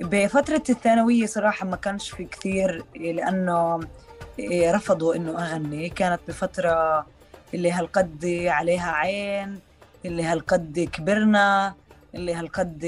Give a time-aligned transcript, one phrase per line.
[0.00, 3.80] بفترة الثانوية صراحة ما كانش في كثير لأنه
[4.50, 5.88] رفضوا إنه أغني.
[5.88, 7.06] كانت بفترة
[7.54, 9.60] اللي هالقد عليها عين
[10.04, 11.74] اللي هالقد كبرنا
[12.14, 12.84] اللي هالقد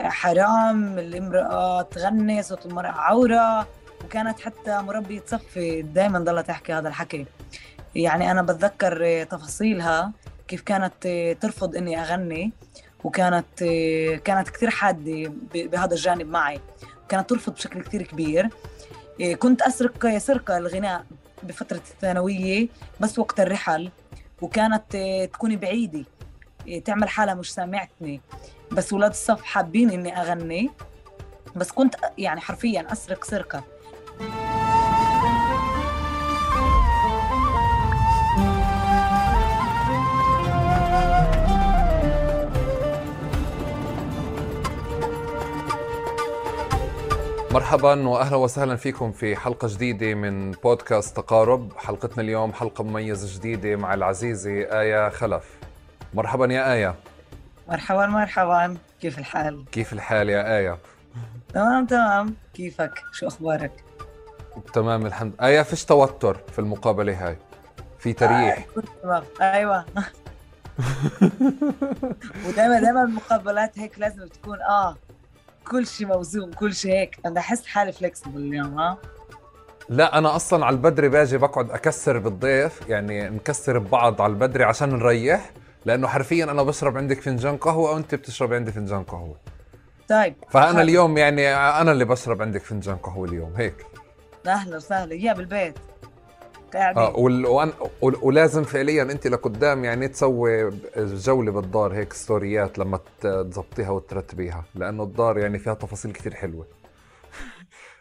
[0.00, 3.68] حرام الامرأة تغني صوت المرأة عورة.
[4.04, 7.26] وكانت حتى مربية صفي دائما ضلها تحكي هذا الحكي.
[7.94, 10.12] يعني أنا بتذكر تفاصيلها
[10.48, 11.08] كيف كانت
[11.40, 12.52] ترفض إني أغني.
[13.04, 13.64] وكانت
[14.24, 16.60] كانت كثير حادة بهذا الجانب معي.
[17.08, 18.48] كانت ترفض بشكل كثير كبير.
[19.38, 21.04] كنت أسرق سرقة الغناء
[21.42, 22.68] بفترة الثانوية
[23.00, 23.90] بس وقت الرحل
[24.42, 24.96] وكانت
[25.32, 26.04] تكوني بعيدة.
[26.84, 28.20] تعمل حالها مش سامعتني.
[28.72, 30.70] بس ولاد الصف حابين إني أغني.
[31.56, 33.64] بس كنت يعني حرفيا أسرق سرقة.
[47.54, 51.72] مرحبا واهلا وسهلا فيكم في حلقة جديدة من بودكاست تقارب.
[51.76, 55.44] حلقتنا اليوم حلقة مميزة جديدة مع العزيزة آية خلف.
[56.14, 56.94] مرحبا يا آية.
[57.68, 58.76] مرحبا مرحبا.
[59.00, 60.78] كيف الحال؟ كيف الحال يا آية؟
[61.54, 62.34] تمام تمام.
[62.54, 63.84] كيفك؟ شو أخبارك؟
[64.72, 65.32] تمام الحمد.
[65.42, 67.36] آية فيش توتر في المقابلة هاي؟
[67.98, 68.66] في تريح؟
[69.04, 69.84] آه أيوه.
[72.48, 74.96] ودائما دائما المقابلات هيك لازم تكون آه
[75.70, 77.18] كل شيء موزون كل شيء هيك.
[77.26, 78.98] أنا أحس حالي فلكسبل اليوم ها؟
[79.88, 84.88] لا أنا أصلا على البدري باجي بقعد أكسر بالضيف يعني نكسر ببعض على البدري عشان
[84.88, 85.50] نريح
[85.84, 89.36] لأنه حرفيا أنا بشرب عندك فنجان قهوة وأنت بتشرب عندي فنجان قهوة.
[90.08, 90.80] طيب فأنا حل.
[90.80, 93.86] اليوم يعني أنا اللي بشرب عندك فنجان قهوة اليوم هيك.
[94.46, 95.14] أهلا وسهلا.
[95.14, 95.78] يا بالبيت.
[96.76, 97.46] قاعدين آه وال...
[97.46, 97.72] وأن...
[98.00, 105.38] ولازم فعليا أنت لقدام يعني تسوي جولة بالدار هيك ستوريات لما تظبطيها وترتبيها لأنه الدار
[105.38, 106.66] يعني فيها تفاصيل كثير حلوة.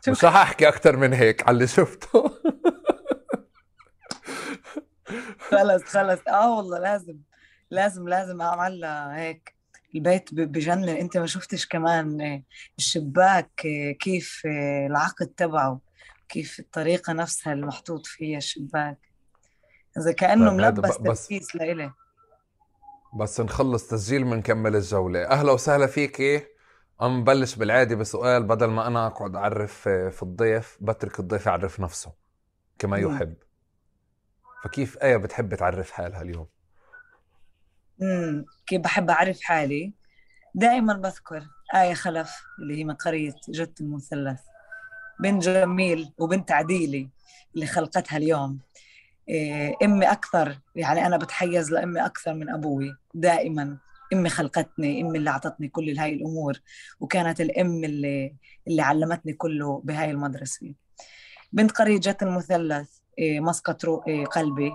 [0.08, 2.32] مش رح أحكي أكثر من هيك على اللي شفته.
[5.40, 6.20] خلص خلص.
[6.28, 7.18] آه والله لازم
[7.72, 8.86] لازم لازم أعمل
[9.16, 9.54] هيك.
[9.96, 10.90] البيت بجنن.
[10.90, 12.42] أنت ما شفتش كمان
[12.78, 13.50] الشباك
[14.00, 14.42] كيف
[14.88, 15.80] العقد تبعه؟
[16.34, 18.98] كيف الطريقة نفسها المحطوط فيها الشباك
[19.98, 21.94] إذا كأنه ملبس تركيز لإلي.
[23.20, 25.28] بس نخلص تسجيل بنكمل الجولة.
[25.28, 26.46] أهلا وسهلا فيكي
[27.02, 32.14] أم نبلش بالعادي بسؤال بدل ما أنا أقعد أعرف في الضيف بترك الضيف يعرف نفسه
[32.80, 33.36] كما يحب.
[34.64, 36.48] فكيف آية بتحب تعرف حالها اليوم؟
[38.02, 39.94] امم كيف بحب أعرف حالي؟
[40.56, 44.40] دائما بذكر آية خلف اللي هي من قرية جدة المثلث.
[45.20, 47.10] بنت جميل وبنت عديلة
[47.56, 48.60] اللي خلقتها اليوم.
[49.30, 53.78] إيه، أمي أكثر يعني أنا بتحيز لأمي أكثر من أبوي دائما.
[54.14, 56.60] أمي خلقتني أمي اللي أعطتني كل هاي الأمور
[57.00, 58.36] وكانت الأم اللي
[58.68, 60.74] اللي علمتني كله بهاي المدرسة.
[61.52, 64.74] بنت قريه جت المثلث إيه، مسقط إيه، قلبي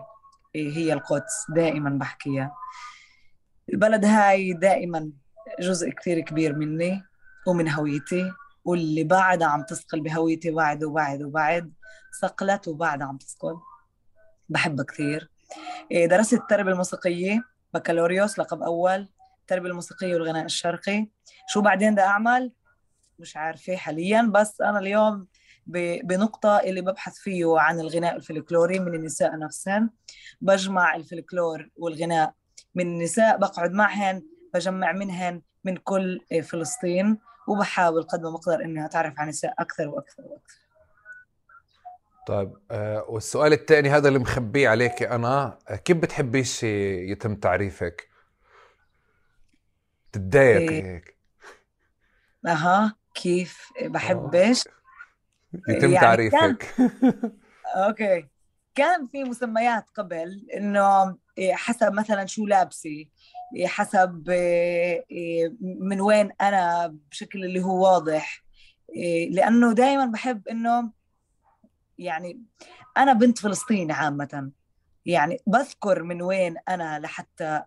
[0.55, 2.53] هي القدس دائما بحكيها.
[3.73, 5.11] البلد هاي دائما
[5.61, 7.03] جزء كثير كبير مني
[7.47, 8.33] ومن هويتي.
[8.69, 11.73] واللي بعدها عم تثقل بهويتي بعد وبعد وبعد
[12.23, 13.57] ثقلت وبعد عم تثقل.
[14.49, 15.31] بحبها كثير.
[15.91, 17.43] إيه، درست التربية الموسيقية
[17.75, 19.09] بكالوريوس لقب أول
[19.41, 21.09] التربية الموسيقية والغناء الشرقي.
[21.49, 22.53] شو بعدين بدي أعمل؟
[23.19, 25.27] مش عارفة حاليا بس أنا اليوم
[26.05, 29.91] بنقطة اللي ببحث فيه عن الغناء الفلكلوري من النساء نفسهن.
[30.41, 32.35] بجمع الفلكلور والغناء
[32.75, 34.23] من النساء بقعد معهن
[34.55, 37.19] بجمع منهن من كل فلسطين.
[37.49, 40.59] وبحاول قد ما بقدر إني أتعرف على نساء أكثر وأكثر وأكثر
[42.27, 48.09] طيب آه والسؤال الثاني هذا اللي مخبيه عليك أنا آه، كيف بتحبيش يتم تعريفك؟
[50.13, 50.95] تتضايق إيه.
[50.95, 51.17] هيك
[52.47, 54.73] أها كيف بحبش آه.
[55.69, 57.33] يتم يعني تعريفك كان...
[57.87, 58.29] أوكي
[58.79, 61.19] كان في مسميات قبل إنه
[61.53, 63.05] حسب مثلا شو لابسة
[63.65, 68.45] حسب آه، آه، من وين أنا بشكل اللي هو واضح
[69.31, 70.93] لأنه دائما بحب إنه
[71.99, 72.43] يعني
[72.97, 74.51] أنا بنت فلسطين عامة.
[75.09, 77.63] يعني بذكر من وين أنا لحتى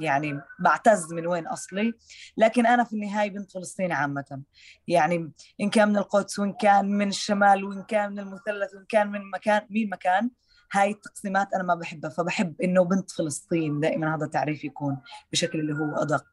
[0.00, 1.92] يعني بعتز من وين أصلي
[2.36, 4.42] لكن أنا في النهاية بنت فلسطين عامة.
[4.88, 9.08] يعني إن كان من القدس وإن كان من الشمال وإن كان من المثلث وإن كان
[9.10, 10.30] من مكان مين مكان
[10.72, 12.10] هاي التقسيمات أنا ما بحبها.
[12.10, 14.98] فبحب إنه بنت فلسطين دائما هذا التعريف يكون
[15.32, 16.26] بشكل اللي هو أدق.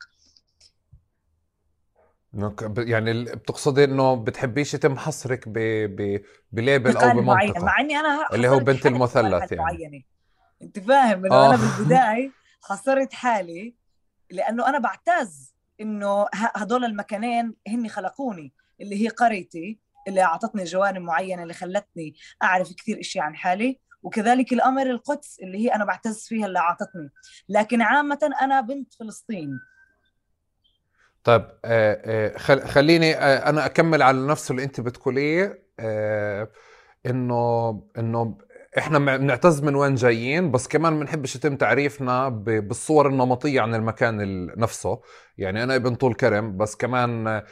[2.78, 5.54] يعني بتقصدي إنه بتحبيش يتم حصرك ب...
[5.96, 6.22] ب...
[6.52, 9.64] بليبل أو بمنطقة؟ معين مع إني أنا اللي هو بنت المثلث يعني.
[9.64, 10.04] معينة.
[10.62, 12.32] أنت فاهم؟ إنه أنا بالبدايه
[12.64, 13.76] حصرت حالي
[14.32, 21.44] لأنه أنا بعتز إنه هدول المكانين هن خلقوني اللي هي قريتي اللي أعطتني جوانب معينة
[21.44, 23.80] اللي خلتني أعرف كثير اشياء عن حالي.
[24.04, 27.10] وكذلك الأمر القدس اللي هي أنا بعتز فيها اللي أعطتني.
[27.50, 29.60] لكن عامة أنا بنت فلسطين
[31.28, 35.64] طيب آه، آه، خليني آه، أنا أكمل على نفس اللي أنت بتقوليه
[37.06, 38.38] إنه إنه
[38.78, 44.46] إحنا بنعتز من وين جايين بس كمان ما بنحبش يتم تعريفنا بالصور النمطية عن المكان
[44.58, 45.02] نفسه.
[45.38, 47.44] يعني أنا ابن طول كرم بس كمان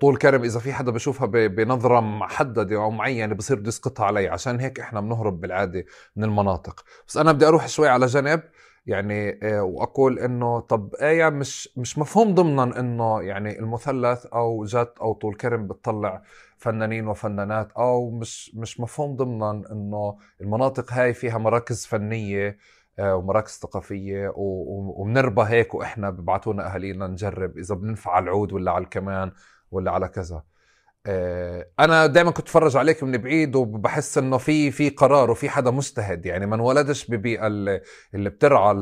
[0.00, 4.28] طول كرم إذا في حدا بشوفها بنظرة محددة أو معينة بصير بده يسقطها علي.
[4.28, 5.84] عشان هيك إحنا بنهرب بالعادة
[6.16, 6.84] من المناطق.
[7.08, 8.42] بس أنا بدي أروح شوي على جنب.
[8.86, 14.94] يعني آه، وأقول إنه طب إيه مش مش مفهوم ضمنا إنه يعني المثلث أو جت
[15.00, 16.22] أو طول كرم بتطلع
[16.58, 22.58] فنانين وفنانات أو مش مش مفهوم ضمنا إنه المناطق هاي فيها مراكز فنية
[22.98, 28.84] آه، ومراكز ثقافية وبنربى هيك وإحنا ببعثونا أهالينا نجرب إذا بننفع على العود ولا على
[28.84, 29.32] الكمان
[29.70, 30.42] ولا على كذا.
[31.80, 36.26] أنا دائما كنت أتفرج عليك من بعيد وبحس إنه في في قرار وفي حدا مجتهد
[36.26, 37.80] يعني ما انولدش ببيئة اللي
[38.30, 38.72] بترعى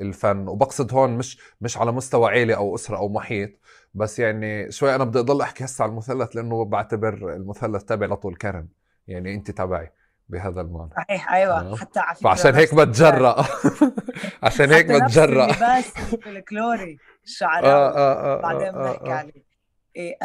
[0.00, 0.48] الفن.
[0.48, 3.50] وبقصد هون مش مش على مستوى عيلة أو أسرة أو محيط.
[3.94, 8.36] بس يعني شوي أنا بدي أضل أحكي هسه على المثلث لأنه بعتبر المثلث تابع لطول
[8.36, 8.68] كرم.
[9.06, 9.92] يعني انت تبعي
[10.28, 10.90] بهذا المعنى.
[10.96, 11.72] صحيح أيوه.
[11.72, 11.76] آه.
[11.76, 13.44] حتى على فعشان هيك بتجرأ.
[14.42, 15.46] عشان هيك بتجرأ.
[15.46, 15.92] بس
[16.26, 19.12] الكلوري الشعراوي آه آه آه بعدين بنحكي آه آه.
[19.12, 19.47] عليه.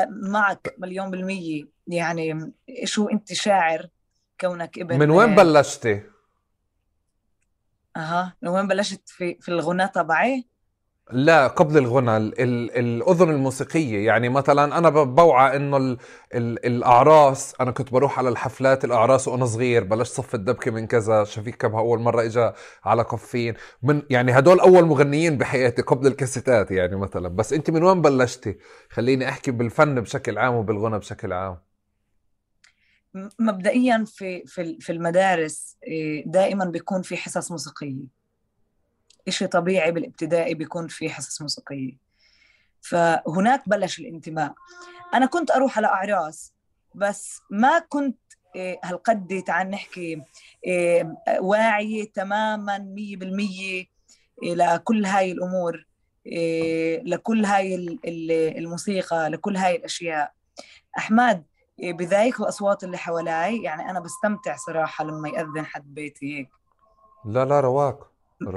[0.10, 3.88] معك مليون بالمية يعني شو أنت شاعر
[4.42, 6.04] كونك ابن من وين بلشتي؟
[7.98, 10.48] أها من وين بلشت في في الغناء تبعي؟
[11.12, 14.06] لا قبل الغنى ال ال الأذن الموسيقية.
[14.06, 15.98] يعني مثلا أنا بوعى إنه ال
[16.34, 21.24] ال الأعراس أنا كنت بروح على الحفلات الأعراس وأنا صغير بلشت صف الدبكة من كذا
[21.24, 22.52] شفيق كبها أول مرة اجى
[22.84, 23.54] على كفين.
[23.84, 27.28] من يعني هدول أول مغنيين بحياتي قبل الكاسيتات يعني مثلا.
[27.30, 28.58] بس أنت من وين بلشتي؟
[28.90, 31.58] خليني أحكي بالفن بشكل عام وبالغنى بشكل عام.
[33.40, 38.23] مبدئيا في في في المدارس إيه، دائما بيكون في حصص موسيقية.
[39.28, 41.98] إشي طبيعي بالابتدائي بيكون في حصص موسيقية.
[42.82, 44.54] فهناك بلش الانتماء.
[45.14, 46.54] أنا كنت أروح على أعراس
[46.96, 48.18] بس ما كنت
[48.56, 50.22] إيه، هالقد تعال نحكي
[50.66, 53.86] إيه، واعية تماما مية بالمية
[54.44, 55.88] إيه، لكل هاي الأمور
[57.06, 58.00] لكل هاي
[58.58, 60.34] الموسيقى لكل هاي الأشياء.
[60.98, 61.44] أحمد
[61.84, 66.50] بذايك الأصوات اللي حوالي يعني أنا بستمتع صراحة لما يأذن حد بيتي هيك.
[67.26, 68.13] لا لا رواق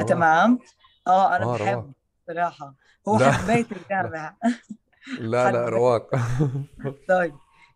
[0.09, 0.59] تمام؟
[1.07, 1.93] آه أنا آه بحب
[2.27, 2.75] صراحة.
[3.09, 4.37] هو حبيت الجامع.
[5.19, 5.51] لا.
[5.51, 6.11] لا رواق.
[7.09, 7.35] طيب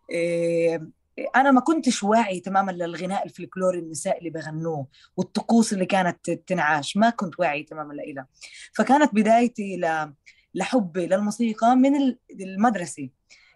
[0.09, 0.87] إيه
[1.35, 4.87] أنا ما كنتش واعي تماما للغناء الفلكلوري النساء اللي بغنوه
[5.17, 6.97] والطقوس اللي كانت تنعاش.
[6.97, 8.27] ما كنت واعي تماما لها
[8.73, 10.13] فكانت بدايتي ل...
[10.55, 13.09] لحبي للموسيقى من المدرسة.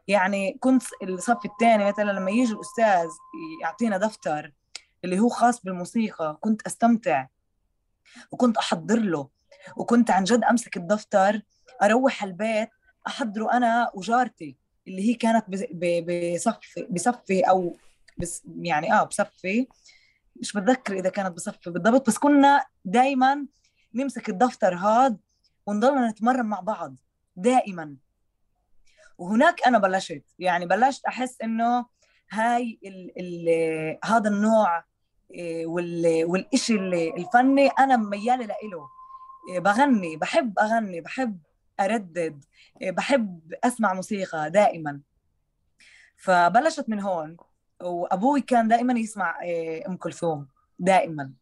[0.08, 3.10] يعني كنت الصف الثاني مثلا لما يجي الأستاذ
[3.62, 4.54] يعطينا دفتر
[5.04, 7.28] اللي هو خاص بالموسيقى كنت أستمتع.
[8.32, 9.30] وكنت أحضر له.
[9.78, 11.42] وكنت عن جد أمسك الدفتر
[11.84, 12.70] أروح البيت
[13.08, 14.58] أحضره أنا وجارتي
[14.88, 17.76] اللي هي كانت بصفي بصفي أو
[18.18, 19.68] بس يعني آه بصفي.
[20.36, 23.46] مش بتذكر إذا كانت بصفي بالضبط بس كنا دائما
[23.94, 25.18] نمسك الدفتر هذا
[25.66, 26.96] ونضلنا نتمرن مع بعض
[27.36, 27.96] دائما
[29.18, 31.86] وهناك أنا بلشت يعني بلشت أحس إنه
[32.32, 32.80] هاي
[34.04, 34.84] هذا النوع
[36.26, 36.76] والإشي
[37.18, 38.90] الفني أنا ميالة لإله.
[39.50, 41.40] إيه، بغني بحب أغني بحب
[41.80, 42.44] أردد
[42.82, 45.02] إيه، بحب أسمع موسيقى دائما.
[46.18, 47.38] فبلشت من هون
[47.82, 49.40] وأبوي كان دائما يسمع
[49.88, 50.48] أم كلثوم
[50.80, 51.34] دائما.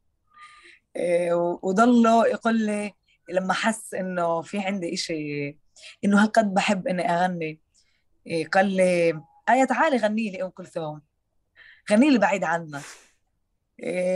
[1.64, 2.94] وضله يقول لي
[3.30, 5.58] لما حس إنه في عندي إشي
[6.06, 7.60] إنه هالقد بحب إني أغني.
[8.52, 11.02] قال لي آية تعالي غني لي أم كلثوم
[11.92, 12.74] غني لي بعيد عنك.
[12.76, 12.82] إيه،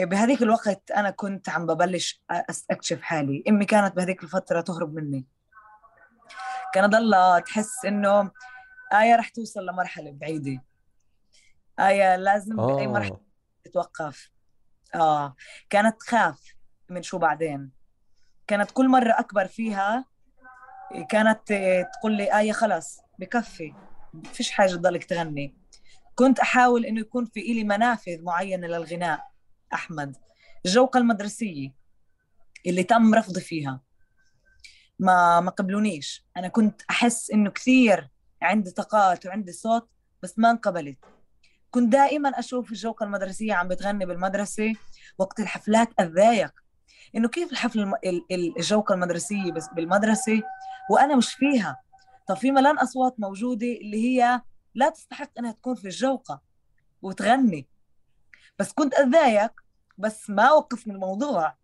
[0.04, 3.44] بهذيك الوقت أنا كنت عم ببلش أستكشف حالي.
[3.50, 5.26] أمي كانت بهذيك الفترة تهرب مني.
[6.74, 8.32] كانت ضلها تحس إنه
[8.94, 10.64] آية رح توصل لمرحلة بعيدة.
[11.80, 12.76] آية لازم آه.
[12.76, 13.20] بأي مرحلة
[13.64, 14.32] تتوقف.
[14.96, 15.36] آه.
[15.70, 16.42] كانت تخاف
[16.90, 17.72] من شو بعدين.
[18.48, 20.06] كانت كل مرة أكبر فيها
[21.10, 21.54] كانت
[21.94, 23.74] تقول لي آية خلص بكفي.
[24.24, 25.58] فيش حاجة تضلك تغني.
[26.16, 29.37] كنت أحاول إنه يكون في إلي منافذ معينة للغناء.
[29.74, 30.16] أحمد
[30.66, 31.74] الجوقة المدرسية
[32.68, 33.82] اللي تم رفضي فيها.
[35.00, 36.26] ما ما قبلونيش.
[36.38, 38.10] أنا كنت أحس إنه كثير
[38.42, 39.90] عندي طاقات وعندي صوت
[40.24, 40.98] بس ما انقبلت.
[41.72, 44.74] كنت دائما أشوف الجوقة المدرسية عم بتغني بالمدرسة
[45.18, 46.52] وقت الحفلات أتضايق
[47.16, 47.94] إنه كيف الحفل
[48.32, 50.42] الجوقة المدرسية بس بالمدرسة؟
[50.92, 51.82] وأنا مش فيها.
[52.28, 54.42] طب في ملان أصوات موجودة اللي هي
[54.76, 56.42] لا تستحق إنها تكون في الجوقة
[57.02, 57.68] وتغني.
[58.60, 59.52] بس كنت أتضايق
[59.98, 61.56] بس ما وقف من الموضوع.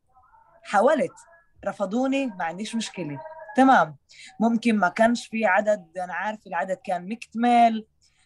[0.64, 1.14] حاولت.
[1.66, 3.20] رفضوني ما عنديش مشكلة.
[3.58, 3.96] تمام.
[4.40, 7.86] ممكن ما كانش في عدد أنا عارف العدد كان مكتمل.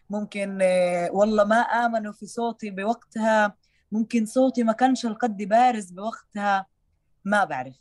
[0.10, 3.58] ممكن آه، والله ما آمنوا في صوتي بوقتها.
[3.92, 6.66] ممكن صوتي ما كانش القد بارز بوقتها.
[7.26, 7.76] ما بعرف.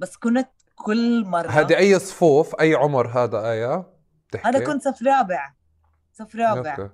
[0.00, 3.86] بس كنت كل مرة هذه أي صفوف أي عمر هذا آية؟
[4.28, 5.54] بتحكي هذا كنت صف رابع.
[6.12, 6.88] صف رابع.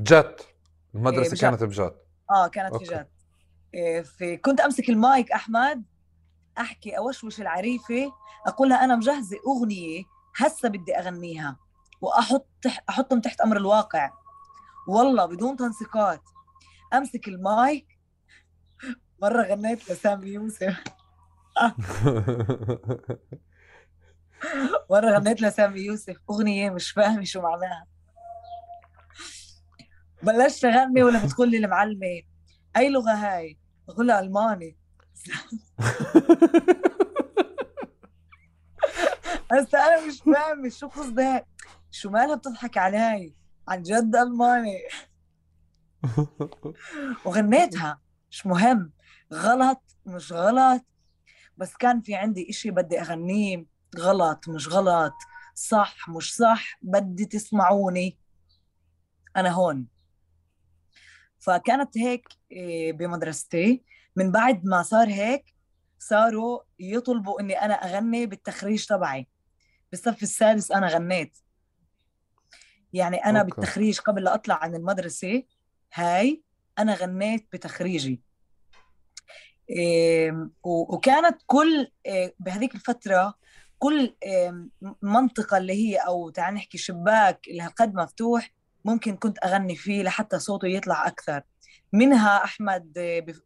[0.00, 0.51] جت.
[0.94, 1.94] المدرسة إيه كانت بجد.
[2.30, 2.84] آه كانت أوكي.
[2.86, 3.08] في جد
[3.74, 5.84] إيه في كنت أمسك المايك أحمد
[6.58, 8.12] أحكي أوشوش العريفة
[8.46, 10.02] أقول لها أنا مجهزة أغنية
[10.36, 11.56] هسه بدي أغنيها
[12.00, 12.48] وأحط
[12.88, 14.10] أحطهم تحت أمر الواقع.
[14.88, 16.22] والله بدون تنسيقات.
[16.94, 17.98] أمسك المايك.
[19.22, 20.84] مرة غنيت لسامي يوسف.
[24.90, 27.86] مرة غنيت لسامي يوسف أغنية مش فاهمة شو معناها.
[30.22, 32.22] بلشت اغني ولا بتقول لي المعلمة
[32.76, 34.76] أي لغة هاي؟ بقول لها ألماني.
[39.52, 41.46] هسه أنا مش فاهمة شو قصدها
[41.90, 43.34] شو مالها بتضحك علي؟
[43.68, 44.78] عن جد ألماني.
[47.24, 48.00] وغنيتها.
[48.30, 48.92] مش مهم.
[49.32, 50.82] غلط مش غلط.
[51.56, 53.66] بس كان في عندي إشي بدي أغنيه.
[53.98, 55.14] غلط مش غلط.
[55.54, 56.78] صح مش صح.
[56.82, 58.18] بدي تسمعوني.
[59.36, 59.91] أنا هون.
[61.42, 63.82] فكانت هيك إيه، بمدرستي.
[64.16, 65.54] من بعد ما صار هيك
[65.98, 69.28] صاروا يطلبوا إني أنا أغني بالتخريج تبعي.
[69.90, 71.38] بالصف السادس أنا غنيت.
[72.92, 73.50] يعني أنا أوكي.
[73.50, 75.42] بالتخريج قبل لا أطلع عن المدرسة
[75.94, 76.42] هاي
[76.78, 78.22] أنا غنيت بتخريجي.
[80.64, 83.34] وكانت كل إيه، بهذيك الفترة
[83.78, 84.16] كل
[85.02, 88.52] منطقة اللي هي أو تعال نحكي شباك اللي هالقد مفتوح
[88.84, 91.42] ممكن كنت أغني فيه لحتى صوته يطلع أكثر.
[91.92, 92.92] منها أحمد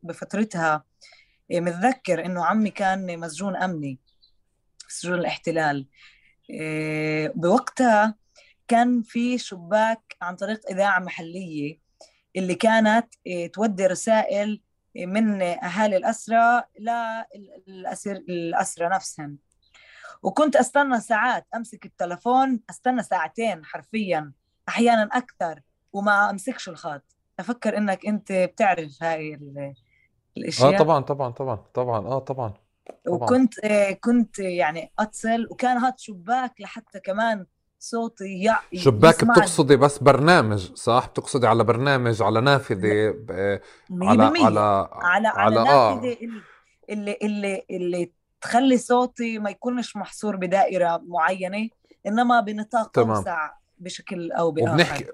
[0.03, 0.85] بفترتها
[1.51, 3.99] إيه، متذكر إنه عمي كان مسجون أمني
[4.89, 5.87] سجون الاحتلال.
[6.51, 8.15] إيه، بوقتها
[8.69, 11.79] كان في شباك عن طريق إذاعة محلية
[12.37, 14.63] اللي كانت إيه، تودي رسائل
[14.97, 16.63] من أهالي الاسرى
[17.67, 19.39] للاسر الاسرى نفسهم.
[20.23, 24.33] وكنت أستنى ساعات أمسك التلفون أستنى ساعتين حرفيا.
[24.69, 25.61] أحيانا أكثر
[25.93, 27.03] وما أمسكش الخط
[27.41, 29.39] أفكر إنك أنت بتعرف هاي
[30.37, 30.75] الأشياء.
[30.75, 32.55] آه طبعا طبعا طبعا طبعا آه طبعا
[33.07, 33.17] طبعا.
[33.17, 37.47] وكنت آه، كنت يعني أتصل وكان هاد شباك لحتى كمان
[37.79, 38.59] صوتي يع...
[38.75, 43.61] شباك بتقصدي بس برنامج صح؟ بتقصدي على برنامج على نافذة ب...
[44.03, 45.95] على على على على, على آه.
[45.95, 46.17] نافذة
[46.91, 51.69] اللي اللي اللي تخلي صوتي ما يكونش محصور بدائرة معينة
[52.07, 53.17] إنما بنطاق تمام.
[53.17, 53.51] أوسع.
[53.79, 54.73] بشكل أو بآخر.
[54.73, 55.05] وبنحكي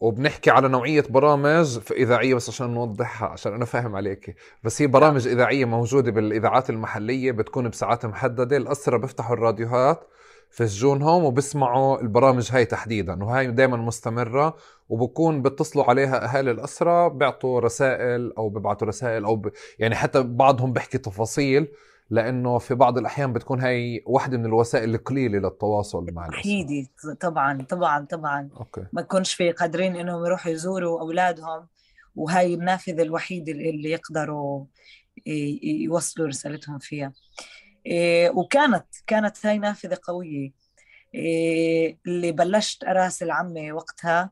[0.00, 4.36] وبنحكي على نوعية برامج إذاعية بس عشان نوضحها عشان أنا فاهم عليك.
[4.62, 8.56] بس هي برامج إذاعية موجودة بالإذاعات المحلية بتكون بساعات محددة.
[8.56, 10.08] الاسرى بيفتحوا الراديوهات
[10.50, 14.56] في سجونهم وبسمعوا البرامج هاي تحديدا وهاي دائما مستمرة
[14.88, 19.50] وبكون بيتصلوا عليها أهالي الاسرى بيعطوا رسائل أو بيبعتوا رسائل أو ب...
[19.78, 21.68] يعني حتى بعضهم بيحكي تفاصيل.
[22.10, 26.88] لأنه في بعض الأحيان بتكون هي واحدة من الوسائل القليلة للتواصل مع الناس وحيدة
[27.20, 28.48] طبعا طبعا طبعا.
[28.56, 28.84] أوكي.
[28.92, 31.66] ما يكونش في قادرين إنهم يروحوا يزوروا أولادهم
[32.16, 34.64] وهي النافذة الوحيدة اللي يقدروا
[35.62, 37.12] يوصلوا رسالتهم فيها.
[37.86, 40.52] إيه، وكانت كانت هاي نافذة قوية.
[41.14, 44.30] إيه، اللي بلشت أراسل عمي وقتها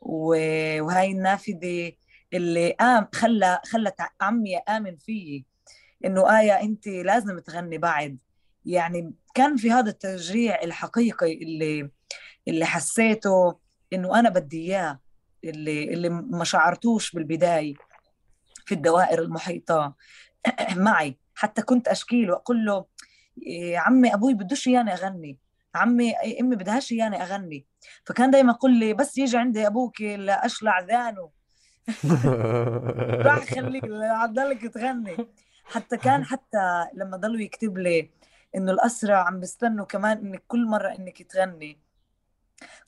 [0.00, 1.92] وهاي النافذة
[2.34, 5.51] اللي آم خلى خلت عمي آمن فيي.
[6.04, 8.18] إنه آية انت لازم تغني بعد.
[8.64, 11.90] يعني كان في هذا التشجيع الحقيقي اللي
[12.48, 13.58] اللي حسيته
[13.92, 15.00] إنه أنا بدي إياه
[15.44, 17.74] اللي اللي ما شعرتوش بالبداية
[18.66, 19.94] في الدوائر المحيطة.
[20.76, 21.18] معي.
[21.34, 22.84] حتى كنت أشكي له أقول له
[23.46, 25.38] إيه عمي أبوي بدوش إياني أغني.
[25.74, 27.66] عمي أمي بدهاش إياني أغني.
[28.04, 31.30] فكان دائما يقول لي بس يجي عندي أبوك لاشلع ذانه.
[33.26, 35.16] راح خليك عضلك تغني.
[35.64, 38.10] حتى كان حتى لما ضلوا يكتب لي
[38.56, 41.78] إنه الاسرى عم بيستنوا كمان إنك كل مرة إنك تغني.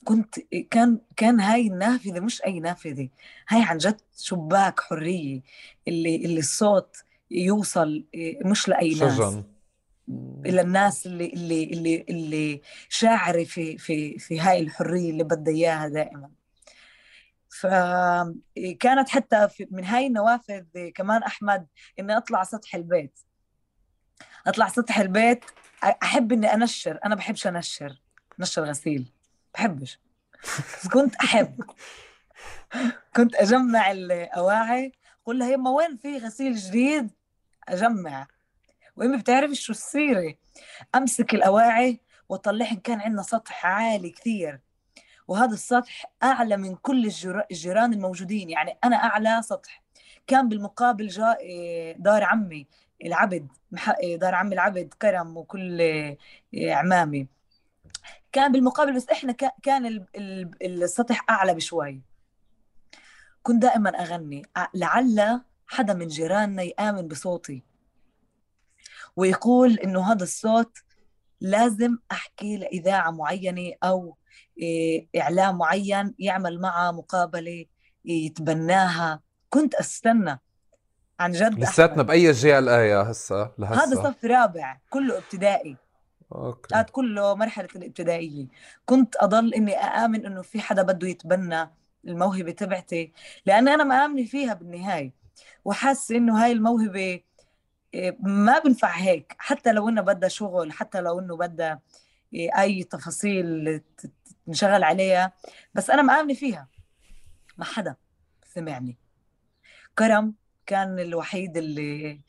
[0.03, 0.39] كنت
[0.71, 3.09] كان كان هاي النافذة مش أي نافذة
[3.49, 5.41] هاي عن جد شباك حرية
[5.87, 6.97] اللي اللي الصوت
[7.31, 8.05] يوصل
[8.45, 9.13] مش لأي ناس.
[9.13, 9.43] شجن.
[10.45, 15.87] إلى الناس اللي اللي اللي اللي شاعرة في في في هاي الحرية اللي بدها إياها
[15.87, 16.29] دائما.
[17.59, 21.67] فكانت حتى من هاي النوافذ كمان أحمد
[21.99, 23.19] إني أطلع سطح البيت.
[24.47, 25.45] أطلع سطح البيت
[25.83, 28.01] أحب إني أنشر أنا بحبش أنشر
[28.39, 29.11] نشر غسيل
[29.53, 29.99] بحبش.
[30.43, 31.63] بس كنت أحب.
[33.15, 34.91] كنت أجمع الأواعي
[35.25, 37.11] قول لها يما وين في غسيل جديد؟
[37.67, 38.27] أجمع.
[38.95, 40.35] وأمي بتعرف شو السيره
[40.95, 44.59] أمسك الأواعي واطلعهم كان عندنا سطح عالي كثير.
[45.27, 47.11] وهذا السطح أعلى من كل
[47.51, 48.49] الجيران الموجودين.
[48.49, 49.83] يعني أنا أعلى سطح.
[50.27, 52.67] كان بالمقابل جاء إيه، دار عمي
[53.05, 53.47] العبد
[53.99, 56.17] إيه، دار عمي العبد كرم وكل إيه،
[56.73, 57.27] عمامي.
[58.31, 60.05] كان بالمقابل بس إحنا كان
[60.61, 62.01] السطح أعلى بشوي.
[63.43, 64.41] كنت دائما أغني.
[64.73, 67.63] لعل حدا من جيراننا يآمن بصوتي
[69.15, 70.77] ويقول إنه هذا الصوت
[71.41, 74.17] لازم أحكي لإذاعة معينة أو
[75.17, 77.65] إعلام معين يعمل معها مقابلة
[78.05, 79.21] يتبناها.
[79.49, 80.39] كنت أستنى.
[81.19, 85.77] عن جد لساتنا بأي جيل إيه هسه لهسه هذا صف رابع كله ابتدائي.
[86.31, 86.75] أوكي.
[86.75, 88.47] هذا كله مرحلة الابتدائية.
[88.85, 91.71] كنت أضل إني أآمن إنه في حدا بده يتبنى
[92.07, 93.13] الموهبة تبعتي
[93.45, 95.13] لأن أنا مآمنة فيها بالنهاية.
[95.65, 97.21] وحاسة إنه هاي الموهبة
[97.93, 99.35] إيه، ما بنفع هيك.
[99.37, 101.81] حتى لو إنه بدها شغل حتى لو إنه بدها
[102.33, 103.81] إيه، أي تفاصيل
[104.47, 105.33] نشغل عليها.
[105.73, 106.67] بس أنا مآمنة فيها.
[107.57, 107.95] ما حدا
[108.45, 108.97] سمعني.
[109.99, 110.33] كرم
[110.65, 112.21] كان الوحيد اللي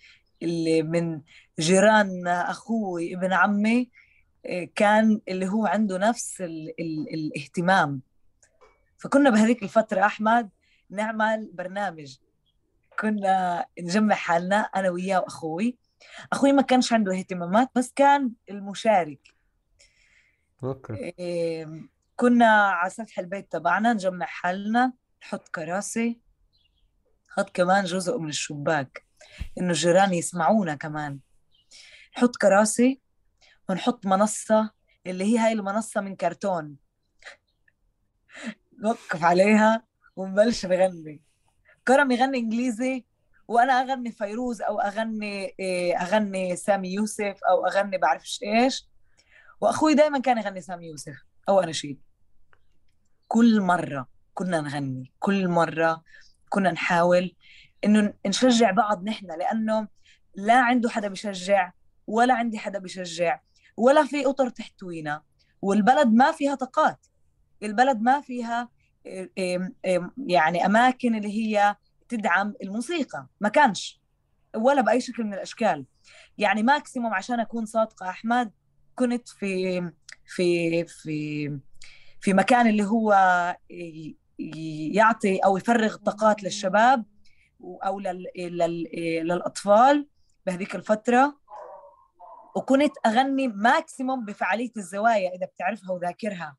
[0.43, 1.21] اللي من
[1.59, 3.91] جيران أخوي ابن عمي
[4.45, 8.01] إيه، كان اللي هو عنده نفس ال ال الاهتمام.
[8.99, 10.51] فكنا بهذيك الفترة أحمد
[10.91, 12.17] نعمل برنامج.
[13.01, 15.77] كنا نجمع حالنا أنا وياه وأخوي.
[16.33, 19.21] أخوي ما كانش عنده اهتمامات بس كان المشارك.
[20.65, 21.15] أوكي.
[22.17, 24.93] كنا على سطح البيت تبعنا نجمع حالنا
[25.23, 26.21] نحط كراسي
[27.39, 29.07] هاد كمان جزء من الشباك
[29.59, 31.19] إنه الجيران يسمعونا كمان.
[32.17, 33.01] نحط كراسي
[33.69, 34.71] ونحط منصة
[35.07, 36.77] اللي هي هاي المنصة من كرتون.
[38.83, 39.83] نوقف عليها
[40.17, 41.23] ونبلش نغني.
[41.87, 43.05] كرم يغني إنجليزي
[43.49, 48.89] وأنا أغني فيروز أو أغني إيه، أغني سامي يوسف أو أغني بعرفش إيش.
[49.61, 51.36] وأخوي دائما كان يغني سامي يوسف.
[51.49, 52.01] أو اناشيد
[53.29, 56.03] كل مرة كنا نغني كل مرة
[56.49, 57.35] كنا نحاول
[57.85, 59.89] إنه نشجع بعض نحن لأنه
[60.35, 61.73] لا عنده حدا بيشجع
[62.07, 63.41] ولا عندي حدا بيشجع
[63.77, 65.23] ولا في أطر تحتوينا
[65.63, 67.07] والبلد ما فيها طاقات
[67.63, 68.69] البلد ما فيها
[70.27, 71.77] يعني أماكن اللي هي
[72.09, 74.01] تدعم الموسيقى ما كانش
[74.57, 75.87] ولا بأي شكل من الأشكال.
[76.39, 78.53] يعني ماكسيموم عشان أكون صادقة أحمد
[78.95, 79.93] كنت في
[80.27, 81.59] في في
[82.21, 83.13] في مكان اللي هو
[84.93, 87.05] يعطي أو يفرغ الطاقات للشباب
[87.65, 88.01] أو
[89.23, 90.09] للأطفال
[90.47, 91.39] بهذيك الفترة.
[92.57, 96.57] وكنت أغني ماكسيموم بفعالية الزوايا إذا بتعرفها وذاكرها.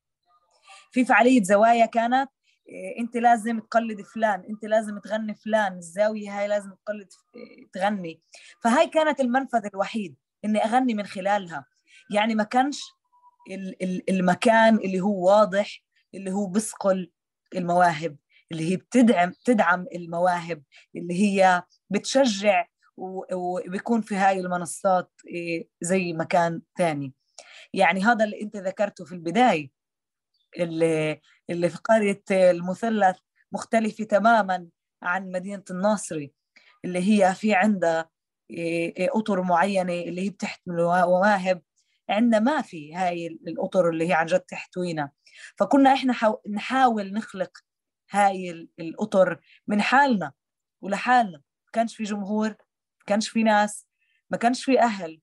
[0.91, 2.29] في فعالية زوايا كانت
[2.69, 8.21] إيه، أنت لازم تقلد فلان أنت لازم تغني فلان الزاوية هاي لازم تقلد إيه، تغني.
[8.63, 11.65] فهاي كانت المنفذ الوحيد إني أغني من خلالها.
[12.11, 12.81] يعني ما كانش
[14.09, 15.83] المكان اللي هو واضح
[16.13, 17.11] اللي هو بسقل
[17.55, 18.17] المواهب
[18.51, 20.63] اللي هي بتدعم تدعم المواهب
[20.95, 22.67] اللي هي بتشجع
[23.31, 27.13] وبيكون في هاي المنصات إيه، زي مكان ثاني.
[27.73, 29.71] يعني هذا اللي أنت ذكرته في البداية
[30.59, 33.17] اللي اللي في قرية المثلث
[33.51, 34.67] مختلفة تماما
[35.03, 36.33] عن مدينة الناصري
[36.85, 38.09] اللي هي في عندها
[38.49, 41.61] إيه، إيه، أطر معينة اللي هي بتحتمل مواهب
[42.09, 45.11] عندنا ما في هاي الأطر اللي هي عن جد تحتوينا.
[45.57, 46.13] فكنا إحنا
[46.49, 47.57] نحاول نخلق
[48.11, 50.33] هاي الأطر من حالنا
[50.81, 51.37] ولحالنا.
[51.37, 53.87] ما كانش في جمهور ما كانش في ناس
[54.29, 55.21] ما كانش في أهل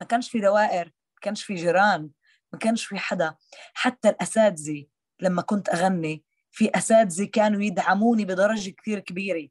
[0.00, 2.10] ما كانش في دوائر ما كانش في جيران
[2.52, 3.34] ما كانش في حدا.
[3.74, 4.86] حتى الأساتذة
[5.20, 9.48] لما كنت أغني في أساتذة كانوا يدعموني بدرجة كثير كبيرة.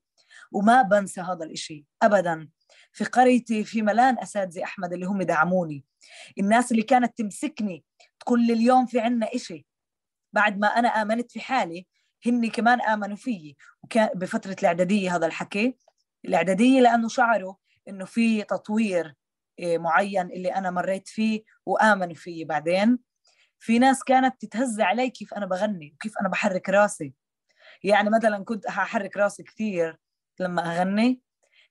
[0.52, 2.50] وما بنسى هذا الإشي ابدا.
[2.96, 5.84] في قريتي في ملان اساتذه أحمد اللي هم دعموني
[6.40, 7.84] الناس اللي كانت تمسكني
[8.20, 9.66] تقول لي اليوم في عنا إشي.
[10.34, 11.88] بعد ما أنا آمنت في حالي
[12.26, 13.58] هن كمان آمنوا فيي.
[13.84, 15.78] وكان بفترة الإعدادية هذا الحكي.
[16.26, 17.54] الإعدادية لأنه شعروا
[17.88, 19.16] إنه في تطوير
[19.60, 23.00] إيه، معين اللي أنا مريت فيه وآمنوا فيه بعدين.
[23.60, 27.14] في ناس كانت تتهز علي كيف أنا بغني وكيف أنا بحرك راسي.
[27.84, 30.00] يعني مثلا كنت أحرك راسي كثير
[30.40, 31.25] لما أغني.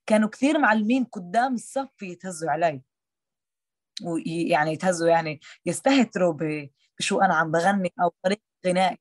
[0.07, 2.83] كانوا كثير معلمين قدام الصف يتهزوا علي.
[4.03, 6.35] ويعني يتهزوا يعني يستهتروا
[6.99, 8.99] بشو أنا عم بغني أو طريقة غنائي.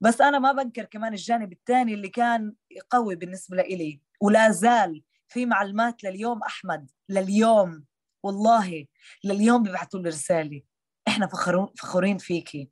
[0.00, 2.54] بس أنا ما بنكر كمان الجانب الثاني اللي كان
[2.90, 7.84] قوي بالنسبة لي ولا زال في معلمات لليوم أحمد لليوم
[8.22, 8.86] والله
[9.24, 10.62] لليوم بيبعثوا لي رسالة.
[11.08, 12.70] إحنا فخرون فخورين فيكي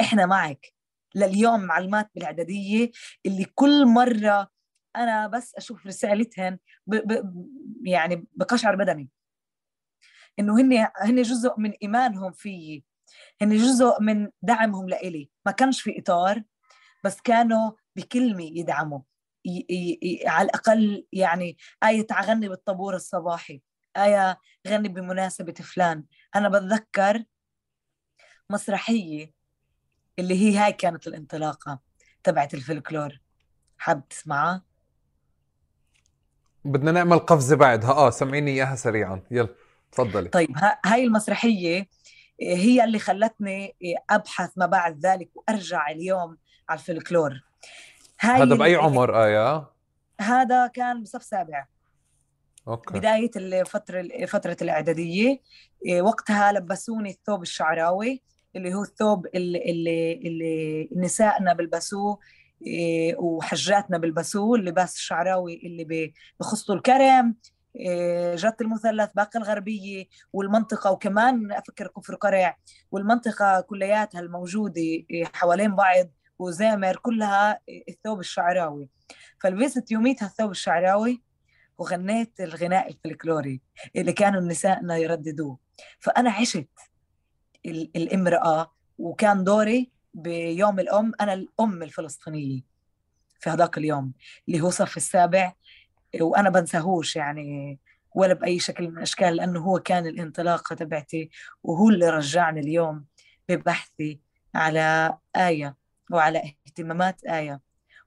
[0.00, 0.72] إحنا معك.
[1.14, 2.90] لليوم معلمات بالإعدادية
[3.26, 4.50] اللي كل مرة
[4.96, 7.46] أنا بس أشوف رسالتهن ب ب
[7.86, 9.08] يعني بقشعر بدني.
[10.38, 12.84] إنه هن هن جزء من إيمانهم فيي.
[13.42, 15.30] هن جزء من دعمهم لإلي.
[15.46, 16.42] ما كانش في إطار
[17.04, 19.00] بس كانوا بكلمة يدعموا.
[19.46, 23.62] ي ي ي على الأقل يعني آية غني بالطابور الصباحي.
[23.96, 26.04] آية غني بمناسبة فلان.
[26.36, 27.24] أنا بتذكر
[28.50, 29.32] مسرحية
[30.18, 31.80] اللي هي هاي كانت الانطلاقة
[32.22, 33.20] تبعت الفلكلور.
[33.78, 34.64] حاب تسمعها؟
[36.66, 37.90] بدنا نعمل قفزة بعدها.
[37.90, 39.22] آه سمعيني إياها سريعا.
[39.30, 39.48] يلا
[39.92, 40.28] تفضلي.
[40.28, 40.50] طيب
[40.84, 41.88] هاي المسرحية
[42.40, 43.74] هي اللي خلتني
[44.10, 46.36] أبحث ما بعد ذلك وأرجع اليوم
[46.68, 47.42] على الفلكلور.
[48.20, 49.70] هاي هذا بأي عمر؟ إيه
[50.20, 51.66] هذا كان بصف سابع.
[52.68, 52.98] أوكي.
[52.98, 55.40] بداية الفترة فترة الإعدادية.
[56.00, 58.22] وقتها لبسوني الثوب الشعراوي
[58.56, 62.45] اللي هو الثوب اللي اللي, اللي نسائنا بلبسوه إيه،
[63.18, 67.34] وحجاتنا بلبسوه اللباس الشعراوي اللي بخصوا الكرم
[67.76, 72.56] إيه، جت المثلث باقي الغربية والمنطقة وكمان أفكر كفر قرع
[72.90, 78.88] والمنطقة كلياتها الموجودة إيه، حوالين بعض وزامر كلها الثوب الشعراوي.
[79.40, 81.22] فلبست يوميتها الثوب الشعراوي
[81.78, 83.60] وغنيت الغناء الفلكلوري
[83.96, 85.58] اللي كانوا نسائنا يرددوه.
[86.00, 86.68] فأنا عشت
[87.96, 92.60] الامرأة وكان دوري بيوم الأم أنا الأم الفلسطينية
[93.40, 94.12] في هذاك اليوم
[94.48, 95.52] اللي هو صف السابع
[96.20, 97.78] وأنا بنساهوش يعني
[98.14, 101.30] ولا بأي شكل من الأشكال لأنه هو كان الانطلاقة تبعتي
[101.62, 103.04] وهو اللي رجعني اليوم
[103.48, 104.20] ببحثي
[104.54, 105.76] على آية
[106.10, 107.60] وعلى اهتمامات آية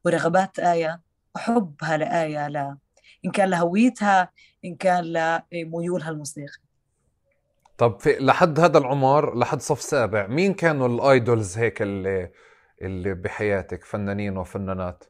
[0.06, 1.02] ورغبات آية
[1.36, 2.78] وحبها لآية لا.
[3.26, 4.32] إن كان لهويتها
[4.66, 5.04] إن كان
[5.54, 6.69] لميولها الموسيقي.
[7.80, 12.32] طب في لحد هذا العمر لحد صف سابع مين كانوا الآيدولز هيك اللي
[12.82, 15.04] اللي بحياتك فنانين وفنانات؟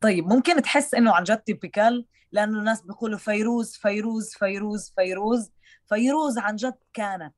[0.00, 5.50] طيب ممكن تحس إنه عن جد تيبيكال لأنه الناس بيقولوا فيروز فيروز فيروز فيروز.
[5.86, 7.34] فيروز عن جد كانت.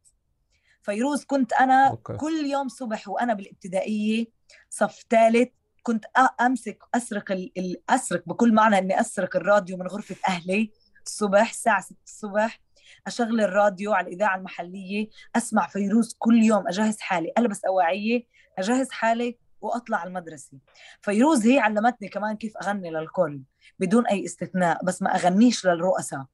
[0.82, 2.16] فيروز كنت أنا أوكي.
[2.16, 4.26] كل يوم صبح وأنا بالابتدائية
[4.70, 5.48] صف ثالث
[5.82, 6.04] كنت
[6.40, 7.82] أمسك أسرق ال...
[7.90, 10.70] أسرق بكل معنى إني أسرق الراديو من غرفة أهلي
[11.06, 12.67] الصبح الساعة 6 الصبح.
[13.06, 18.22] أشغل الراديو على الإذاعة المحلية أسمع فيروز كل يوم أجهز حالي ألبس أواعيي
[18.58, 20.58] أجهز حالي وأطلع المدرسة.
[21.02, 23.40] فيروز هي علمتني كمان كيف أغني للكل
[23.78, 26.24] بدون أي استثناء بس ما أغنيش للرؤساء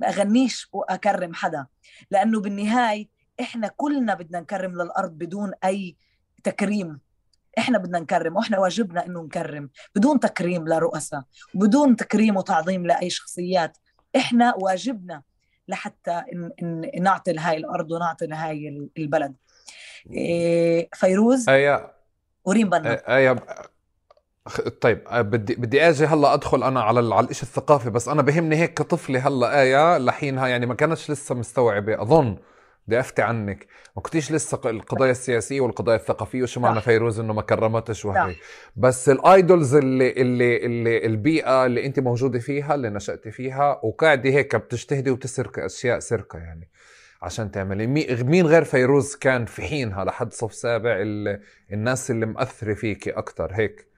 [0.00, 1.66] ما أغنيش وأكرم حدا
[2.10, 3.08] لأنه بالنهاية
[3.40, 5.96] إحنا كلنا بدنا نكرم للأرض بدون أي
[6.44, 7.00] تكريم.
[7.58, 11.22] إحنا بدنا نكرم وإحنا واجبنا إنه نكرم بدون تكريم لرؤساء
[11.54, 13.78] وبدون تكريم وتعظيم لأي شخصيات.
[14.16, 15.22] إحنا واجبنا
[15.68, 16.22] لحتى
[17.00, 19.34] نعطي لهاي الأرض ونعطي لهاي البلد.
[20.10, 21.92] إيه، فيروز ايا
[22.44, 23.16] وريم بنا.
[23.16, 23.36] ايا
[24.80, 28.74] طيب بدي بدي أجي هلأ أدخل أنا على على الشيء الثقافي بس أنا بهمني هيك
[28.74, 32.36] كطفلة هلأ إيه لحينها يعني ما كانتش لسه مستوعبة أظن.
[32.86, 33.66] بدي أفتي عنك.
[33.96, 38.34] ما كنتيش لسه القضايا السياسية والقضايا الثقافية وشو معنى فيروز إنه ما كرمتش وهي.
[38.76, 44.56] بس الآيدولز اللي اللي اللي البيئة اللي أنت موجودة فيها اللي نشأتي فيها وقاعدة هيك
[44.56, 46.68] بتجتهدي وتسرق أشياء سرقة يعني
[47.22, 47.86] عشان تعملي.
[48.24, 50.96] مين غير فيروز كان في حينها لحد صف سابع
[51.72, 53.88] الناس اللي مأثرة فيكي أكتر هيك؟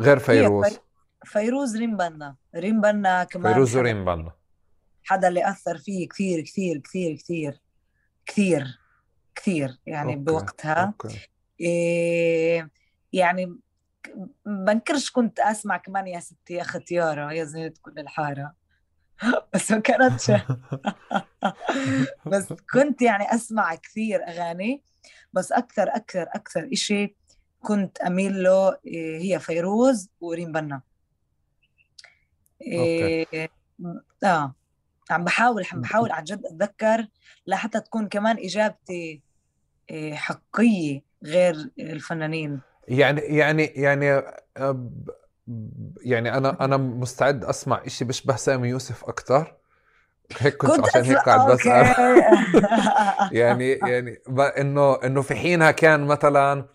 [0.00, 0.78] غير فيروز.
[1.24, 2.36] فيروز ريم بنا.
[2.56, 4.32] ريم بنا كمان فيروز وريم بنا.
[5.04, 7.60] حدا اللي أثر فيه كثير كثير كثير كثير
[8.26, 8.78] كثير
[9.34, 10.24] كثير يعني أوكي.
[10.24, 10.74] بوقتها.
[10.74, 11.28] أوكي.
[11.60, 12.70] إيه
[13.12, 13.58] يعني
[14.46, 18.54] بنكرش كنت أسمع كمان يا ستي يا ختيارة يا زينة كل الحارة.
[19.54, 20.32] بس ما كانتش.
[22.32, 24.82] بس كنت يعني أسمع كثير أغاني.
[25.32, 27.16] بس أكثر أكثر أكثر إشي
[27.60, 30.82] كنت أميل له إيه، هي فيروز وريم بنا.
[32.62, 33.50] إيه
[34.24, 34.54] آه.
[35.12, 37.06] عم بحاول عم بحاول عن جد أتذكر
[37.46, 39.20] لحتى تكون كمان إجابتي
[39.90, 42.60] إيه، حقيقية غير الفنانين.
[42.88, 44.22] يعني يعني يعني
[46.02, 49.54] يعني أنا أنا مستعد أسمع إشي بيشبه سامي يوسف أكثر
[50.38, 51.94] هيك كنت, كنت عشان هيك قاعد بسأل.
[53.40, 54.22] يعني يعني
[54.58, 56.66] إنه إنه في حينها كان مثلا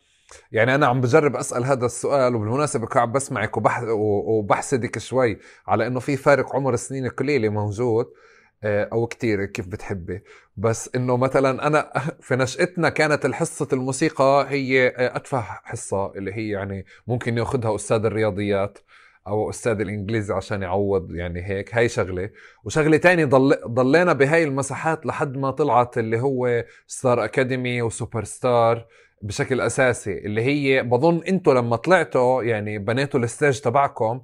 [0.51, 3.81] يعني أنا عم بجرب أسأل هذا السؤال وبالمناسبة قاعد بسمعك وبح
[4.27, 8.05] وبحسدك شوي على إنه في فارق عمر سنين قليلة موجود
[8.63, 10.23] آه، أو كتير كيف بتحبي.
[10.57, 16.85] بس إنه مثلا أنا في نشأتنا كانت الحصة الموسيقى هي أتفه حصة اللي هي يعني
[17.07, 18.77] ممكن يأخذها أستاذ الرياضيات
[19.27, 21.75] أو أستاذ الإنجليزي عشان يعوض يعني هيك.
[21.75, 22.29] هاي شغلة.
[22.63, 28.87] وشغلة تانية ضل ضلينا بهاي المساحات لحد ما طلعت اللي هو ستار اكاديمي وسوبر ستار.
[29.25, 34.21] بشكل أساسي اللي هي بظن أنتم لما طلعتوا يعني بنيتوا ال stage تبعكم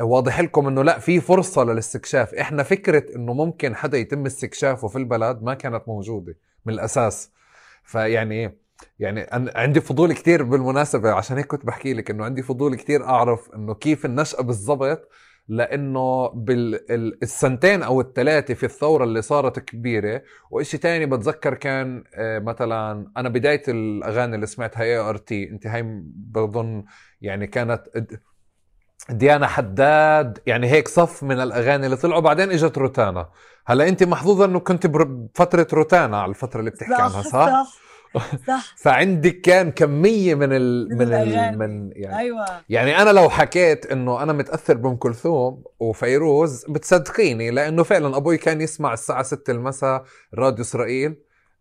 [0.00, 2.34] واضح لكم إنه لا في فرصة للاستكشاف.
[2.34, 7.32] إحنا فكرة إنه ممكن حدا يتم استكشافه في البلد ما كانت موجودة من الأساس.
[7.84, 8.58] فيعني
[8.98, 13.04] يعني أنا عندي فضول كتير بالمناسبة عشان هيك كنت بحكي لك إنه عندي فضول كتير
[13.04, 15.08] أعرف إنه كيف النشأة بالضبط
[15.48, 23.12] لأنه بالسنتين أو الثلاثة في الثورة اللي صارت كبيرة وإشي تاني بتذكر كان آه، مثلا
[23.16, 25.82] أنا بداية الأغاني اللي سمعتها ART أنت هاي
[26.14, 26.84] بظن
[27.20, 27.82] يعني كانت
[29.10, 33.28] ديانا حداد يعني هيك صف من الأغاني اللي طلعوا بعدين إجت روتانا.
[33.66, 37.66] هلأ أنت محظوظة إنه كنت بفترة روتانا على الفترة اللي بتحكي عنها صح,
[38.46, 38.74] صح.
[38.76, 42.46] فعندك كان كميه من ال من ال من يعني أيوه.
[42.68, 48.60] يعني أنا لو حكيت إنه أنا متأثر بأم كلثوم وفيروز بتصدقيني لأنه فعلا أبوي كان
[48.60, 51.16] يسمع الساعة 6 المساء راديو إسرائيل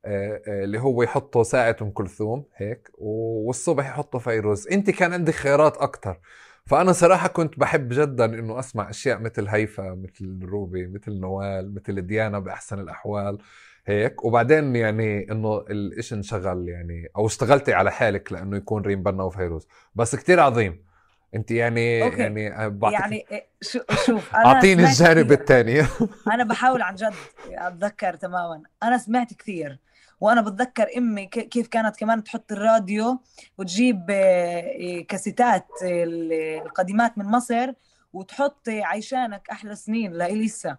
[0.06, 4.68] آه، آه، اللي هو يحطوا ساعة أم كلثوم هيك والصبح يحطوا فيروز.
[4.68, 6.20] أنت كان عندك خيارات أكثر
[6.66, 12.02] فأنا صراحة كنت بحب جدا إنه أسمع أشياء مثل هيفا مثل روبي مثل نوال مثل
[12.02, 13.38] ديانا بأحسن الأحوال.
[13.88, 19.24] هيك؟ وبعدين يعني إنه الإشي انشغل يعني أو اشتغلتي على حالك لأنه يكون ريم بنا
[19.24, 19.68] وفيروز.
[19.96, 20.88] بس كتير عظيم.
[21.36, 22.18] انت يعني أوكي.
[22.18, 25.82] يعني بعطيك يعني إيه، شو شوف أنا أعطيني الجانب الثاني
[26.34, 27.14] أنا بحاول عن جد
[27.52, 28.62] أتذكر تماما.
[28.84, 29.80] أنا سمعت كثير
[30.22, 33.20] وأنا بتذكر أمي كيف كانت كمان تحط الراديو
[33.58, 37.72] وتجيب آه، كاسيتات القديمات من مصر
[38.14, 40.78] وتحط عيشانك أحلى سنين لإليسا.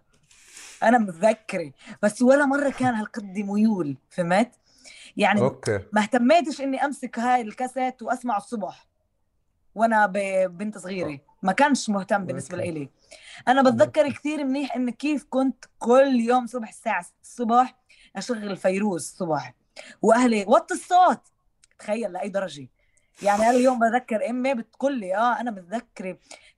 [0.83, 1.71] أنا متذكرة.
[2.03, 4.51] بس ولا مرة كان هالقد ميول فهمت؟
[5.17, 5.79] يعني okay.
[5.93, 8.87] ما اهتميتش إني أمسك هاي الكاسيت وأسمعه الصبح
[9.75, 10.05] وأنا
[10.47, 11.19] بنت صغيرة.
[11.43, 12.89] ما كانش مهتم بالنسبة لي
[13.47, 17.75] أنا بتذكر كثير منيح ان كيف كنت كل يوم صبح الساعة 6 الصبح
[18.15, 19.53] أشغل فيروز الصبح.
[20.01, 21.21] وأهلي وطي الصوت.
[21.79, 22.67] تخيل لأي درجة.
[23.23, 26.17] يعني أنا اليوم بذكر أمي بتقول لي آه أنا بتذكري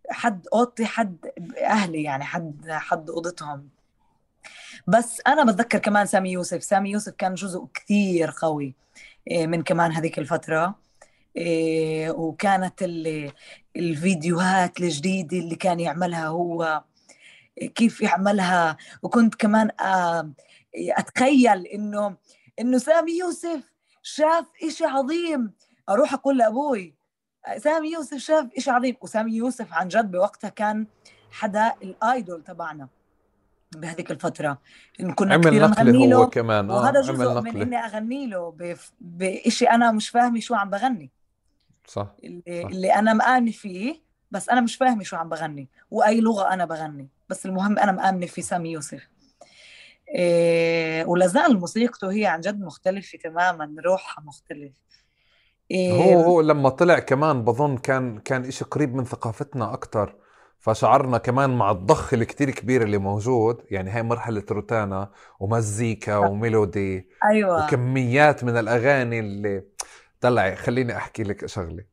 [0.09, 3.69] حد اوضتي حد أهلي يعني حد حد أوضتهم.
[4.87, 6.63] بس أنا بتذكر كمان سامي يوسف.
[6.63, 8.75] سامي يوسف كان جزء كثير قوي
[9.27, 10.75] إيه، من كمان هذيك الفترة
[11.37, 12.83] إيه، وكانت
[13.75, 16.83] الفيديوهات الجديدة اللي كان يعملها هو
[17.75, 18.77] كيف يعملها.
[19.03, 19.71] وكنت كمان
[20.75, 22.15] أتخيل إنه
[22.59, 23.71] إنه سامي يوسف
[24.03, 25.53] شاف إشي عظيم.
[25.89, 26.93] أروح أقول لأبوي
[27.57, 28.95] سامي يوسف شاف إشي عظيم.
[29.01, 30.87] وسامي يوسف عن جد بوقتها كان
[31.31, 32.87] حدا الآيدول تبعنا.
[33.75, 34.61] بهذيك الفترة.
[34.99, 36.71] إن كنا عمل كثير نغني له هو كمان.
[36.71, 38.55] آه وهذا جزء من إني أغني له
[38.99, 41.11] بشيء أنا مش فاهمة شو عم بغني.
[41.87, 42.69] صح اللي, صح.
[42.69, 47.07] اللي أنا مآمنة فيه بس أنا مش فاهمة شو عم بغني وأي لغة أنا بغني.
[47.29, 49.07] بس المهم أنا مآمنة في سامي يوسف.
[50.15, 54.73] إيه ولازال موسيقته هي عن جد مختلفة تماما روحها مختلف.
[55.71, 60.15] إيه هو هو لما طلع كمان بظن كان كان إشي قريب من ثقافتنا أكتر.
[60.61, 63.61] فشعرنا كمان مع الضخ الكتير كبير اللي موجود.
[63.71, 67.65] يعني هاي مرحلة روتانا ومزيكا وميلودي أيوة.
[67.65, 69.63] وكميات من الأغاني اللي
[70.21, 71.83] طلعي خليني أحكي لك شغلة.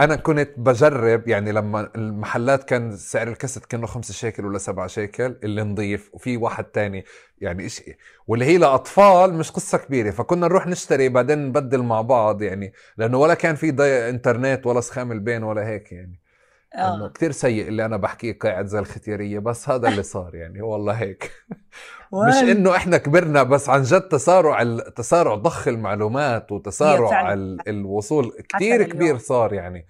[0.00, 5.36] أنا كنت بجرب يعني لما المحلات كان سعر الكاسيت كأنه خمسة شيكل ولا سبعة شيكل
[5.44, 7.04] اللي نضيف وفي واحد تاني
[7.38, 7.82] يعني إيش
[8.26, 10.10] واللي هي لأطفال مش قصة كبيرة.
[10.10, 13.70] فكنا نروح نشتري بعدين نبدل مع بعض يعني لأنه ولا كان في
[14.08, 16.23] إنترنت ولا سخام البين ولا هيك يعني.
[16.74, 17.08] إنه آه.
[17.08, 21.30] كثير سيء اللي أنا بحكيه قاعد زي الختيارية بس هذا اللي صار يعني والله هيك.
[22.28, 24.62] مش إنه إحنا كبرنا بس عن جد تسارع
[24.96, 27.32] تسارع ضخ المعلومات وتسارع
[27.68, 29.86] الوصول كثير كبير صار يعني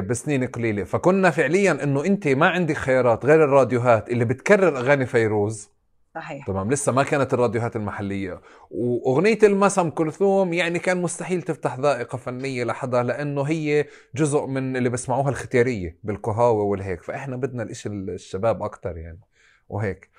[0.00, 0.84] بسنين قليلة.
[0.84, 5.75] فكنا فعليا إنه أنت ما عندك خيارات غير الراديوهات اللي بتكرر أغاني فيروز.
[6.16, 6.46] صحيح.
[6.46, 8.40] تمام لسه ما كانت الراديوهات المحلية.
[8.70, 14.88] وأغنية المسم كلثوم يعني كان مستحيل تفتح ذائقة فنية لحدا لأنه هي جزء من اللي
[14.88, 17.02] بسمعوها الختيارية بالقهاوي والهيك.
[17.02, 19.20] فإحنا بدنا الإشي الشباب أكثر يعني
[19.68, 20.10] وهيك.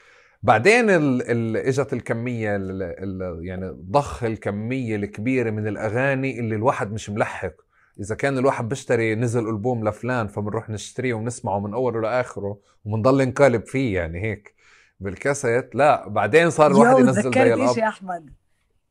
[0.43, 6.91] بعدين ال ال إجت الكمية ال ال يعني ضخ الكمية الكبيرة من الأغاني اللي الواحد
[6.91, 7.53] مش ملحق.
[7.99, 13.65] إذا كان الواحد بيشتري نزل ألبوم لفلان فبنروح نشتريه ونسمعه من أوله لآخره وبنضل نقالب
[13.65, 14.56] فيه يعني هيك.
[14.99, 15.75] بالكاسيت.
[15.75, 17.73] لا بعدين صار الواحد ينزل زي الأب.
[17.73, 18.33] شيء أحمد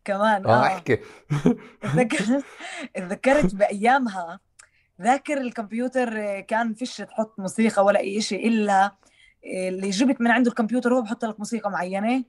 [0.04, 0.66] كمان آه, آه.
[0.66, 0.98] أحكي.
[1.82, 2.44] تذكرت
[2.94, 4.40] تذكرت بأيامها
[5.02, 8.96] ذاكر الكمبيوتر كان فيش تحط موسيقى ولا أي شيء إلا
[9.44, 12.24] اللي جبت من عنده الكمبيوتر هو بحط لك موسيقى معينة.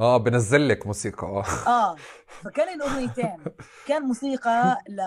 [0.00, 1.26] آه بنزل لك موسيقى.
[1.26, 1.44] آه.
[1.66, 1.96] آه
[2.42, 3.36] فكان الاغنيتين
[3.86, 5.00] كان موسيقى ل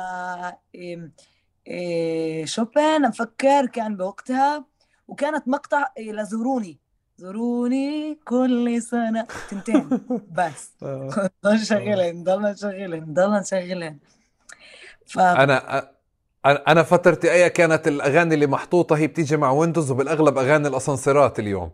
[1.67, 4.65] إيه شوبان أفكر كان بوقتها
[5.07, 6.79] وكانت مقطع لزوروني.
[7.19, 9.27] زوروني كل سنة.
[9.49, 9.89] تنتين
[10.31, 10.71] بس.
[11.43, 11.63] ضل آه.
[11.63, 13.99] شغلين ضلنا شغلين ضلنا شغلين
[15.07, 15.19] ف...
[15.19, 15.89] أنا
[16.45, 21.71] أنا فترتي إيه كانت الأغاني اللي محطوطة هي بتيجي مع ويندوز وبالأغلب أغاني الأسانسيرات اليوم.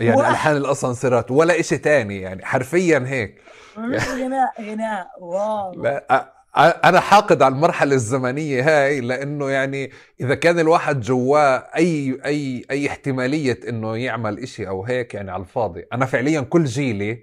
[0.00, 0.30] يعني واحد.
[0.30, 3.42] ألحان الأسانسيرات ولا إشي تاني يعني حرفيا هيك.
[4.20, 5.06] غناء غناء.
[5.20, 5.82] wow.
[5.82, 9.90] لا أنا حاقد على المرحلة الزمنية هاي لأنه يعني
[10.20, 15.40] إذا كان الواحد جواه أي أي أي احتمالية إنه يعمل إشي أو هيك يعني على
[15.40, 15.84] الفاضي.
[15.92, 17.22] أنا فعليا كل جيلي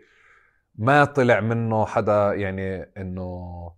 [0.76, 3.72] ما طلع منه حدا يعني إنه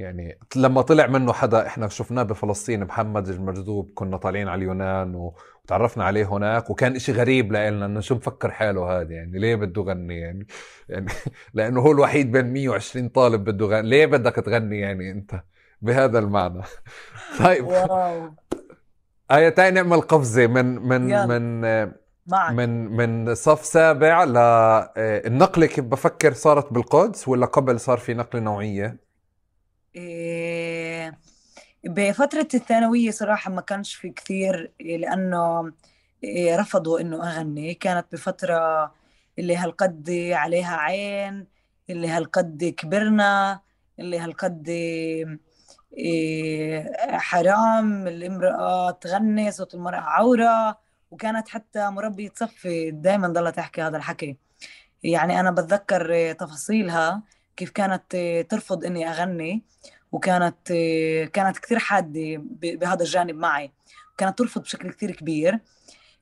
[0.00, 6.04] يعني لما طلع منه حدا إحنا شفناه بفلسطين محمد المجذوب كنا طالعين على اليونان وتعرفنا
[6.04, 10.20] عليه هناك وكان إشي غريب لنا إنه شو مفكر حاله هذا؟ يعني ليه بده يغني؟
[10.20, 10.46] يعني
[10.88, 11.06] يعني
[11.54, 13.88] لأنه هو الوحيد بين 120 طالب بده يغني.
[13.88, 15.42] ليه بدك تغني يعني أنت؟
[15.82, 16.62] بهذا المعنى.
[17.44, 17.66] طيب.
[17.66, 18.30] واو.
[19.30, 21.26] آية تعي نعمل قفزة من من يلا.
[21.26, 21.60] من
[22.26, 22.54] معك.
[22.54, 29.09] من من صف سابع للنقلة كيف بفكر صارت بالقدس ولا قبل صار في نقلة نوعية؟
[29.96, 31.18] إيه،
[31.84, 35.72] بفترة الثانوية صراحة ما كانش في كثير إيه، لأنه
[36.24, 37.74] إيه، رفضوا إنه أغني.
[37.74, 38.92] كانت بفترة
[39.38, 41.46] اللي هالقد عليها عين
[41.90, 43.60] اللي هالقد كبرنا
[43.98, 44.70] اللي هالقد
[47.18, 50.78] حرام الامرأة تغني صوت المرأة عورة.
[51.10, 54.36] وكانت حتى مربية صفي دائما ضلت تحكي هذا الحكي.
[55.02, 57.22] يعني أنا بتذكر تفاصيلها.
[57.56, 59.62] كيف كانت إيه، ترفض إني أغني
[60.12, 63.72] وكانت إيه، كانت كثير حادة ب- بهذا الجانب معي.
[64.18, 65.58] كانت ترفض بشكل كثير كبير.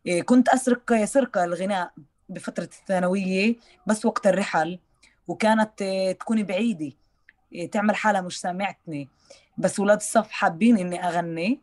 [0.06, 1.92] إيه، كنت أسرق سرقة الغناء
[2.28, 4.78] بفترة الثانوية بس وقت الرحل
[5.28, 5.82] وكانت
[6.20, 6.92] تكوني بعيدة.
[7.52, 9.08] إيه، تعمل حالها مش سامعتني.
[9.58, 11.60] بس ولاد الصف حابين إني أغني.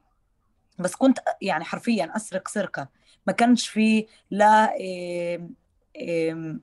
[0.79, 2.87] بس كنت يعني حرفيا أسرق سرقة.
[3.27, 5.49] ما كانش في لا إيه،
[5.95, 6.57] إيه،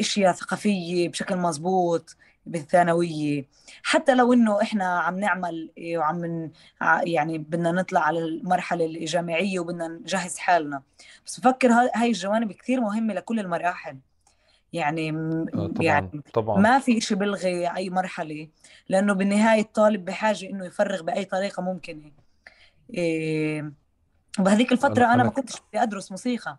[0.00, 3.44] إشياء ثقافية بشكل مزبوط بالثانوية.
[3.82, 6.50] حتى لو إنه إحنا عم نعمل إيه وعم
[7.04, 10.82] يعني بدنا نطلع على المرحلة الجامعية وبدنا نجهز حالنا.
[11.26, 13.98] بس بفكر ها- هاي الجوانب كثير مهمة لكل المراحل.
[14.72, 16.60] يعني آه، طبعا يعني طبعا.
[16.60, 18.48] ما في إشي بلغي أي مرحلة
[18.88, 22.10] لأنه بالنهاية الطالب بحاجة إنه يفرغ بأي طريقة ممكنة.
[22.94, 23.72] إيه
[24.38, 26.56] بهذيك الفترة أنا أنا ما كنتش بدي أدرس موسيقى.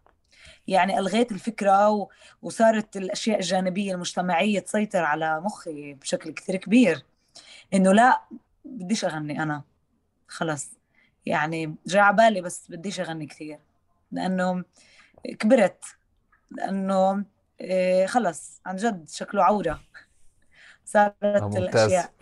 [0.68, 2.10] يعني ألغيت الفكرة و...
[2.42, 7.06] وصارت الأشياء الجانبية المجتمعية تسيطر على مخي بشكل كثير كبير.
[7.74, 8.22] إنه لا
[8.66, 9.64] بديش أغني أنا.
[10.28, 10.72] خلص.
[11.26, 13.60] يعني جاء على بالي بس بديش أغني كثير
[14.12, 14.64] لأنه
[15.40, 15.84] كبرت.
[16.52, 17.26] لأنه
[17.62, 18.62] إيه خلص.
[18.66, 19.80] عن جد شكله عورة.
[20.86, 21.94] صارت آه، ممتاز.
[21.94, 22.17] مم.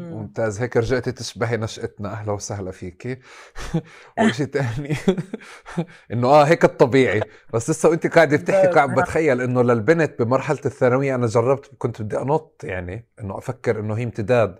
[0.00, 0.60] ممتاز.
[0.60, 2.12] هيك رجعتي تشبهي نشأتنا.
[2.12, 3.18] أهلا وسهلا فيكي
[4.18, 4.96] وإشي تاني.
[6.12, 7.20] إنه آه هيك الطبيعي.
[7.52, 12.18] بس لسه وأنت قاعدة بتحكي قاعد بتخيل إنه للبنت بمرحلة الثانوية أنا جربت كنت بدي
[12.18, 14.58] أنط يعني إنه أفكر إنه هي امتداد.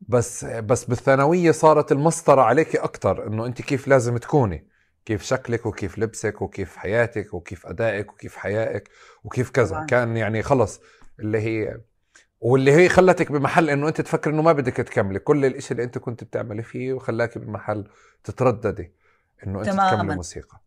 [0.00, 4.68] بس بس بالثانوية صارت المسطرة عليكي أكتر إنه أنت كيف لازم تكوني.
[5.04, 8.88] كيف شكلك وكيف لبسك وكيف حياتك وكيف أدائك وكيف حيائك
[9.24, 9.86] وكيف كذا.
[9.88, 10.80] كان يعني خلص
[11.20, 11.80] اللي هي
[12.40, 15.18] واللي هي خلتك بمحل إنه أنت تفكر إنه ما بدك تكملي.
[15.18, 17.88] كل الإشي اللي أنت كنت بتعملي فيه وخلاك بمحل
[18.24, 18.92] تترددي
[19.46, 20.14] إنه أنت تكملي تماما.
[20.14, 20.60] موسيقى.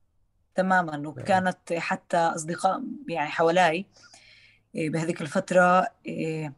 [0.56, 1.08] تماما.
[1.08, 3.86] وكانت حتى أصدقاء يعني حوالي
[4.76, 6.54] إيه، بهذيك الفترة إيه،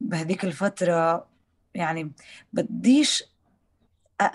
[0.00, 1.28] بهذيك الفترة
[1.74, 2.12] يعني
[2.52, 3.24] بديش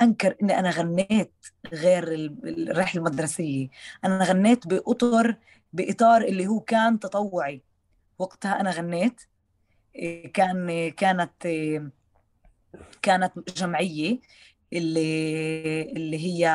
[0.01, 1.33] أنكر إني أنا غنيت
[1.73, 3.69] غير ال- الرحلة المدرسية.
[4.05, 5.35] أنا غنيت بأطر
[5.73, 7.61] بإطار اللي هو كان تطوعي.
[8.19, 9.21] وقتها أنا غنيت
[10.34, 11.47] كان كانت
[13.01, 14.19] كانت جمعية
[14.73, 16.49] اللي اللي هي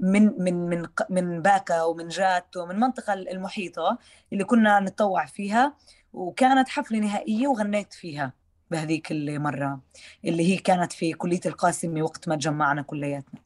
[0.00, 3.98] من من من من باكا ومن جات ومن المنطقة المحيطة
[4.32, 5.74] اللي كنا نتطوع فيها
[6.12, 8.32] وكانت حفلة نهائية وغنيت فيها
[8.70, 9.80] بهذيك المرة
[10.24, 13.40] اللي هي كانت في كلية القاسمة وقت ما تجمعنا كلياتنا.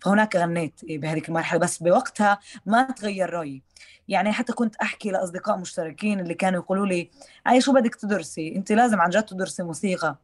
[0.00, 3.62] فهناك غنيت بهذيك المرحلة بس بوقتها ما تغير رأيي.
[4.08, 7.10] يعني حتى كنت أحكي لأصدقاء مشتركين اللي كانوا يقولوا لي
[7.48, 10.16] أي شو بدك تدرسي؟ أنت لازم عن جد تدرسي موسيقى.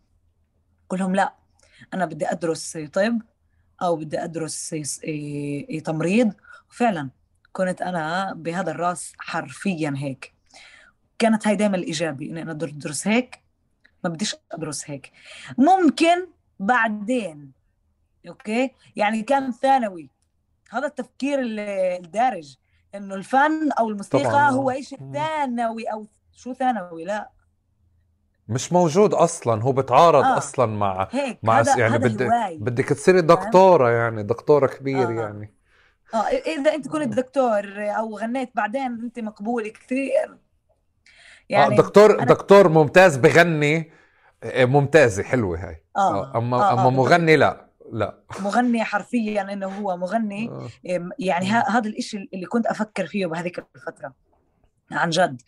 [0.88, 1.34] قل لهم لا
[1.94, 3.22] أنا بدي أدرس طب
[3.82, 6.32] أو بدي أدرس إيه- إيه تمريض.
[6.70, 7.10] وفعلا
[7.52, 10.32] كنت أنا بهذا الراس حرفيا هيك.
[11.18, 13.42] كانت هاي دائما الإيجابي إني أنا أدرس هيك
[14.04, 15.12] ما بديش أدرس هيك.
[15.58, 16.26] ممكن
[16.60, 17.52] بعدين
[18.28, 20.10] okay؟ يعني كان ثانوي
[20.70, 21.58] هذا التفكير ال-
[22.04, 22.56] الدارج.
[22.95, 24.51] إنه الفن أو الموسيقى طبعا.
[24.51, 24.82] هو آه.
[25.01, 25.12] مم.
[25.12, 27.30] ثانوي أو شو ثانوي؟ لا.
[28.49, 30.38] مش موجود أصلا هو بتعارض آه.
[30.38, 32.59] أصلا مع هيك مع هذا يعني هذا بدك هواي.
[32.59, 35.12] بدك تصيري دكتورة يعني دكتورة كبير آه.
[35.12, 35.55] يعني.
[36.14, 40.38] آه إذا أنت كنت دكتور أو غنيت بعدين أنت مقبول كثير.
[41.49, 42.24] يعني آه دكتور أنا...
[42.24, 43.93] دكتور ممتاز بغني
[44.43, 45.84] آه، ممتازة حلوة هاي.
[45.97, 47.71] اما آه أما آه مغني لا.
[47.93, 48.18] لا.
[48.40, 50.49] مغني حرفيا إنه هو مغني.
[50.49, 50.68] آه.
[51.18, 54.14] يعني هذا الإشي اللي كنت أفكر فيه بهذيك الفترة
[54.90, 55.43] عن جد.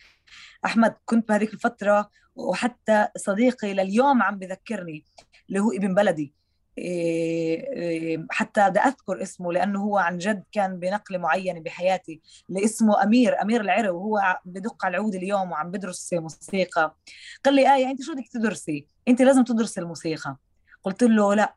[0.64, 5.04] أحمد كنت بهذيك الفترة وحتى صديقي لليوم عم بذكرني
[5.48, 6.34] اللي هو ابن بلدي.
[6.78, 12.64] إيه، إيه، حتى بدي أذكر اسمه لأنه هو عن جد كان بنقله معينة بحياتي اللي
[12.64, 16.96] اسمه أمير امير العرو وهو بدق على العود اليوم وعم بدرس موسيقى.
[17.44, 20.36] قال لي آية أنت شو بدك تدرسي؟ أنت لازم تدرسي الموسيقى.
[20.82, 21.54] قلت له لا.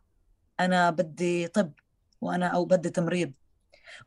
[0.60, 1.74] أنا بدي طب
[2.22, 3.34] وأنا أو بدي تمريض.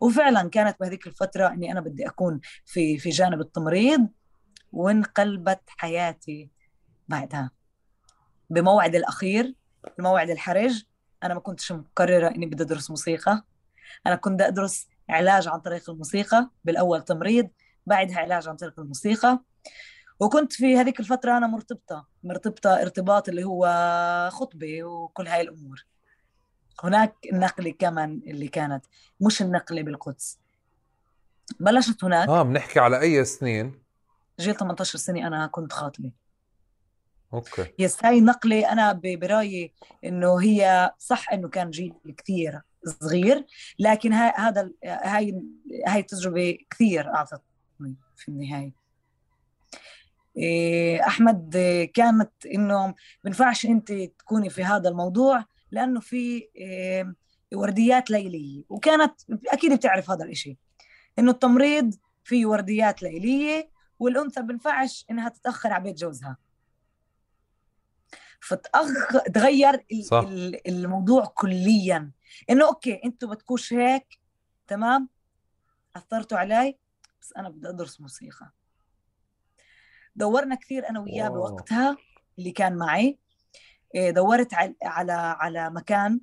[0.00, 4.08] وفعلا كانت بهذيك الفترة إني أنا بدي أكون في في جانب التمريض
[4.72, 6.50] وانقلبت حياتي
[7.08, 7.50] بعدها.
[8.50, 9.54] بموعد الأخير
[9.98, 10.82] الموعد الحرج
[11.22, 13.44] أنا ما كنتش مقررة إني بدي أدرس موسيقى.
[14.06, 17.48] أنا كنت أدرس علاج عن طريق الموسيقى بالأول تمريض
[17.86, 19.40] بعدها علاج عن طريق الموسيقى.
[20.20, 23.66] وكنت في هذيك الفترة أنا مرتبطة مرتبطة ارتباط اللي هو
[24.32, 25.86] خطبة وكل هاي الأمور.
[26.84, 28.84] هناك النقله كمان اللي كانت
[29.20, 30.38] مش النقله بالقدس.
[31.60, 32.28] بلشت هناك.
[32.28, 33.82] آه بنحكي على أي سنين؟
[34.40, 36.10] جيل 18 سنة أنا كنت خاطبة.
[37.34, 37.66] Okay.
[37.78, 39.72] Yes هاي نقلة أنا برأيي
[40.04, 43.46] إنه هي صح إنه كان جيل كثير صغير
[43.78, 45.42] لكن هاي هذا هاي
[45.86, 48.72] هاي التجربة كثير أعطتني في النهاية.
[50.36, 51.56] إيه، أحمد
[51.94, 55.44] كانت إنه بنفعش أنت تكوني في هذا الموضوع.
[55.70, 56.48] لأنه في
[57.54, 60.58] ورديات ليلية وكانت أكيد بتعرف هذا الإشي
[61.18, 61.94] إنه التمريض
[62.24, 66.36] فيه ورديات ليلية والأنثى بنفعش إنها تتأخر على بيت جوزها.
[68.40, 68.88] فتأخ
[69.34, 70.24] تغير صح.
[70.66, 72.10] الموضوع كليا.
[72.50, 74.20] إنه أوكي إنتوا بدكوش هيك
[74.66, 75.08] تمام؟
[75.96, 76.78] أثرتوا علي
[77.20, 78.50] بس أنا بدي أدرس موسيقى.
[80.16, 81.96] دورنا كثير أنا وياه بوقتها
[82.38, 83.18] اللي كان معي.
[83.94, 86.20] دورت على على على مكان.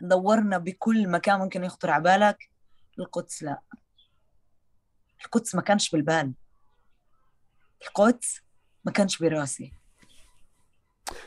[0.00, 2.50] دورنا بكل مكان ممكن يخطر على بالك.
[2.98, 3.60] القدس لا.
[5.24, 6.32] القدس ما كانش بالبال.
[7.82, 8.40] القدس
[8.84, 9.72] ما كانش براسي.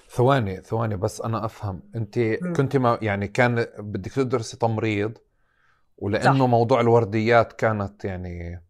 [0.09, 1.82] ثواني ثواني بس أنا أفهم.
[1.95, 2.19] أنت
[2.55, 5.17] كنت ما يعني كان بدك تدرسي تمريض
[5.97, 6.49] ولأنه صح.
[6.49, 8.63] موضوع الورديات كانت يعني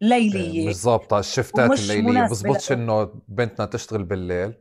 [0.00, 0.68] ليلية.
[0.68, 2.28] مش ظابطة الشفتات الليلية.
[2.28, 4.54] بزبطش إنه بنتنا تشتغل بالليل.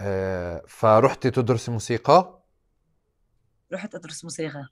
[0.00, 2.42] آه فرحتي تدرسي موسيقى؟
[3.72, 4.68] رحت أدرس موسيقى.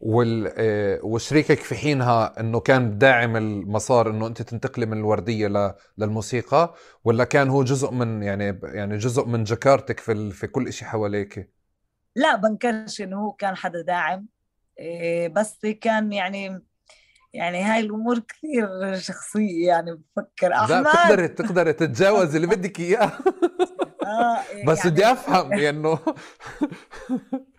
[0.00, 5.74] وال آه، وشريكك في حينها إنه كان داعم المسار إنه أنت تنتقلي من الوردية ل...
[5.98, 10.32] للموسيقى ولا كان هو جزء من يعني يعني جزء من جكارتك في ال...
[10.32, 11.50] في كل شيء حواليك؟
[12.16, 14.26] لا بنكرش إنه هو كان حدا داعم.
[14.78, 16.62] إيه بس كان يعني
[17.32, 20.52] يعني هاي الأمور كثير شخصية يعني بفكر.
[20.52, 20.70] أحمد!
[20.70, 23.12] لا بتقدري تقدري تتجاوزي اللي بدك إياه.
[24.10, 25.98] آه بس يعني بدي أفهم إنه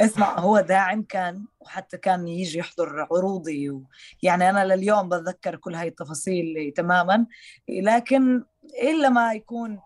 [0.00, 3.82] اسمع هو داعم كان وحتى كان يجي يحضر عروضي و...
[4.22, 7.26] يعني أنا لليوم بتذكر كل هاي التفاصيل تماما.
[7.68, 8.44] لكن
[8.82, 9.80] إلا ما يكون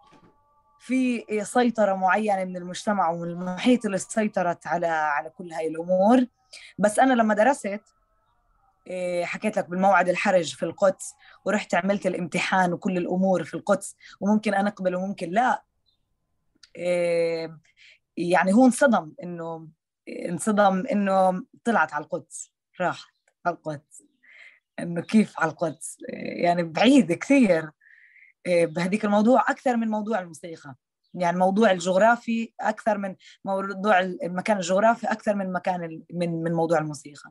[0.79, 6.27] في سيطرة معينة من المجتمع ومن المحيط اللي سيطرت على على كل هاي الأمور.
[6.79, 7.81] بس أنا لما درست
[9.23, 11.15] حكيت لك بالموعد الحرج في القدس
[11.45, 15.65] ورحت عملت الامتحان وكل الأمور في القدس وممكن أنا أقبل وممكن لا.
[16.77, 17.59] إيه،
[18.17, 19.69] يعني هو انصدم إنه
[20.09, 23.15] انصدم إنه طلعت على القدس راحت
[23.47, 24.03] على القدس
[24.79, 25.97] إنه كيف على القدس؟
[26.43, 27.71] يعني بعيد كثير.
[28.47, 30.75] إيه، بهذيك الموضوع أكثر من موضوع الموسيقى.
[31.15, 37.31] يعني موضوع الجغرافي أكثر من موضوع المكان الجغرافي أكثر من مكان من من موضوع الموسيقى.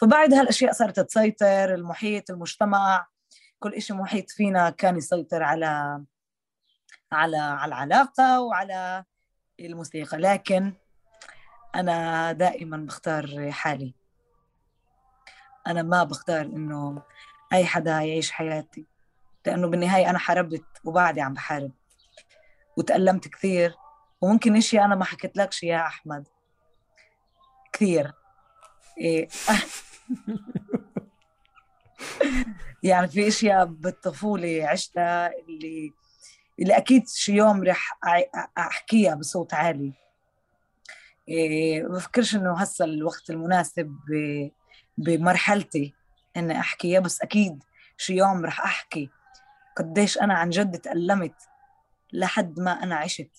[0.00, 3.06] فبعد هالأشياء صارت تسيطر المحيط المجتمع
[3.58, 6.04] كل شيء محيط فينا كان يسيطر على
[7.12, 9.04] على على العلاقة وعلى
[9.60, 10.18] الموسيقى.
[10.18, 10.74] لكن
[11.74, 13.94] أنا دائما بختار حالي.
[15.66, 17.02] أنا ما بختار إنه
[17.52, 18.86] أي حدا يعيش حياتي
[19.46, 21.72] لأنه بالنهاية أنا حاربت وبعدي عم بحارب
[22.76, 23.74] وتألمت كثير.
[24.20, 26.28] وممكن إشي أنا ما حكيت لكش يا أحمد
[27.72, 28.12] كثير.
[29.00, 29.28] إيه.
[32.82, 35.92] يعني في إشياء بالطفولة عشتها اللي
[36.60, 37.98] اللي أكيد شي يوم رح
[38.58, 39.92] أحكيها بصوت عالي.
[41.28, 43.96] إيه بفكرش إنه هسه الوقت المناسب
[44.98, 45.94] بمرحلتي
[46.36, 47.64] إني أحكيها بس أكيد
[47.96, 49.10] شي يوم رح أحكي
[49.76, 51.34] قديش أنا عن جد تألمت
[52.12, 53.30] لحد ما أنا عشت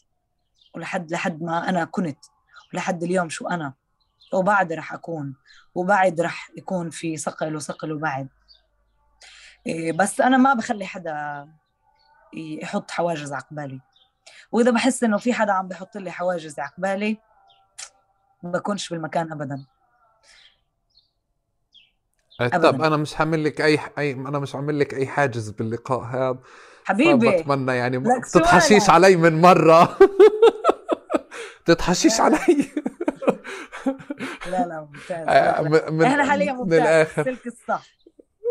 [0.76, 2.26] ولحد لحد ما أنا كنت
[2.74, 3.74] ولحد اليوم شو أنا.
[4.34, 5.36] وبعد رح أكون
[5.76, 8.28] وبعد رح يكون في صقل وصقل وبعد.
[9.68, 11.48] إيه، بس أنا ما بخلي حدا
[12.34, 13.82] يحط حواجز عقبالي
[14.52, 17.18] وإذا بحس إنه في حدا عم بحط لي حواجز عقبالي
[18.44, 19.66] بكونش بالمكان أبدا.
[22.40, 26.40] طب أنا مش حامل لك أي أي أنا مش عامل لك أي حاجز باللقاء هذا.
[26.86, 27.38] حبيبي.
[27.38, 29.98] بتمنى يعني ما تتحشيش علي من مرة.
[31.66, 32.72] تتحشيش علي.
[34.52, 35.28] لا لا ممتاز.
[35.28, 35.62] آه،
[35.92, 36.74] من إحنا حاليا ممتاز.
[36.80, 37.22] من الآخر.
[37.22, 37.86] السلك الصح.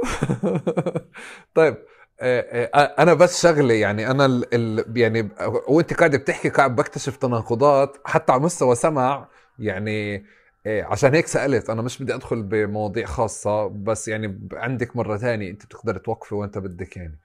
[1.54, 1.76] طيب
[2.20, 5.28] آه، آه، أنا بس شغله يعني أنا ال ال يعني
[5.68, 10.24] وأنت قاعدة بتحكي قاعد بكتشف تناقضات حتى على مستوى سمع يعني
[10.66, 11.70] عشان هيك سألت.
[11.70, 16.58] أنا مش بدي أدخل بمواضيع خاصة بس يعني عندك مرة ثانية أنت بتقدر توقفي وأنت
[16.58, 17.18] بدك يعني.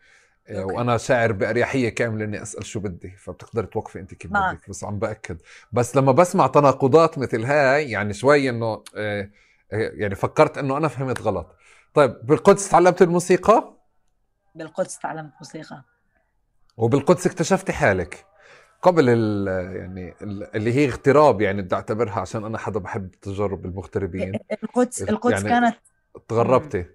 [0.49, 0.73] أوكي.
[0.73, 4.99] وأنا شاعر بأريحية كاملة إني أسأل شو بدي فبتقدري توقفي أنت كيف بدك بس عم
[4.99, 5.41] بأكد.
[5.71, 9.29] بس لما بسمع تناقضات مثل هاي يعني شوي إنه آه،
[9.71, 11.55] آه، يعني فكرت إنه أنا فهمت غلط.
[11.93, 13.73] طيب بالقدس تعلمت الموسيقى؟
[14.55, 15.83] بالقدس تعلمت موسيقى.
[16.77, 18.25] وبالقدس اكتشفتي حالك.
[18.81, 20.13] قبل ال يعني
[20.55, 24.39] اللي هي اغتراب يعني بدي أعتبرها عشان أنا حدا بحب تجارب المغتربين.
[24.63, 25.75] القدس القدس يعني كانت
[26.27, 26.85] تغربتي.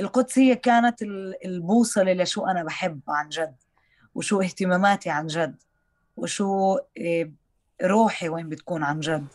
[0.00, 1.02] القدس هي كانت
[1.44, 3.56] البوصلة لشو أنا بحب عن جد
[4.14, 5.62] وشو اهتماماتي عن جد
[6.16, 7.32] وشو آه،
[7.82, 9.26] روحي وين بتكون عن جد.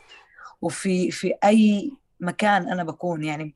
[0.61, 3.53] وفي في أي مكان أنا بكون يعني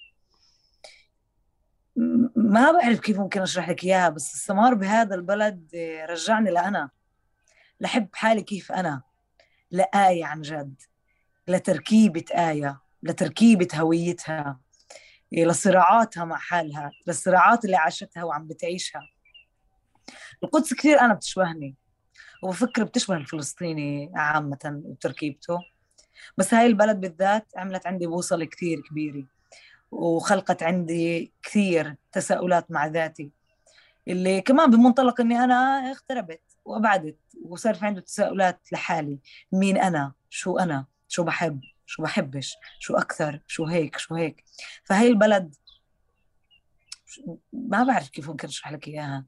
[2.36, 6.90] ما بعرف كيف ممكن أشرح لك إياها بس السمار بهذا البلد آه، رجعني لأنا.
[7.80, 9.02] لحب حالي كيف أنا
[9.72, 10.82] لآية عن جد
[11.48, 14.60] لتركيبة آية لتركيبة هويتها.
[15.44, 19.10] لصراعاتها مع حالها للصراعات اللي عاشتها وعم بتعيشها.
[20.44, 21.76] القدس كثير أنا بتشبهني
[22.44, 25.60] وبفكر بتشبه الفلسطيني عامة وتركيبته.
[26.38, 29.26] بس هاي البلد بالذات عملت عندي بوصلة كثير كبيرة
[29.92, 33.32] وخلقت عندي كثير تساؤلات مع ذاتي.
[34.08, 35.56] اللي كمان بمنطلق إني أنا
[35.92, 39.20] اغتربت وأبعدت وصار في عندي تساؤلات لحالي.
[39.52, 44.44] مين أنا؟ شو أنا؟ شو بحب؟ شو بحبش؟ شو أكثر؟ شو هيك؟ شو هيك؟
[44.84, 45.56] فهي البلد
[47.54, 49.26] ما بعرف كيف ممكن أشرح لك إياها.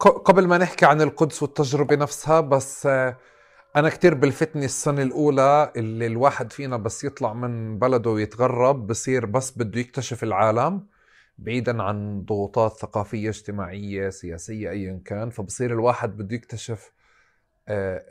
[0.00, 3.16] قبل ما نحكي عن القدس والتجربة نفسها بس آه،
[3.76, 9.58] أنا كتير بلفتني السنة الأولى اللي الواحد فينا بس يطلع من بلده ويتغرب بصير بس
[9.58, 10.86] بده يكتشف العالم
[11.38, 15.30] بعيدا عن ضغوطات ثقافية اجتماعية سياسية أيا كان.
[15.30, 16.92] فبصير الواحد بده يكتشف
[17.68, 18.04] آه،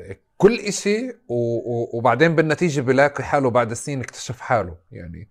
[0.00, 1.12] آه، كل إشي
[1.94, 4.76] وبعدين بالنتيجة بلاقي حاله بعد سنين اكتشف حاله.
[4.92, 5.28] يعني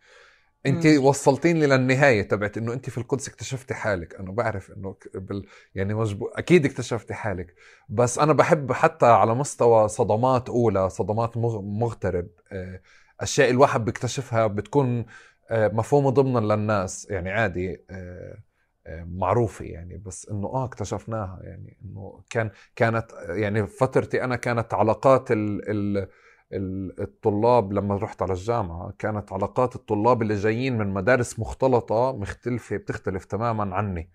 [0.66, 4.16] انت وصلتيني للنهاية تبعت إنه انت في القدس اكتشفتي حالك.
[4.16, 5.46] أنا بعرف إنه بال
[5.76, 6.28] يعني مجبو...
[6.28, 7.56] أكيد اكتشفتي حالك.
[7.90, 12.82] بس أنا بحب حتى على مستوى صدمات أولى صدمات مغترب آه،
[13.20, 15.06] أشياء الواحد بيكتشفها بتكون
[15.52, 17.08] مفهومة ضمنا للناس.
[17.10, 17.86] يعني عادي
[18.90, 25.32] معروفة يعني بس إنه آه اكتشفناها يعني إنه كان كانت يعني فترتي أنا كانت علاقات
[25.32, 25.70] ال
[26.54, 32.78] ال الطلاب لما رحت على الجامعة كانت علاقات الطلاب اللي جايين من مدارس مختلطة مختلفة
[32.78, 34.10] بتختلف تماما عني.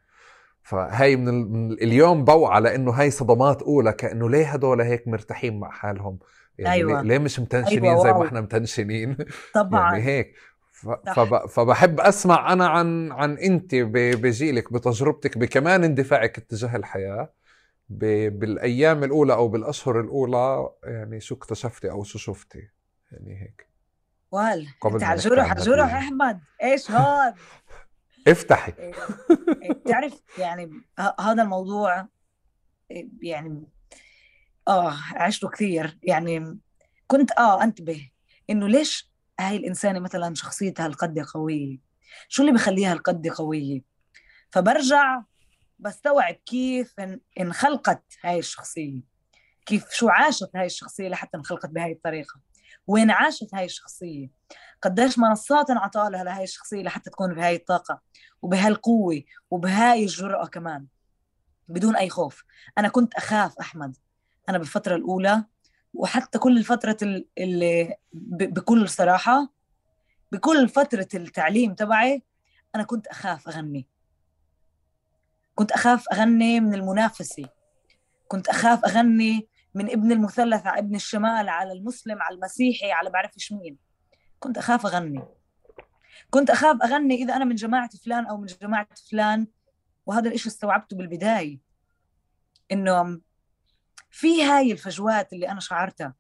[0.63, 1.53] فهي من, ال...
[1.53, 6.19] من اليوم بوعى لأنه هاي صدمات أولى كأنه ليه هدول هيك مرتاحين مع حالهم؟
[6.59, 7.03] يعني أيوة.
[7.03, 9.17] ليه مش متنشنين أيوة زي ما إحنا متنشنين؟
[9.55, 9.93] طبعا.
[9.93, 10.35] يعني هيك.
[11.17, 11.47] فب...
[11.47, 17.33] فبحب أسمع أنا عن عن أنت بجيلك بتجربتك بكمان اندفاعك اتجاه الحياة
[17.89, 18.05] ب...
[18.39, 22.69] بالأيام الأولى أو بالأشهر الأولى يعني شو اكتشفتي أو شو شفتي؟
[23.13, 23.69] يعني هيك.
[24.31, 26.41] وال انت على جروح على جروح أحمد.
[26.63, 27.35] إيش هاد؟
[28.29, 28.73] افتحي.
[28.79, 28.95] إيه،
[29.63, 30.71] إيه، بتعرف يعني
[31.21, 32.07] هذا الموضوع
[33.23, 33.65] يعني
[34.69, 35.99] آه عشته كثير.
[36.03, 36.59] يعني
[37.07, 38.11] كنت آه أنتبه
[38.51, 39.11] إنه ليش
[39.41, 41.79] هاي الإنسانة مثلا شخصيتها هالقد قوية.
[42.29, 43.83] شو اللي بخليها هالقد قوية؟
[44.51, 45.23] فبرجع
[45.79, 46.95] بستوعب كيف
[47.41, 49.01] انخلقت هاي الشخصية.
[49.67, 52.41] كيف شو عاشت هاي الشخصية لحتى انخلقت بهاي الطريقة؟
[52.87, 54.31] وين عاشت هاي الشخصية؟
[54.83, 58.01] قديش منصات انعطى لها لهي الشخصية لحتى تكون بهاي الطاقة
[58.43, 60.87] وبهالقوة وبهاي الجرأة كمان
[61.69, 62.45] بدون أي خوف.
[62.79, 63.97] أنا كنت أخاف أحمد.
[64.49, 65.45] أنا بالفترة الأولى
[65.95, 69.53] وحتى كل فترة اللي بكل صراحة
[70.33, 72.23] بكل فترة التعليم تبعي
[72.75, 73.87] أنا كنت أخاف أغني.
[75.55, 77.49] كنت أخاف أغني من المنافسة.
[78.29, 83.53] كنت أخاف أغني من ابن المثلث على ابن الشمال على المسلم على المسيحي على بعرفش
[83.53, 83.77] مين.
[84.41, 85.23] كنت أخاف أغني.
[86.31, 89.47] كنت أخاف أغني إذا أنا من جماعة فلان أو من جماعة فلان
[90.07, 91.59] وهذا الإشي استوعبته بالبداية.
[92.73, 93.21] إنه
[94.11, 96.15] في هاي الفجوات اللي أنا شعرتها؟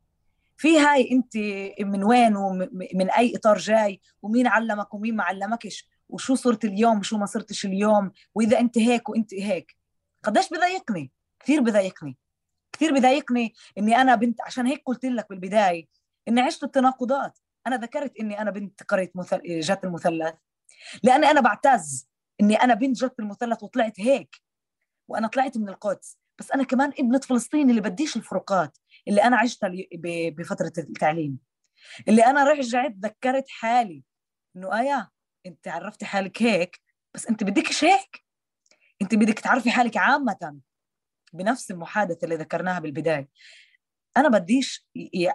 [0.56, 1.36] في هاي أنت
[1.80, 7.18] من وين ومن أي إطار جاي؟ ومين علمك ومين ما علمكش؟ وشو صرت اليوم وشو
[7.18, 9.76] ما صرتش اليوم؟ وإذا أنت هيك وأنت هيك.
[10.22, 12.16] قديش بضايقني؟ كثير بضايقني.
[12.72, 15.86] كثير بضايقني إني أنا بنت عشان هيك قلت لك بالبداية
[16.28, 17.38] إني عشت التناقضات.
[17.66, 19.40] أنا ذكرت إني أنا بنت قريه مثل...
[19.44, 20.34] جات المثلث.
[21.02, 22.08] لأني أنا بعتز
[22.40, 24.36] إني أنا بنت جات المثلث وطلعت هيك.
[25.08, 26.17] وأنا طلعت من القدس.
[26.38, 28.78] بس أنا كمان ابنة فلسطين اللي بديش الفروقات
[29.08, 29.70] اللي أنا عشتها
[30.30, 31.38] بفترة التعليم.
[32.08, 34.02] اللي أنا رجعت ذكرت حالي
[34.56, 35.10] إنه إيه
[35.46, 36.80] أنت عرفتي حالك هيك
[37.14, 38.24] بس أنت بدكش هيك.
[39.02, 40.58] أنت بدك تعرفي حالك عامة
[41.32, 43.28] بنفس المحادثة اللي ذكرناها بالبداية.
[44.16, 44.88] أنا بديش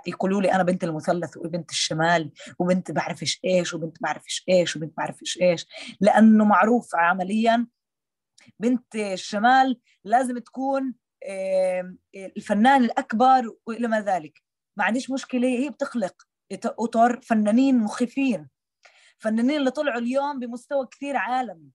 [0.07, 5.41] يقولوا لي أنا بنت المثلث وبنت الشمال وبنت بعرفش إيش وبنت بعرفش إيش وبنت بعرفش
[5.41, 5.65] إيش
[6.01, 7.67] لأنه معروف عمليا
[8.59, 10.95] بنت الشمال لازم تكون
[12.15, 14.43] الفنان الأكبر وإلى ما ذلك.
[14.77, 16.27] ما عنديش مشكلة هي بتخلق.
[16.65, 18.49] أطر فنانين مخيفين.
[19.17, 21.71] فنانين اللي طلعوا اليوم بمستوى كثير عالمي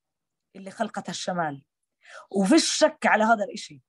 [0.57, 1.65] اللي خلقتها الشمال
[2.31, 3.83] وفيش شك على هذا الإشي.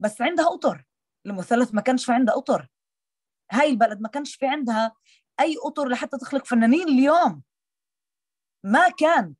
[0.00, 0.84] بس عندها أطر.
[1.26, 2.68] المثلث ما كانش في عندها أطر.
[3.52, 4.94] هاي البلد ما كانش في عندها
[5.40, 7.42] أي أطر لحتى تخلق فنانين اليوم.
[8.64, 9.34] ما كان.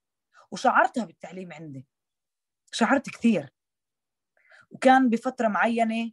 [0.50, 1.86] وشعرتها بالتعليم عندي.
[2.70, 3.52] شعرت كثير.
[4.70, 6.12] وكان بفترة معينة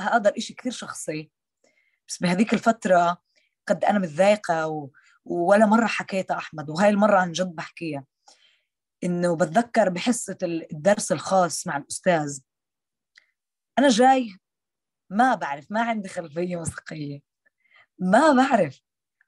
[0.00, 1.30] هذا الإشي كثير شخصي.
[2.08, 3.22] بس بهذيك الفترة
[3.66, 4.90] قد أنا متضايقة و...
[5.24, 8.04] ولا مرة حكيتها أحمد وهاي المرة عن جد بحكيها.
[9.04, 12.40] إنه بتذكر بحصة الدرس الخاص مع الأستاذ.
[13.78, 14.38] أنا جاي
[15.10, 17.20] ما بعرف ما عندي خلفية موسيقية.
[17.98, 18.80] ما بعرف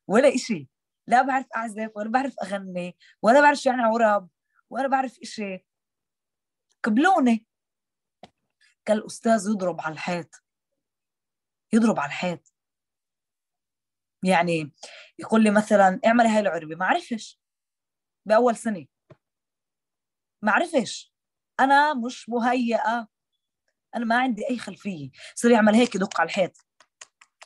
[0.08, 0.68] ولا إشي.
[1.06, 4.28] لا بعرف أعزف ولا بعرف أغني ولا بعرف شو يعني عرب
[4.70, 5.64] ولا بعرف إشي.
[6.82, 7.46] قبلوني.
[8.84, 10.44] كان الأستاذ يضرب على الحيط.
[11.72, 12.54] يضرب على الحيط.
[14.24, 14.72] يعني
[15.18, 17.40] يقول لي مثلا اعملي هاي العربة ما عرفش.
[18.26, 18.86] بأول سنة.
[20.42, 21.14] ما عرفش.
[21.60, 23.08] أنا مش مهيئة.
[23.96, 25.10] أنا ما عندي أي خلفية.
[25.34, 26.66] صار يعمل هيك يدق على الحيط.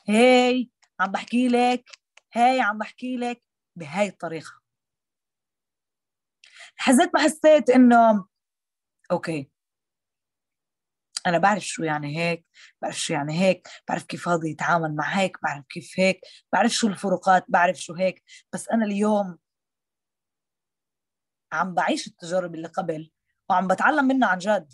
[0.09, 1.89] هاي عم بحكي لك.
[2.33, 3.43] هاي عم بحكي لك.
[3.75, 4.61] بهاي الطريقة.
[6.75, 8.27] حسيت ما حسيت إنه
[9.11, 9.49] okay.
[11.27, 12.45] أنا بعرف شو يعني هيك
[12.81, 16.21] بعرف شو يعني هيك بعرف كيف هذا يتعامل مع هيك بعرف كيف هيك
[16.53, 18.23] بعرف شو الفروقات بعرف شو هيك.
[18.53, 19.37] بس أنا اليوم
[21.51, 23.11] عم بعيش التجارب اللي قبل
[23.49, 24.73] وعم بتعلم منها عن جد.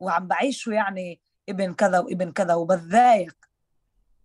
[0.00, 3.36] وعم بعيش شو يعني ابن كذا وابن كذا وبتضايق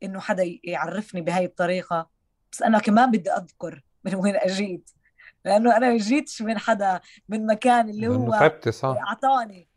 [0.04, 2.10] إنه حدا يعرفني بهاي الطريقة.
[2.52, 4.90] بس أنا كمان بدي أذكر من وين أجيت.
[5.48, 8.34] لأنه أنا ما جيتش من حدا من مكان اللي هو
[8.98, 9.70] أعطاني.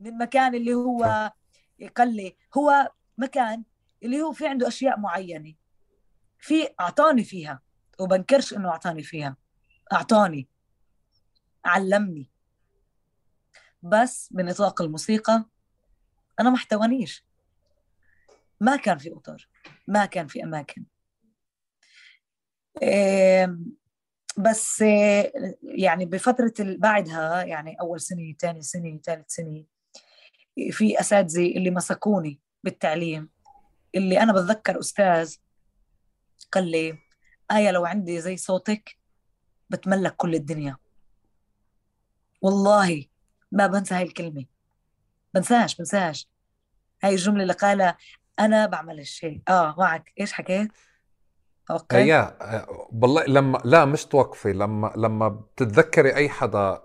[0.00, 1.32] من مكان اللي هو
[1.96, 3.64] قال لي هو مكان
[4.02, 5.54] اللي هو في عنده أشياء معينة.
[6.38, 7.62] في أعطاني فيها.
[7.98, 9.36] وبنكرش إنه أعطاني فيها.
[9.92, 10.48] أعطاني.
[11.64, 12.30] علمني.
[13.82, 15.44] بس بنطاق الموسيقى
[16.40, 17.24] أنا ما احتوانيش.
[18.60, 19.48] ما كان في أطر.
[19.88, 20.84] ما كان في أماكن.
[24.38, 24.80] بس
[25.62, 29.64] يعني بفترة بعدها يعني أول سنة ثاني سنة ثالث سنة
[30.70, 33.30] في أساتذة اللي مسكوني بالتعليم
[33.94, 35.36] اللي أنا بتذكر أستاذ
[36.52, 36.98] قال لي
[37.52, 38.96] آية لو عندي زي صوتك
[39.70, 40.76] بتملك كل الدنيا.
[42.42, 43.04] والله
[43.52, 44.44] ما بنسى هاي الكلمة.
[45.34, 46.28] بنساش بنساش.
[47.02, 47.96] هاي الجملة اللي قالها
[48.40, 50.12] أنا بعمل الشيء آه معك.
[50.20, 50.72] إيش حكيت؟
[51.70, 51.96] أوكي.
[51.96, 52.36] يا
[52.92, 56.82] والله لما لا مش توقفي لما لما بتتذكري أي حدا آه،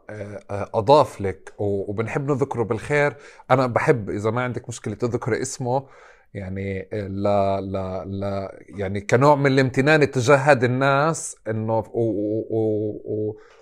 [0.51, 3.15] آه، أضاف لك وبنحب نذكره بالخير
[3.51, 5.87] أنا بحب إذا ما عندك مشكلة تذكري اسمه
[6.33, 11.83] يعني آه، لا لا لا يعني كنوع من الامتنان تجاه هذه الناس إنه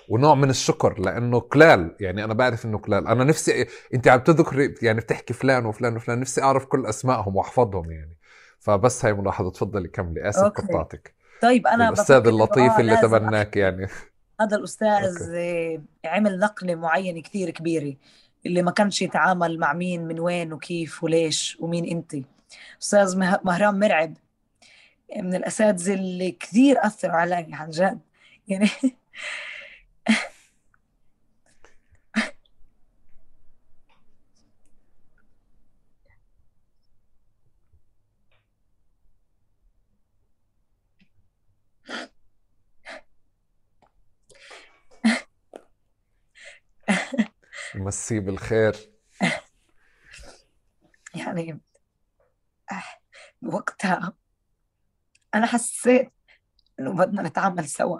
[0.10, 3.08] ونوع من الشكر لأنه كلال يعني أنا بعرف إنه كلال.
[3.08, 7.92] أنا نفسي أنت عم تذكري يعني بتحكي فلان وفلان وفلان نفسي أعرف كل أسمائهم وأحفظهم
[7.92, 8.18] يعني.
[8.66, 11.16] فبس هاي ملاحظة تفضلي كملي آسف قطعتك.
[11.42, 13.88] طيب أنا الأستاذ اللطيف اللي تبناك يعني.
[14.42, 15.82] هذا الأستاذ أوكي.
[16.06, 17.96] عمل نقلة معينة كثير كبيرة
[18.46, 22.16] اللي ما كانش يتعامل مع مين من وين وكيف وليش ومين أنت.
[22.82, 24.14] أستاذ مهران مرعب
[25.18, 28.00] من الأساتذة اللي كثير أثروا علي عن جد.
[28.48, 28.70] يعني
[47.86, 48.76] مسيه بالخير.
[51.16, 51.62] يعني
[53.44, 54.18] وقتها
[55.36, 56.14] أنا حسيت
[56.80, 58.00] إنه بدنا نتعامل سوا.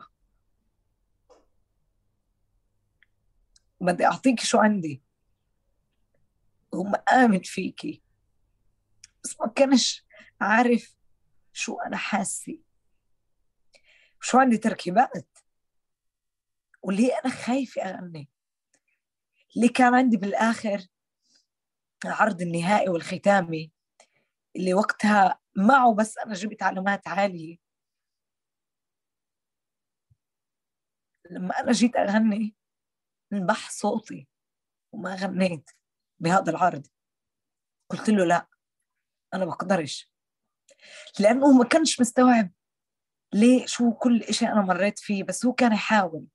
[3.82, 5.04] بدي أعطيك شو عندي.
[6.72, 8.04] ومآمن فيكي.
[9.24, 10.06] بس ما كانش
[10.42, 10.96] عارف
[11.54, 12.60] شو أنا حاسة.
[14.22, 15.38] شو عندي تركيبات؟
[16.82, 18.35] وليه أنا خايفة أغني؟
[19.56, 20.88] اللي كان عندي بالآخر
[22.06, 23.72] العرض النهائي والختامي
[24.56, 27.58] اللي وقتها معه بس أنا جبت علامات عالية.
[31.32, 32.56] لما أنا جيت أغني
[33.34, 34.28] انبح صوتي
[34.92, 35.70] وما غنيت
[36.20, 36.88] بهذا العرض
[37.90, 38.48] قلت له لا
[39.34, 40.12] أنا بقدرش.
[41.20, 42.52] لأنه ما كانش مستوعب
[43.34, 46.28] ليه شو كل إشي أنا مريت فيه بس هو كان يحاول.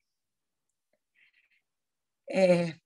[2.30, 2.79] إيه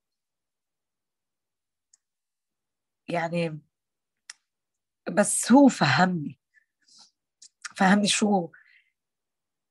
[3.14, 3.58] يعني
[5.08, 6.38] بس هو فهمني
[7.76, 8.50] فهمني شو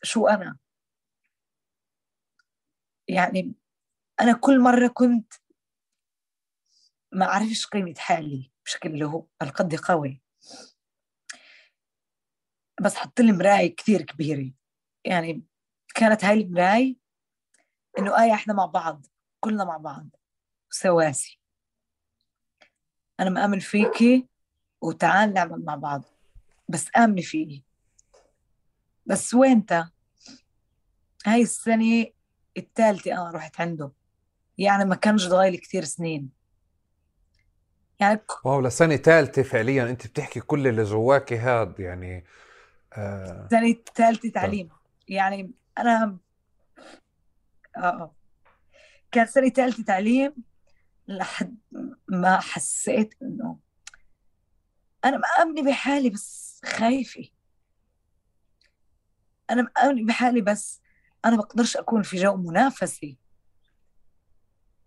[0.03, 0.57] شو أنا.
[3.07, 3.55] يعني
[4.21, 5.33] أنا كل مرة كنت
[7.11, 10.21] ما أعرفش قيمة حالي بشكل اللي هو القد قوي.
[12.81, 14.51] بس حط لي مراية كثير كبيرة.
[15.05, 15.43] يعني
[15.95, 16.95] كانت هاي المراية
[17.99, 19.05] إنه آية إحنا مع بعض
[19.39, 20.09] كلنا مع بعض
[20.69, 21.42] سواسي.
[23.20, 24.28] أنا مآمن فيكي
[24.82, 26.03] وتعال نعمل مع بعض
[26.70, 27.64] بس آمني فيي
[29.05, 29.89] بس وينتا
[31.26, 32.05] هاي السنة
[32.57, 33.91] الثالثة أنا رحت عنده.
[34.57, 36.30] يعني ما كانش ضايل كثير سنين.
[37.99, 39.84] يعني واو لسنة ثالثة فعليا.
[39.89, 42.26] أنت بتحكي كل اللي جواكي هاد يعني
[42.93, 43.47] آه...
[43.51, 44.70] سنة ثالثة تعليم.
[45.07, 46.18] يعني أنا
[47.78, 48.16] آه, آه.
[49.11, 50.34] كان سنة ثالثة تعليم.
[51.08, 51.58] لحد
[52.08, 53.60] ما حسيت إنه
[55.06, 57.30] أنا مأمنة بحالي بس خايفة.
[59.49, 60.82] أنا مأمنة بحالي بس
[61.26, 63.18] أنا بقدرش أكون في جو منافسي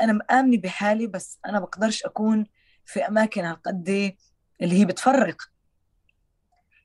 [0.00, 2.46] أنا مآمنة بحالي بس أنا بقدرش أكون
[2.84, 3.88] في أماكن هالقد
[4.62, 5.42] اللي هي بتفرق.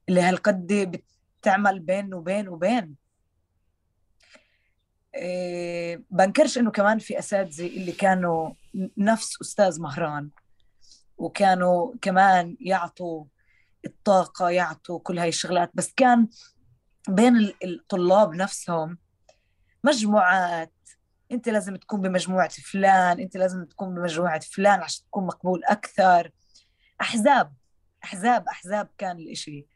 [0.09, 1.01] اللي هالقد
[1.41, 2.95] بتعمل بين وبين وبين.
[5.15, 8.53] إيه بنكرش إنه كمان في أساتذة اللي كانوا
[8.97, 10.29] نفس أستاذ مهران
[11.17, 13.25] وكانوا كمان يعطوا
[13.85, 15.71] الطاقة يعطوا كل هاي الشغلات.
[15.73, 16.27] بس كان
[17.09, 18.97] بين الطلاب نفسهم
[19.83, 20.73] مجموعات.
[21.31, 26.31] أنت لازم تكون بمجموعة فلان أنت لازم تكون بمجموعة فلان عشان تكون مقبول أكثر.
[27.01, 27.53] أحزاب
[28.03, 29.67] أحزاب أحزاب كان الإشي.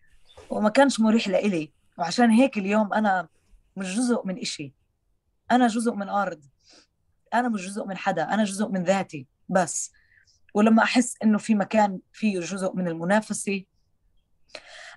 [0.50, 1.74] وما كانش مريح لإلي.
[1.98, 3.28] وعشان هيك اليوم أنا
[3.76, 4.74] مش جزء من إشي.
[5.52, 6.46] أنا جزء من أرض.
[7.34, 9.94] أنا مش جزء من حدا أنا جزء من ذاتي بس.
[10.54, 13.64] ولما أحس إنه في مكان فيه جزء من المنافسة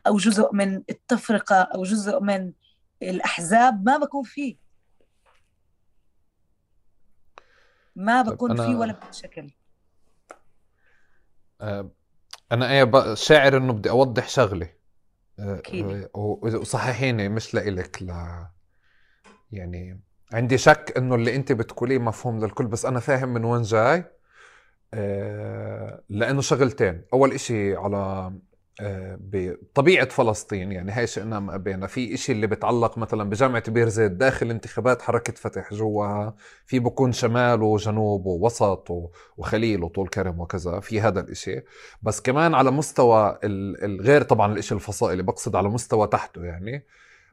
[0.07, 2.53] أو جزء من التفرقة أو جزء من
[3.03, 4.57] الأحزاب ما بكون فيه.
[7.97, 8.67] ما بكون أنا...
[8.67, 9.51] فيه ولا بشكل.
[11.61, 11.91] آه،
[12.53, 14.75] أنا إيه شاعر إنه بدي أوضح شغلة.
[15.39, 16.09] أكيد.
[16.15, 18.09] وصححيني مش لإلك ل
[19.53, 20.01] يعني
[20.33, 24.05] عندي شك إنه اللي أنت بتقوليه مفهوم للكل بس أنا فاهم من وين جاي.
[24.95, 27.03] آه، لأنه شغلتين.
[27.13, 28.33] أول إشي على
[28.81, 31.87] آه، بطبيعة فلسطين يعني هاي شئنا ما أبينا.
[31.87, 36.35] في إشي اللي بتعلق مثلا بجامعة بير زيت داخل انتخابات حركة فتح جواها
[36.67, 38.89] في بكون شمال وجنوب ووسط
[39.37, 40.81] وخليل وطول كرم وكذا.
[40.81, 41.63] في هذا الإشي.
[42.03, 46.85] بس كمان على مستوى الغير طبعا الإشي الفصائلي بقصد على مستوى تحته يعني.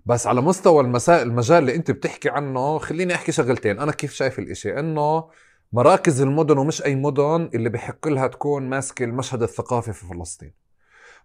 [0.05, 3.79] بس على مستوى المسائل المجال اللي انت بتحكي عنه خليني احكي شغلتين.
[3.79, 5.29] أنا كيف شايف الإشي؟ إنه
[5.73, 10.53] مراكز المدن ومش أي مدن اللي بحق لها تكون ماسكة المشهد الثقافي في فلسطين.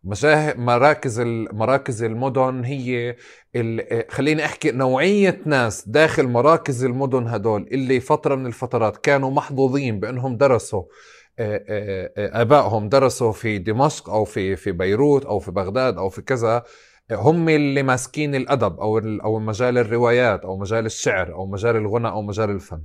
[0.05, 1.21] مراكز
[1.53, 3.17] مراكز المدن هي
[4.09, 10.37] خليني أحكي نوعية ناس داخل مراكز المدن هدول اللي فترة من الفترات كانوا محظوظين بأنهم
[10.37, 10.83] درسوا
[12.19, 16.63] آبائهم درسوا في دمشق أو في في بيروت أو في بغداد أو في كذا.
[17.13, 22.23] هم اللي ماسكين الأدب أو أو مجال الروايات أو مجال الشعر أو مجال الغنى أو
[22.23, 22.81] مجال الفن.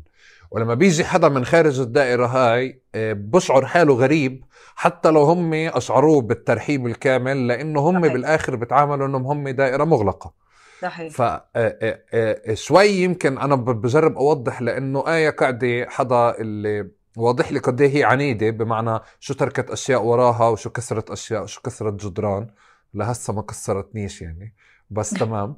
[0.52, 4.44] ولما بيجي حدا من خارج الدائرة هاي آه، بشعر حاله غريب
[4.76, 8.14] حتى لو هم أشعروه بالترحيب الكامل لأنه هم صحيح.
[8.14, 10.34] بالآخر بتعاملوا إنهم هم دائرة مغلقة.
[10.82, 11.14] صحيح.
[11.56, 17.82] آه، آه، شوي يمكن أنا بجرب أوضح لأنه آية قاعدة حدا اللي واضح لي قد
[17.82, 22.48] إيه هي عنيدة بمعنى شو تركت أشياء وراها وشو كسرت أشياء وشو كسرت جدران.
[22.96, 24.54] لهسه ما كسرتنيش يعني.
[24.90, 25.58] بس تمام.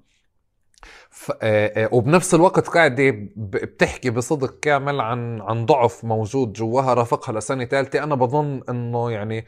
[1.10, 1.32] ف...
[1.42, 7.66] آه، آه، وبنفس الوقت قاعدة بتحكي بصدق كامل عن عن ضعف موجود جواها رافقها لسنه
[7.66, 9.46] ثالثه أنا بظن إنه يعني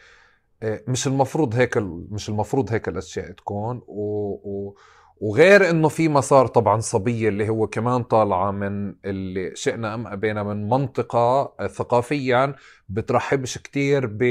[0.64, 1.78] آه، مش المفروض هيك
[2.12, 3.82] مش المفروض هيك الأشياء تكون.
[3.88, 4.02] و...
[4.44, 4.76] و...
[5.20, 10.44] وغير إنه في مسار طبعا صبية اللي هو كمان طالعة من اللي شئنا أم أبينا
[10.44, 12.56] من منطقة ثقافيا
[12.90, 14.24] بترحبش كتير ب...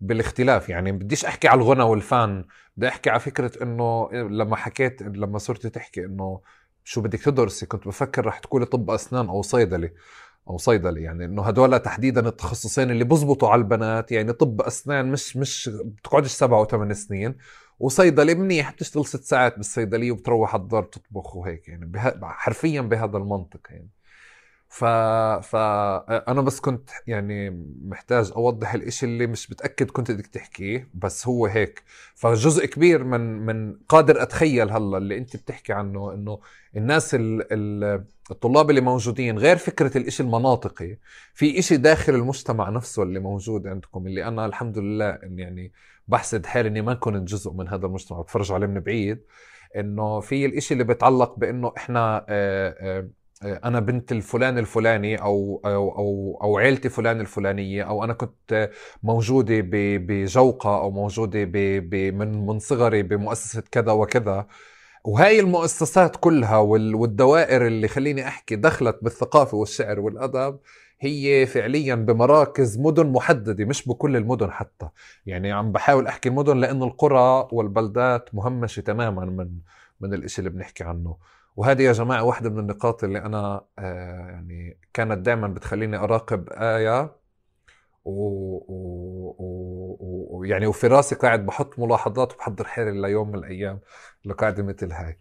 [0.00, 0.68] بالاختلاف.
[0.68, 2.44] يعني بديش أحكي على الغنى والفن
[2.76, 6.40] بدي أحكي على فكرة إنه لما حكيت لما صرت تحكي إنه
[6.84, 9.92] شو بدك تدرسي كنت بفكر رح تقولي طب أسنان أو صيدلي
[10.50, 14.12] أو صيدلي يعني إنه هدول تحديدا التخصصين اللي بزبطوا على البنات.
[14.12, 17.36] يعني طب أسنان مش مش بتقعدش سبعة وثمان سنين.
[17.80, 22.00] وصيدلي منيح بتشتغل ست ساعات بالصيدلية وبتروح الدار تطبخ وهيك يعني به...
[22.22, 23.90] حرفيا بهذا المنطق يعني.
[24.68, 24.84] ف...
[24.84, 27.50] فأنا بس كنت يعني
[27.84, 31.82] محتاج أوضح الإشي اللي مش متأكد كنت بدك تحكيه بس هو هيك.
[32.14, 36.38] فجزء كبير من من قادر أتخيل هلأ اللي أنت بتحكي عنه إنه
[36.76, 37.52] الناس ال...
[37.52, 38.04] ال...
[38.30, 40.98] الطلاب اللي موجودين غير فكرة الإشي المناطقي
[41.34, 45.72] في إشي داخل المجتمع نفسه اللي موجود عندكم اللي أنا الحمد لله إن يعني
[46.08, 49.18] بحسد حالي إني ما كنت جزء من هذا المجتمع بتفرج عليه من بعيد
[49.76, 53.10] إنه في الإشي اللي بيتعلق بإنه إحنا آآ آآ
[53.44, 58.70] أنا بنت الفلان الفلاني أو أو أو, أو عيلتي فلان الفلانية أو أنا كنت
[59.02, 59.54] موجودة
[59.98, 64.46] بجوقة أو موجودة ب من من صغري بمؤسسة كذا وكذا.
[65.04, 70.58] وهاي المؤسسات كلها والدوائر اللي خليني أحكي دخلت بالثقافة والشعر والأدب
[71.00, 74.88] هي فعليا بمراكز مدن محددة مش بكل المدن حتى.
[75.26, 79.50] يعني عم بحاول أحكي المدن لأنه القرى والبلدات مهمشة تماما من
[80.00, 81.16] من الإشي اللي بنحكي عنه.
[81.58, 87.16] وهذه يا جماعة واحدة من النقاط اللي أنا آه يعني كانت دائما بتخليني أراقب آية
[88.04, 89.06] ويعني
[90.66, 90.68] و...
[90.68, 90.70] و...
[90.70, 93.80] وفي راسي قاعد بحط ملاحظات وبحضر حالي ليوم من الأيام
[94.24, 95.18] لقاعدة مثل هاي.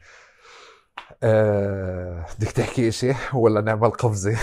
[1.24, 2.26] آه...
[2.40, 4.38] بدك تحكي شيء ولا نعمل قفزة؟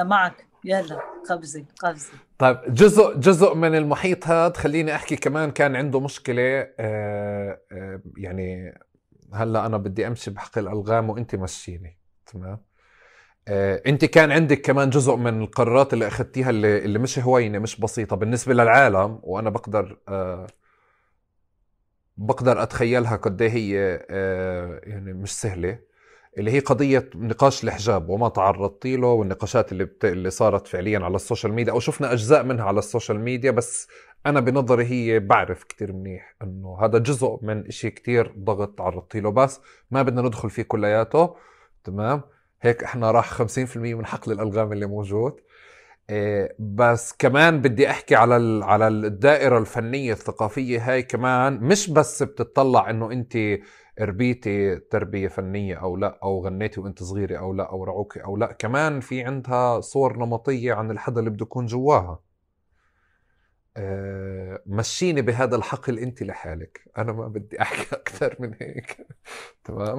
[0.00, 0.46] معك.
[0.64, 1.00] يلا
[1.30, 2.12] قفزة قفزة.
[2.38, 7.60] طيب جزء جزء من المحيط هذا خليني أحكي كمان كان عنده مشكلة آه...
[7.72, 8.00] آه...
[8.16, 8.74] يعني
[9.34, 12.58] هلأ أنا بدي أمشي بحق الألغام وأنت مشيني تمام؟
[13.48, 17.80] آه، أنت كان عندك كمان جزء من القرارات اللي أخذتيها اللي, اللي مش هوينة مش
[17.80, 18.16] بسيطة.
[18.16, 20.46] بالنسبة للعالم وأنا بقدر آه
[22.16, 25.78] بقدر أتخيلها قد إيه هي آه يعني مش سهلة.
[26.38, 30.04] اللي هي قضية نقاش الحجاب وما تعرضتي له والنقاشات اللي بت...
[30.04, 33.50] اللي صارت فعليا على ال social media أو شفنا أجزاء منها على ال social media
[33.50, 33.88] بس
[34.26, 39.30] أنا بنظري هي بعرف كتير منيح إنه هذا جزء من إشي كتير ضغط تعرضتي له
[39.30, 39.60] بس
[39.90, 41.36] ما بدنا ندخل فيه كلياته.
[41.84, 42.22] تمام؟
[42.62, 45.40] هيك إحنا راح 50% من حقل الألغام اللي موجود.
[46.10, 52.90] إيه بس كمان بدي أحكي على على الدائرة الفنية الثقافية هاي كمان مش بس بتطلع
[52.90, 53.38] إنه انت
[54.00, 58.52] ربيتي تربية فنية أو لا أو غنيتي وأنت صغيرة أو لا أو رعوكي أو لا.
[58.52, 62.20] كمان في عندها صور نمطية عن الحدا اللي بده يكون جواها.
[63.76, 66.80] آه، مشيني بهذا الحقل أنت لحالك.
[66.98, 69.06] أنا ما بدي أحكي أكثر من هيك.
[69.64, 69.98] تمام؟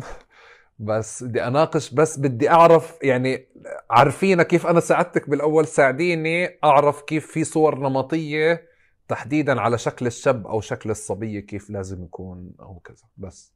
[0.79, 3.47] بس بدي أناقش بس بدي أعرف يعني
[3.89, 8.67] عارفين كيف أنا ساعدتك بالأول؟ ساعديني أعرف كيف في صور نمطية
[9.07, 13.05] تحديدا على شكل الشاب أو شكل الصبية كيف لازم يكون أو كذا.
[13.17, 13.53] بس.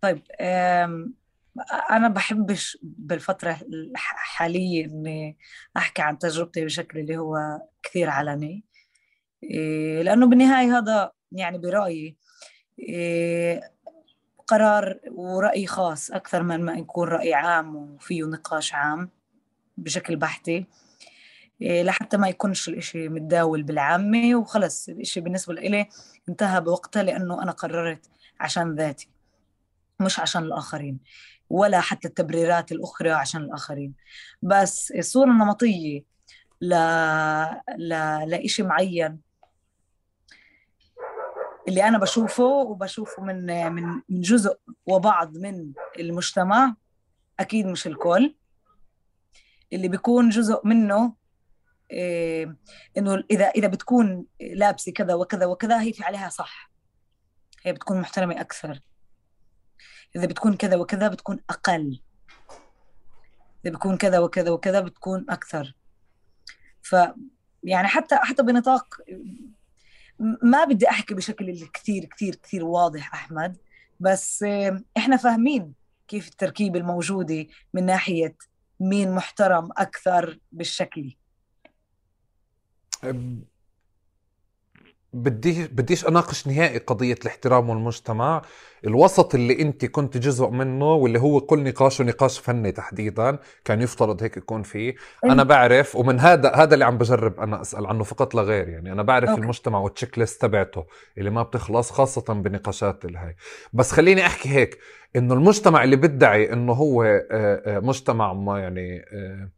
[0.00, 0.22] طيب
[1.90, 5.38] أنا بحبش بالفترة الحالية إني
[5.76, 7.36] أحكي عن تجربتي بشكل اللي هو
[7.82, 8.64] كثير علني.
[9.42, 12.16] إيه، لأنه بالنهاية هذا يعني برأيي
[12.78, 13.72] إيه،
[14.46, 19.10] قرار ورأي خاص أكثر من ما يكون رأي عام وفيه نقاش عام
[19.76, 20.66] بشكل بحثي
[21.62, 25.88] إيه، لحتى ما يكونش الإشي متداول بالعامة وخلص الإشي بالنسبة لي
[26.28, 28.10] انتهى بوقتها لأنه أنا قررت
[28.40, 29.08] عشان ذاتي.
[30.00, 30.98] مش عشان الآخرين
[31.50, 33.94] ولا حتى التبريرات الأخرى عشان الآخرين.
[34.42, 36.04] بس الصورة النمطية
[36.60, 36.74] ل...
[37.78, 37.88] ل...
[38.30, 39.20] لإشي معين
[41.68, 46.74] اللي أنا بشوفه وبشوفه من من من جزء وبعض من المجتمع
[47.40, 48.34] أكيد مش الكل.
[49.72, 51.14] اللي بيكون جزء منه
[51.90, 52.56] إيه
[52.98, 56.70] إنه إذا إذا بتكون لابسة كذا وكذا وكذا هي في عليها صح.
[57.62, 58.80] هي بتكون محترمة أكثر.
[60.16, 62.00] إذا بتكون كذا وكذا بتكون أقل.
[63.64, 65.74] إذا بتكون كذا وكذا وكذا بتكون أكثر.
[66.82, 66.96] ف
[67.64, 68.96] يعني حتى حتى بنطاق
[70.42, 73.56] ما بدي أحكي بشكل كثير كثير كثير واضح أحمد
[74.00, 74.42] بس
[74.96, 75.74] إحنا فاهمين
[76.08, 78.36] كيف التركيبة الموجودة من ناحية
[78.80, 81.16] مين محترم أكثر بالشكل.
[85.12, 88.42] بدي بديش أناقش نهائي قضية الاحترام والمجتمع.
[88.86, 94.22] الوسط اللي أنت كنت جزء منه واللي هو كل نقاشه نقاش فني تحديدا كان يفترض
[94.22, 94.94] هيك يكون فيه.
[95.24, 98.92] أنا بعرف ومن هذا هذا اللي عم بجرب أنا أسأل عنه فقط لا غير يعني.
[98.92, 99.40] أنا بعرف أوكي.
[99.40, 100.84] المجتمع والتشيك ليست تبعته
[101.18, 103.34] اللي ما بتخلص خاصة بنقاشات الهي
[103.72, 104.78] بس خليني أحكي هيك
[105.16, 109.48] إنه المجتمع اللي بدعي إنه هو آه، آه، مجتمع ما يعني آه،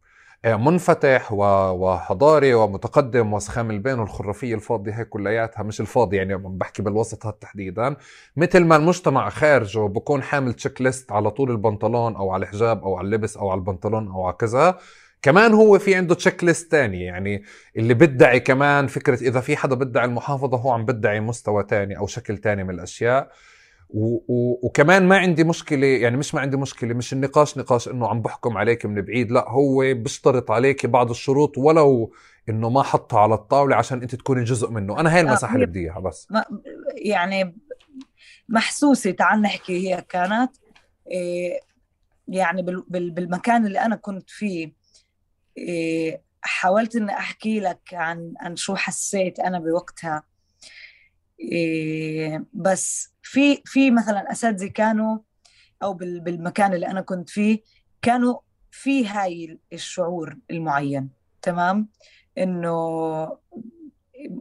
[0.45, 7.95] منفتح وحضاري ومتقدم وسخام البين والخرافية الفاضية هيك كلياتها مش الفاضي يعني بحكي بالوسط تحديدا
[8.37, 13.05] مثل ما المجتمع خارجه بكون حامل checklist على طول البنطلون أو على الحجاب أو على
[13.05, 14.77] اللبس أو على البنطلون أو على كذا.
[15.21, 17.43] كمان هو في عنده checklist تاني يعني
[17.77, 22.07] اللي بدعي كمان فكرة إذا في حدا بدعي المحافظة هو عم بدعي مستوى تاني أو
[22.07, 23.31] شكل تاني من الأشياء.
[23.93, 28.07] و و وكمان ما عندي مشكلة يعني مش ما عندي مشكلة مش النقاش نقاش إنه
[28.07, 32.13] عم بحكم عليك من بعيد لا هو بيشترط عليك بعض الشروط ولو
[32.49, 34.99] إنه ما حطها على الطاولة عشان أنت تكوني جزء منه.
[34.99, 36.27] أنا هاي آه، المساحة اللي بدي إياها بس.
[36.31, 36.45] ما
[36.95, 37.57] يعني
[38.49, 40.51] محسوسة تعال نحكي هي كانت
[41.11, 41.59] إيه
[42.27, 44.73] يعني بالمكان اللي أنا كنت فيه
[45.57, 50.23] إيه حاولت إني أحكي لك عن عن شو حسيت أنا بوقتها
[51.39, 55.17] إيه بس في في مثلا أساتذة كانوا
[55.83, 57.61] أو بالمكان اللي أنا كنت فيه
[58.01, 58.39] كانوا
[58.71, 61.09] في هاي الشعور المعين
[61.41, 61.89] تمام؟
[62.37, 63.37] إنه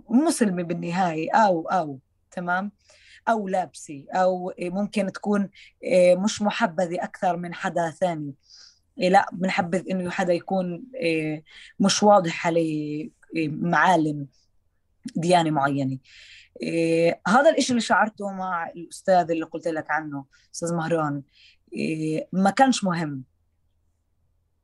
[0.09, 1.99] مسلمة بالنهاية أو أو
[2.31, 2.73] تمام؟
[3.29, 5.51] أو لابسة أو ممكن تكون
[5.83, 8.35] إيه، مش محبذة أكثر من حدا ثاني.
[8.99, 11.45] إيه، لا بنحبذ إنه حدا يكون إيه،
[11.81, 13.11] مش واضح عليه
[13.47, 14.27] معالم
[15.17, 15.99] ديانة معينة.
[16.63, 21.23] إيه هذا الإشي اللي شعرته مع الأستاذ اللي قلت لك عنه أستاذ مهران.
[21.73, 23.25] إيه ما كانش مهم.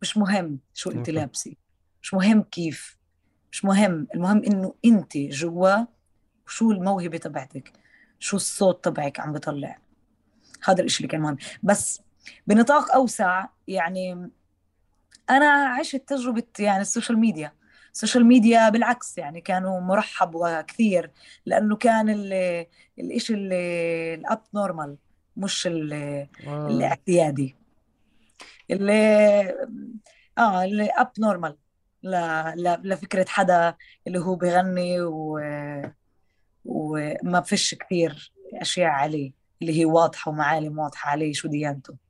[0.03, 1.55] مش مهم شو أنت لابسة.
[2.03, 2.99] مش مهم كيف.
[3.53, 4.07] مش مهم.
[4.15, 5.85] المهم إنه أنت جوا
[6.47, 7.73] شو الموهبة تبعتك.
[8.19, 9.79] شو الصوت تبعك عم بطلع
[10.65, 11.37] هذا الإشي اللي كان مهم.
[11.63, 12.03] بس
[12.47, 14.31] بنطاق أوسع يعني
[15.31, 17.53] أنا عشت تجربة يعني ال social media
[17.93, 21.11] ال social media بالعكس يعني كانوا مرحب وكثير
[21.47, 22.11] لأنه كان
[22.99, 24.97] الشيء ال abnormal
[25.37, 25.67] مش.
[26.47, 27.57] الاعتيادي
[28.71, 29.55] اللي
[30.39, 31.57] آه اللي abnormal
[32.85, 33.75] لفكره حدا
[34.07, 35.41] اللي هو بغني و...
[36.65, 39.33] وما فيش كثير أشياء عليه
[39.63, 42.08] اللي هي واضحة ومعالم واضحة عليه شو ديانته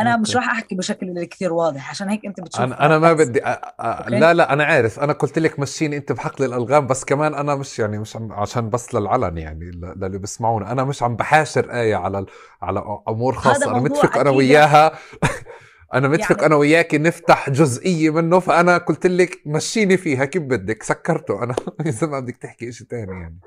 [0.00, 3.44] أنا مش راح أحكي بشكل كثير واضح عشان هيك أنت بتشوف أنا أنا ما بدي
[3.44, 3.50] أ...
[3.80, 4.10] أ...
[4.10, 5.00] لا لا أنا عارف.
[5.00, 8.32] أنا قلت لك مشيني أنت بحقل الألغام بس كمان أنا مش يعني مش عم...
[8.32, 10.72] عشان بس للعلن يعني للي بيسمعونا.
[10.72, 12.26] أنا مش عم بحاشر آية على
[12.62, 13.70] على أمور خاصة.
[13.70, 14.92] أنا متفق أنا وياها.
[15.94, 16.46] أنا متفق يعني...
[16.46, 20.82] أنا وياكي نفتح جزئية منه فأنا قلت لك مشيني فيها كيف بدك.
[20.82, 21.54] سكرته أنا.
[21.86, 23.38] إذا ما بدك تحكي شيء ثاني يعني.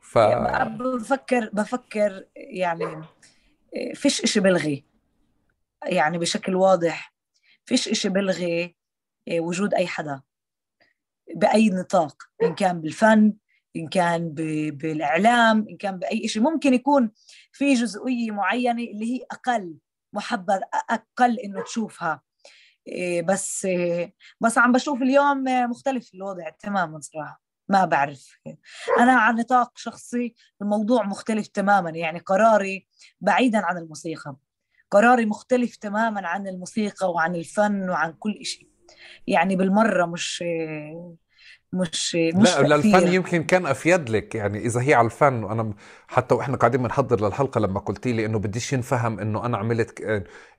[0.00, 2.86] ف يعني بفكر بفكر يعني
[3.94, 4.93] فيش إشي بلغي.
[5.86, 7.14] يعني بشكل واضح
[7.64, 8.76] فيش إشي بلغي
[9.28, 10.22] آه، وجود أي حدا
[11.34, 13.34] بأي نطاق إن كان بالفن
[13.76, 14.28] إن كان
[14.70, 17.10] بالإعلام إن كان بأي شيء ممكن يكون
[17.52, 19.76] في جزئية معينة اللي هي أقل
[20.12, 20.60] محبذ
[20.90, 22.22] أقل إنه تشوفها.
[22.88, 27.42] آه، بس آه، بس عم بشوف اليوم مختلف الوضع تماما صراحة.
[27.68, 28.38] ما بعرف.
[28.98, 32.86] أنا على نطاق شخصي الموضوع مختلف تماما يعني قراري
[33.20, 34.36] بعيدا عن الموسيقى.
[34.94, 38.66] قراري مختلف تماما عن الموسيقى وعن الفن وعن كل شيء
[39.26, 40.44] يعني بالمرة مش
[41.72, 44.34] مش مش لا للفن يمكن كان أفيد لك.
[44.34, 45.74] يعني إذا هي على الفن وأنا
[46.08, 50.00] حتى وإحنا قاعدين بنحضر للحلقة لما قلتي لي إنه بديش ينفهم إنه أنا عملت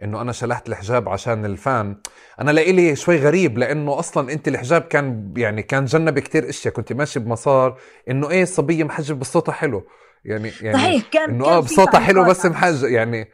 [0.03, 1.95] إنه أنا شلحت الحجاب عشان الفن.
[2.41, 6.73] أنا لإلي شوي غريب لأنه أصلا أنت الحجاب كان يعني كان جنب كتير إشياء.
[6.73, 7.79] كنت ماشي بمسار
[8.09, 9.87] إنه إيه الصبيه محجب بصوتها حلو.
[10.25, 12.87] يعني يعني صحيح كان إنه آه بصوتها حلو بس محجب.
[12.87, 13.27] يعني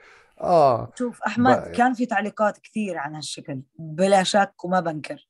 [0.44, 0.94] آه.
[1.00, 1.72] شوف أحمد بقى.
[1.72, 5.28] كان في تعليقات كثير عن هالشكل بلا شك وما بنكر.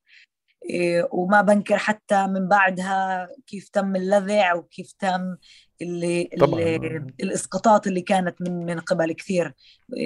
[0.69, 5.35] إيه وما بنكر حتى من بعدها كيف تم اللذع وكيف تم
[5.81, 6.75] اللي, اللي
[7.19, 9.53] الإسقاطات اللي كانت من من قبل كثير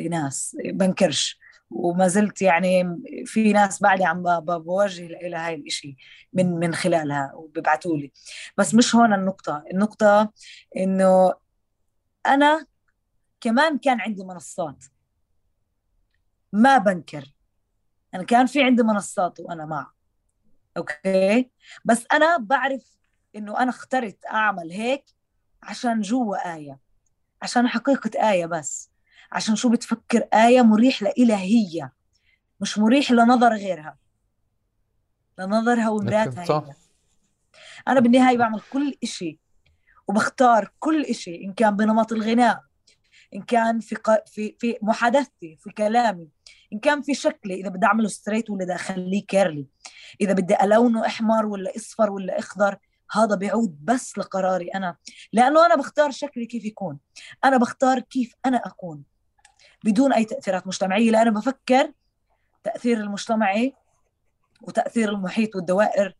[0.10, 0.58] ناس.
[0.66, 1.40] بنكرش.
[1.70, 5.98] وما زلت يعني في ناس بعدي عم بوجه إلى هاي الإشي
[6.34, 8.12] من من خلالها وبيبعتوا لي.
[8.58, 9.64] بس مش هون النقطة.
[9.74, 10.32] النقطة
[10.78, 11.34] إنه
[12.28, 12.66] أنا
[13.42, 14.84] كمان كان عندي منصات.
[16.56, 17.34] ما بنكر.
[18.14, 19.92] أنا كان في عندي منصات وأنا مع.
[20.78, 21.52] أوكي؟
[21.86, 22.98] بس أنا بعرف
[23.36, 25.06] إنه أنا اخترت أعمل هيك
[25.64, 26.80] عشان جوا آية.
[27.42, 28.92] عشان حقيقة آية بس.
[29.32, 31.90] عشان شو بتفكر آية مريح لإلها هي
[32.62, 33.98] مش مريح لنظر غيرها.
[35.40, 36.74] لنظرها ومراتها هي.
[37.88, 39.40] أنا بالنهاية بعمل كل إشي
[40.08, 42.62] وبختار كل إشي إن كان بنمط الغناء
[43.34, 43.96] إن كان في.
[44.26, 46.30] في في محادثتي في كلامي
[46.74, 49.68] إن كان في شكلي إذا بدي أعمله straight ولا بدي أخليه curly
[50.22, 52.78] إذا بدي ألونه أحمر ولا أصفر ولا أخضر
[53.12, 54.96] هذا بيعود بس لقراري أنا
[55.34, 57.00] لأنه أنا بختار شكلي كيف يكون
[57.44, 59.04] أنا بختار كيف أنا أكون
[59.84, 61.92] بدون أي تأثيرات مجتمعية لأنه بفكر
[62.64, 63.74] تأثير المجتمعي
[64.62, 66.16] وتأثير المحيط والدوائر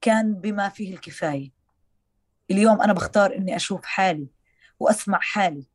[0.00, 1.50] كان بما فيه الكفاية
[2.50, 4.28] اليوم أنا بختار إني أشوف حالي
[4.80, 5.66] وأسمع حالي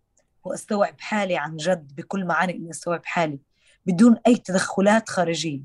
[0.43, 3.39] واستوعب حالي عن جد بكل معاني إني استوعب حالي
[3.85, 5.61] بدون أي تدخلات خارجية.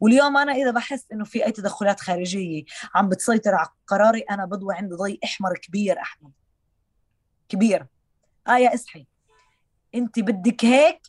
[0.00, 4.74] واليوم أنا إذا بحس إنه في أي تدخلات خارجية عم بتسيطر على قراري أنا بضوي
[4.74, 6.32] عندي ضي إحمر كبير أحمد.
[7.48, 7.86] كبير.
[8.48, 9.06] آية إصحي.
[9.94, 11.00] انت بدك هيك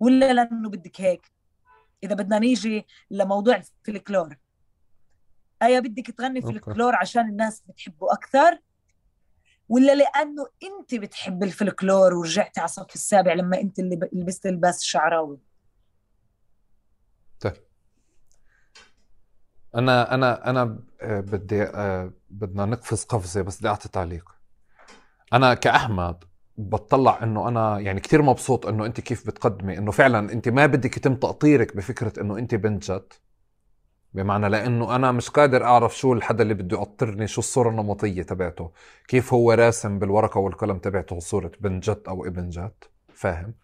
[0.00, 1.32] ولا لأنه بدك هيك؟
[2.04, 4.36] إذا بدنا نيجي لموضوع الفلكلور.
[5.62, 8.58] آية بدك تغني فلكلور عشان الناس بتحبه أكثر؟
[9.68, 15.38] ولا لأنه أنت بتحب الفلكلور ورجعتي على الصف السابع لما أنت اللي لبست الباس الشعراوي
[17.40, 17.52] طيب.
[19.74, 24.30] أنا أنا أنا آه، بدي آه، بدنا نقفز قفزة بس بدي أعطي تعليق.
[25.32, 26.24] أنا كأحمد
[26.58, 30.96] بتطلع إنه أنا يعني كثير مبسوط إنه أنت كيف بتقدمي إنه فعلا أنت ما بدك
[30.96, 33.12] يتم تقطيرك بفكرة إنه أنت بنت جد.
[34.14, 38.70] بمعنى لأنه أنا مش قادر أعرف شو الحدا اللي بده يقطرني شو الصورة النمطية تبعته.
[39.08, 42.84] كيف هو راسم بالورقة والقلم تبعته صورة بنت جد أو ابن جد؟
[43.14, 43.54] فاهم؟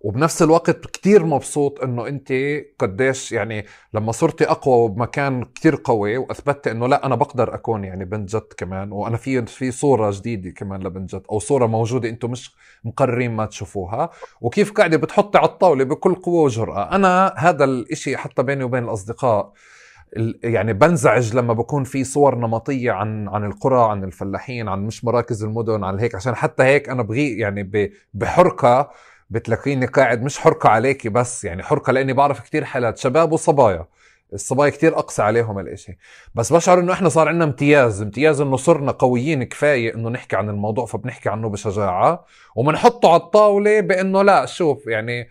[0.00, 2.32] وبنفس الوقت كتير مبسوط إنه أنت
[2.78, 8.04] قديش يعني لما صرتي أقوى وبمكان كتير قوي وأثبتت إنه لا أنا بقدر أكون يعني
[8.04, 12.30] بنت جد كمان وأنا في في صورة جديدة كمان لبنت جد أو صورة موجودة أنتم
[12.30, 14.10] مش مقررين ما تشوفوها.
[14.40, 16.94] وكيف قاعدة بتحطي على الطاولة بكل قوة وجرأة.
[16.94, 19.52] أنا هذا الإشي حتى بيني وبين الأصدقاء
[20.42, 25.44] يعني بنزعج لما بكون في صور نمطية عن عن القرى عن الفلاحين عن مش مراكز
[25.44, 26.14] المدن عن هيك.
[26.14, 28.90] عشان حتى هيك أنا بغي يعني بحركة
[29.30, 33.86] بتلاقيني قاعد مش حركة عليكي بس يعني حركة لأني بعرف كتير حالات شباب وصبايا.
[34.32, 35.98] الصبايا كتير اقسى عليهم الإشي.
[36.34, 40.48] بس بشعر إنه إحنا صار عندنا امتياز امتياز إنه صرنا قويين كفاية إنه نحكي عن
[40.48, 42.24] الموضوع فبنحكي عنه بشجاعة.
[42.56, 45.28] وبنحطه على الطاولة بإنه لا شوف يعني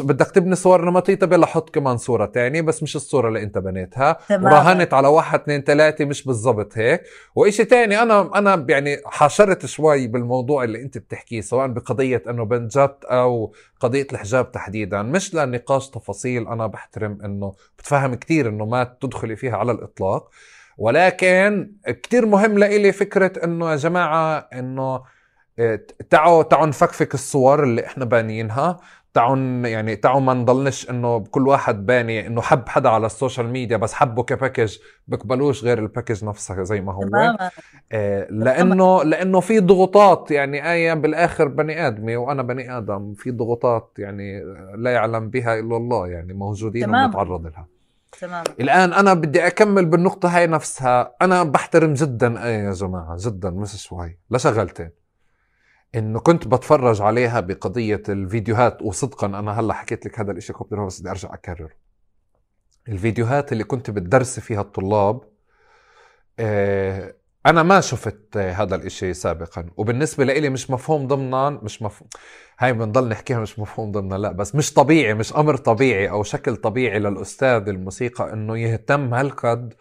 [0.00, 3.58] بدك تبني صور نمطية؟ طب يلا حط كمان صورة تانية بس مش الصورة اللي انت
[3.58, 4.18] بنيتها.
[4.30, 7.02] وراهنت على واحد اثنين ثلاثة مش بالضبط هيك.
[7.34, 12.96] وإشي تاني أنا أنا يعني حاشرت شوي بالموضوع اللي أنت بتحكيه سواء بقضية إنه بنجت
[13.04, 15.02] أو قضية الحجاب تحديدا.
[15.02, 20.30] مش لنقاش تفاصيل أنا بحترم إنه بتفهم كتير إنه ما تدخلي فيها على الإطلاق.
[20.78, 25.02] ولكن كتير مهم لإلي فكرة إنه يا جماعة إنه
[25.58, 28.80] إيه، تعوا تعوا نفكفك الصور اللي إحنا بانيينها
[29.16, 33.48] تعون يعني تعون ما نضلنش إنه كل واحد باني إنه حب حدا على ال social
[33.48, 34.76] media بس حبه ك package
[35.08, 37.02] بقبلوش غير ال package نفسها زي ما هو.
[37.92, 43.92] آه لأنه لأنه في ضغوطات يعني إيه بالآخر بني آدمي وأنا بني آدم في ضغوطات
[43.98, 44.42] يعني
[44.76, 47.66] لا يعلم بها إلا الله يعني موجودين ونتعرض لها.
[48.20, 51.14] تمام الآن أنا بدي أكمل بالنقطة هاي نفسها.
[51.22, 54.90] أنا بحترم جدا إيه يا جماعة جدا مش شوي لشغلتين
[55.96, 61.00] انه كنت بتفرج عليها بقضية الفيديوهات وصدقا أنا هلأ حكيت لك هذا الشيء قبل بس
[61.00, 61.70] بدي أرجع أكرره.
[62.88, 65.20] الفيديوهات اللي كنت بتدرسي فيها الطلاب
[66.38, 67.14] آه،
[67.46, 72.08] أنا ما شفت هذا الإشي سابقا وبالنسبة لإلي مش مفهوم ضمنا مش مفهوم
[72.58, 76.56] هاي بنضل نحكيها مش مفهوم ضمنا لا بس مش طبيعي مش أمر طبيعي أو شكل
[76.56, 79.74] طبيعي للأستاذ الموسيقى إنه يهتم هالقد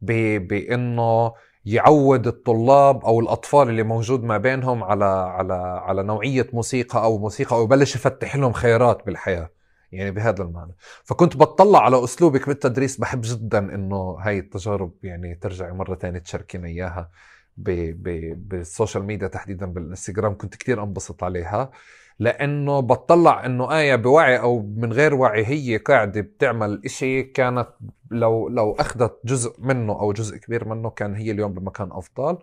[0.00, 1.32] بإنه
[1.64, 5.54] يعود الطلاب أو الأطفال اللي موجود ما بينهم على على
[5.86, 9.50] على نوعية موسيقى أو موسيقى أو يبلش يفتح لهم خيارات بالحياة
[9.92, 10.72] يعني بهذا المعنى.
[11.04, 16.68] فكنت بتطلع على أسلوبك بالتدريس بحب جدا إنه هاي التجارب يعني ترجعي مرة ثانية تشاركينا
[16.68, 17.10] إياها
[17.56, 21.70] بال social media تحديدا بالإنستغرام كنت كتير أنبسط عليها.
[22.18, 27.68] لأنه بتطلع إنه آية بوعي أو من غير وعي هي قاعدة بتعمل إشي كانت
[28.10, 32.38] لو لو أخذت جزء منه أو جزء كبير منه كان هي اليوم بمكان أفضل.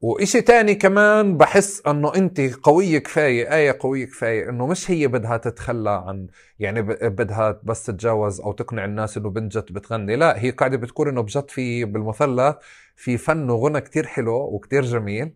[0.00, 5.36] وإشي تاني كمان بحس إنه أنت قوية كفاية آية قوية كفاية إنه مش هي بدها
[5.36, 6.26] تتخلى عن
[6.58, 11.08] يعني بدها بس تتجاوز أو تقنع الناس إنه بنت جد بتغني لا هي قاعدة بتقول
[11.08, 12.56] إنه بجد في بالمثلث
[12.96, 15.34] في فن وغنى كتير حلو وكتير جميل.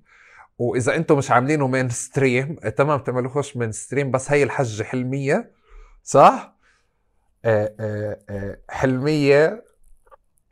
[0.63, 5.51] وإذا أنتم مش عاملينه mainstream تمام تعملوهوش mainstream بس هي الحجة حلمية
[6.03, 6.57] صح؟
[7.45, 9.65] آه آه آه حلمية.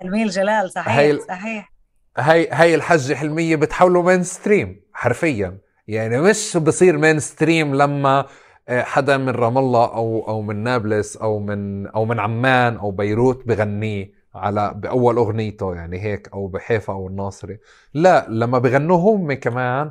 [0.01, 1.73] حلمية الجلال صحيح هي صحيح.
[2.19, 5.59] هي هي الحجة حلمية بتحوله mainstream حرفيا.
[5.89, 8.27] يعني مش بصير mainstream لما
[8.69, 12.91] آه، حدا من رام الله أو أو من نابلس أو من أو من عمان أو
[12.91, 14.20] بيروت بغنيه.
[14.35, 17.59] على بأول أغنيته يعني هيك أو بحيفا أو الناصري.
[17.95, 19.91] لا لما بغنوه هم كمان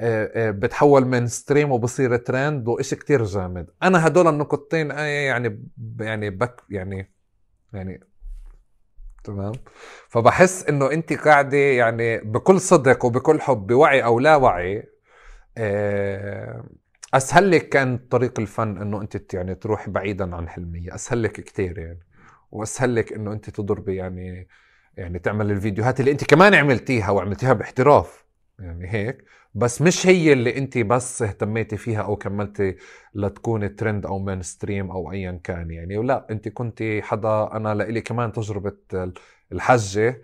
[0.00, 3.70] آه، آه، بتحول mainstream وبصير ترند وإشي كتير جامد.
[3.82, 5.60] أنا هدول النقطتين يعني
[6.00, 7.12] يعني بك يعني
[7.72, 8.00] يعني
[9.24, 9.52] تمام؟
[10.08, 14.84] فبحس إنه أنت قاعدة يعني بكل صدق وبكل حب بوعي أو لا وعي
[15.58, 16.64] آه،
[17.14, 20.94] أسهل لك كان طريق الفن إنه أنت يعني تروح بعيدا عن حلمية.
[20.94, 22.00] أسهل لك كثير يعني.
[22.52, 24.48] وأسهل لك إنه أنت تضربي يعني
[24.96, 28.24] يعني تعمل الفيديوهات اللي أنت كمان عملتيها وعملتيها باحتراف.
[28.58, 29.24] يعني هيك.
[29.54, 32.76] بس مش هي اللي أنت بس اهتميتي فيها أو كملتي
[33.14, 35.98] لتكوني ترند أو مين ستريم أو ايا كان يعني.
[35.98, 38.76] ولا أنت كنت حدا أنا لإلي كمان تجربة
[39.52, 40.22] الحجة.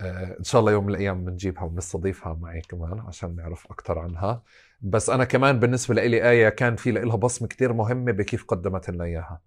[0.00, 4.42] آه، إن شاء الله يوم من الأيام بنجيبها ونستضيفها معي كمان عشان نعرف أكثر عنها.
[4.80, 9.04] بس أنا كمان بالنسبة لإلي آية كان في لها بصمة كتير مهمة بكيف قدمت لنا
[9.04, 9.40] إياها.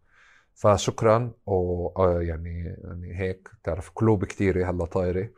[0.60, 1.31] فشكرا.
[1.45, 5.30] ويعني يعني هيك تعرف قلوب كثيره هلأ طايرة.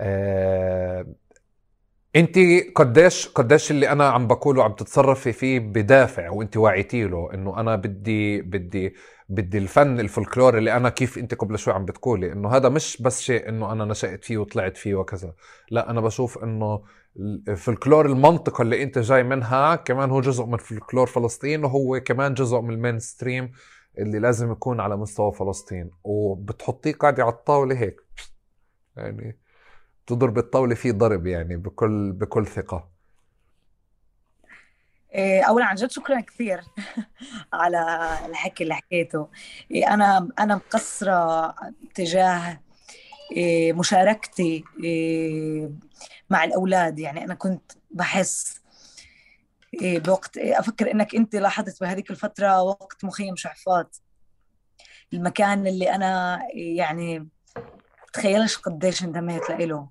[0.00, 1.06] آه
[2.16, 2.38] انت
[2.76, 7.76] قديش قديش اللي أنا عم بقوله عم تتصرفي فيه بدافع وانت واعيتي له إنه أنا
[7.76, 8.94] بدي بدي
[9.28, 13.20] بدي الفن الفولكلور اللي أنا كيف انت قبل شوي عم بتقولي إنه هذا مش بس
[13.22, 15.34] شيء إنه أنا نشأت فيه وطلعت فيه وكذا.
[15.70, 16.82] لا أنا بشوف إنه
[17.18, 22.60] الفولكلور المنطقة اللي انت جاي منها كمان هو جزء من فولكلور فلسطين وهو كمان جزء
[22.60, 23.52] من ال mainstream
[23.98, 25.90] اللي لازم يكون على مستوى فلسطين.
[26.04, 28.00] وبتحطيه قاعدة على الطاولة هيك.
[28.96, 29.38] يعني
[30.06, 32.88] تضرب الطاولة فيه ضرب يعني بكل بكل ثقة.
[35.14, 36.60] إيه، اولا عن جد شكرا كثير
[37.52, 37.78] على
[38.26, 39.28] الحكي اللي حكيته.
[39.70, 41.54] إيه، أنا أنا مقصرة
[41.94, 42.60] تجاه
[43.32, 44.64] إيه، مشاركتي
[46.30, 46.98] مع الأولاد.
[46.98, 48.60] يعني أنا كنت بحس
[49.82, 53.96] بوقت أفكر إنك أنت لاحظت بهذيك الفترة وقت مخيم شعفات
[55.12, 57.28] المكان اللي أنا يعني
[58.12, 59.88] تخيلش قديش انتميت له.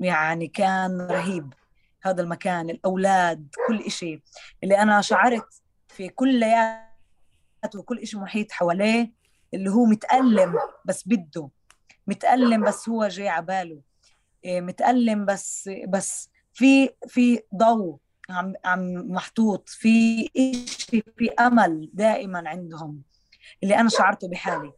[0.00, 1.54] يعني كان رهيب
[2.02, 4.22] هذا المكان الأولاد كل إشي.
[4.64, 9.12] اللي أنا شعرت في كلياته وكل إشي محيط حواليه
[9.54, 10.54] اللي هو متألم
[10.84, 11.48] بس بده.
[12.06, 13.74] متألم بس هو جاي عباله.
[13.74, 13.82] إيه،
[14.46, 17.96] متألم بس بس في في ضوء
[18.30, 23.02] عم عم محطوط في إشي في أمل دائما عندهم
[23.62, 24.72] اللي أنا شعرته بحالي.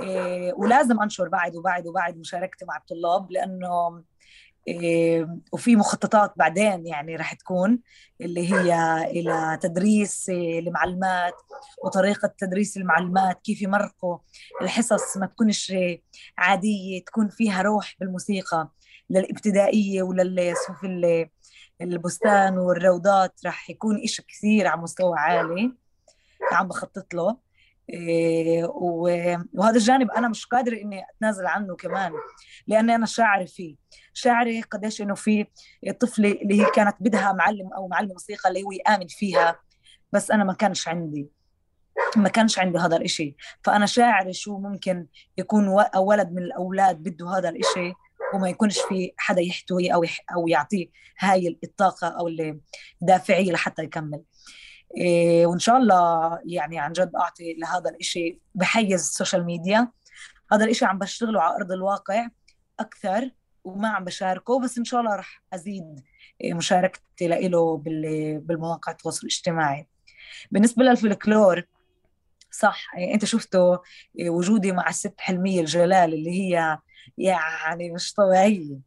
[0.00, 4.04] إيه ولازم أنشر بعد وبعد وبعد مشاركتي مع الطلاب لأنه
[5.52, 7.78] وفي مخططات بعدين يعني رح تكون
[8.20, 8.74] اللي هي
[9.10, 11.34] إلى تدريس المعلمات
[11.84, 14.18] وطريقة تدريس المعلمات كيف يمرقوا
[14.62, 15.74] الحصص ما تكونش
[16.38, 18.70] عادية تكون فيها روح بالموسيقى
[19.10, 20.86] للإبتدائية وللصفوف
[21.80, 25.72] البستان والروضات رح يكون إشي كثير على مستوى عالي
[26.52, 27.36] عم بخطط له.
[29.52, 32.12] وهذا الجانب أنا مش قادرة إني أتنازل عنه كمان
[32.66, 33.76] لأني أنا شاعرة فيه.
[34.12, 35.46] شاعرة قديش إنه في
[36.00, 39.58] طفلة اللي هي كانت بدها معلم أو معلم موسيقى اللي هو يآمن فيها
[40.12, 41.28] بس أنا ما كانش عندي.
[42.16, 43.36] ما كانش عندي هذا الإشي.
[43.64, 45.06] فأنا شاعرة شو ممكن
[45.38, 47.92] يكون ولد من الأولاد بده هذا الإشي
[48.34, 50.04] وما يكونش في حدا يحتوي أو
[50.34, 50.86] أو يعطيه
[51.18, 52.28] هاي الطاقة أو
[53.02, 54.14] الدافعية لحتى يكمل.
[54.14, 54.24] إيه
[55.46, 59.88] وإن شاء الله يعني عن جد أعطي لهذا الإشي بحيز ال social media
[60.52, 62.28] هذا الإشي عم بشتغله على أرض الواقع
[62.80, 63.30] أكثر
[63.64, 66.00] وما عم بشاركه بس إن شاء الله رح أزيد
[66.40, 67.76] إيه، مشاركتي له
[68.38, 69.86] بالمواقع التواصل الاجتماعي.
[70.50, 71.62] بالنسبة للفلكلور
[72.50, 73.78] صح إيه، أنت شفته
[74.18, 76.78] إيه، وجودي مع الست حلمية الجلال اللي هي
[77.18, 78.78] يعني مش طبيعية.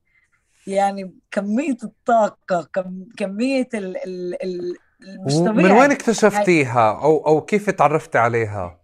[0.67, 7.41] يعني كمية الطاقة كم كمية ال ال ال مش طبيعي من وين اكتشفتيها؟ أو أو
[7.41, 8.81] كيف تعرفتي عليها؟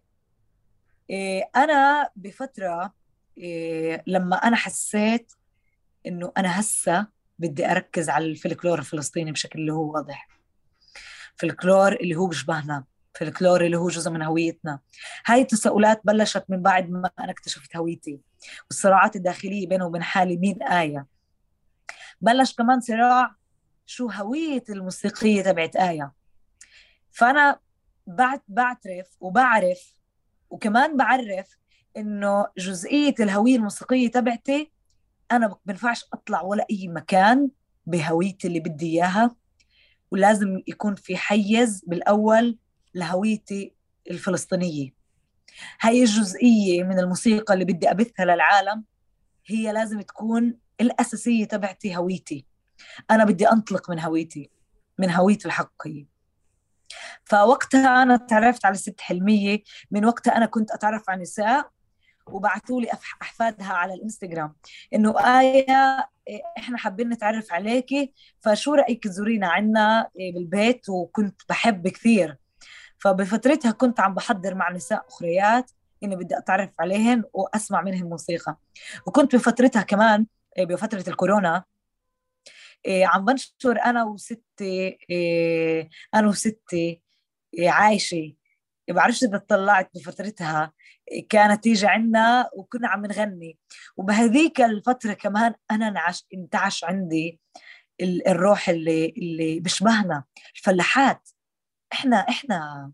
[1.10, 2.94] إيه أنا بفترة
[3.38, 5.34] إيه لما أنا حسيت
[6.07, 7.07] إنه أنا هسه
[7.40, 10.27] بدي أركز على الفلكلور الفلسطيني بشكل اللي هو واضح.
[11.35, 12.84] فلكلور اللي هو بيشبهنا
[13.14, 14.80] فلكلور اللي هو جزء من هويتنا.
[15.26, 18.19] هاي التساؤلات بلشت من بعد ما أنا اكتشفت هويتي.
[18.69, 21.06] والصراعات الداخلية بينه وبين حالي مين آية.
[22.22, 23.35] بلش كمان صراع
[23.85, 26.14] شو هوية الموسيقية تبعت آية.
[27.11, 27.60] فأنا
[28.47, 29.93] بعترف وبعرف
[30.49, 31.57] وكمان بعرف
[31.97, 34.72] إنه جزئية الهوية الموسيقية تبعتي
[35.31, 37.49] أنا بنفعش أطلع ولا أي مكان
[37.85, 39.35] بهويتي اللي بدي إياها
[40.11, 42.57] ولازم يكون في حيز بالأول
[42.93, 43.76] لهويتي
[44.10, 44.93] الفلسطينية.
[45.81, 48.84] هاي الجزئية من الموسيقى اللي بدي أبثها للعالم
[49.45, 52.45] هي لازم تكون الأساسية تبعتي هويتي.
[53.11, 54.49] أنا بدي أنطلق من هويتي
[54.99, 56.14] من هويتي الحقيقيه
[57.23, 61.69] فوقتها أنا تعرفت على ست حلمية من وقتها أنا كنت أتعرف على نساء
[62.27, 62.88] وبعثوا لي
[63.22, 64.55] أحفادها على الإنستغرام.
[64.93, 66.07] إنه آية
[66.57, 72.38] إحنا حابين نتعرف عليكي فشو رأيك تزورينا عنا بالبيت؟ وكنت بحب كثير.
[72.97, 75.72] فبفترتها كنت عم بحضر مع نساء أخريات
[76.03, 78.57] إني بدي أتعرف عليهن وأسمع منهم موسيقى.
[79.07, 80.26] وكنت بفترتها كمان
[80.60, 81.73] بفترة الكورونا إيه،
[82.88, 87.01] عم بنشر أنا وستي إيه، أنا وستي
[87.53, 88.34] إيه، عايشة.
[88.89, 90.73] بعرفش إذا طلعت بفترتها.
[91.30, 93.57] كانت تيجي عنا وكنا عم نغني.
[93.97, 97.39] وبهذيك الفترة كمان أنا انعش انتعش عندي
[98.01, 100.23] الروح اللي اللي بشبهنا
[100.55, 101.30] الفلاحات.
[101.93, 102.91] إحنا إحنا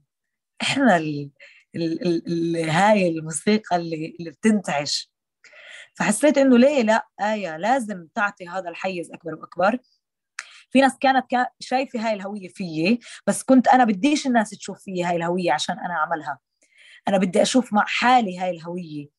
[0.61, 1.31] إحنا ال
[1.75, 5.08] ال ال هاي الموسيقى اللي اللي بتنتعش.
[5.95, 9.77] فحسيت إنه ليه لا؟ آية لازم تعطي هذا الحيز أكبر وأكبر.
[10.71, 11.25] في ناس كانت
[11.59, 15.93] شايفة هاي الهوية فيي بس كنت أنا بديش الناس تشوف فيي هاي الهوية عشان أنا
[15.93, 16.39] أعملها.
[17.07, 19.09] أنا بدي أشوف مع حالي هاي الهوية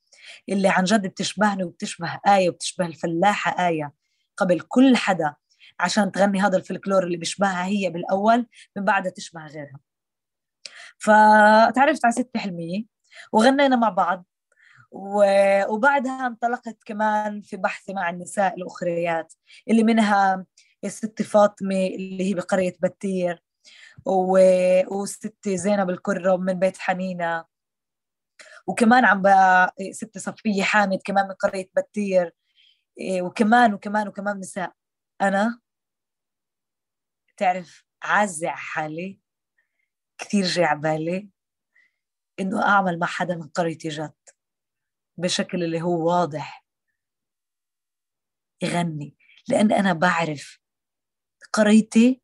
[0.48, 3.92] اللي عن جد بتشبهني وبتشبه آية وبتشبه الفلاحة آية
[4.36, 5.34] قبل كل حدا
[5.80, 9.80] عشان تغني هذا الفلكلور اللي بيشبهها هي بالأول من بعدها تشبه غيرها.
[10.98, 12.84] فتعرفت على ست حلمية
[13.32, 14.26] وغنينا مع بعض.
[14.90, 19.34] وبعدها انطلقت كمان في بحثي مع النساء الأخريات
[19.68, 20.46] اللي منها
[20.84, 23.42] الست فاطمة اللي هي بقرية بتير
[24.90, 27.44] وستي زينب الكرم من بيت حنينة
[28.66, 29.22] وكمان عم
[29.92, 32.34] ست صفية حامد كمان من قرية بتير
[32.98, 34.72] إيه، وكمان وكمان وكمان نساء.
[35.20, 35.60] أنا
[37.36, 39.20] تعرف على حالي
[40.18, 41.30] كثير جاي على بالي
[42.40, 44.12] إنه أعمل مع حدا من قريتي جد.
[45.16, 46.65] بشكل اللي هو واضح.
[48.62, 49.16] يغني.
[49.49, 50.59] لأن أنا بعرف
[51.53, 52.20] قريتي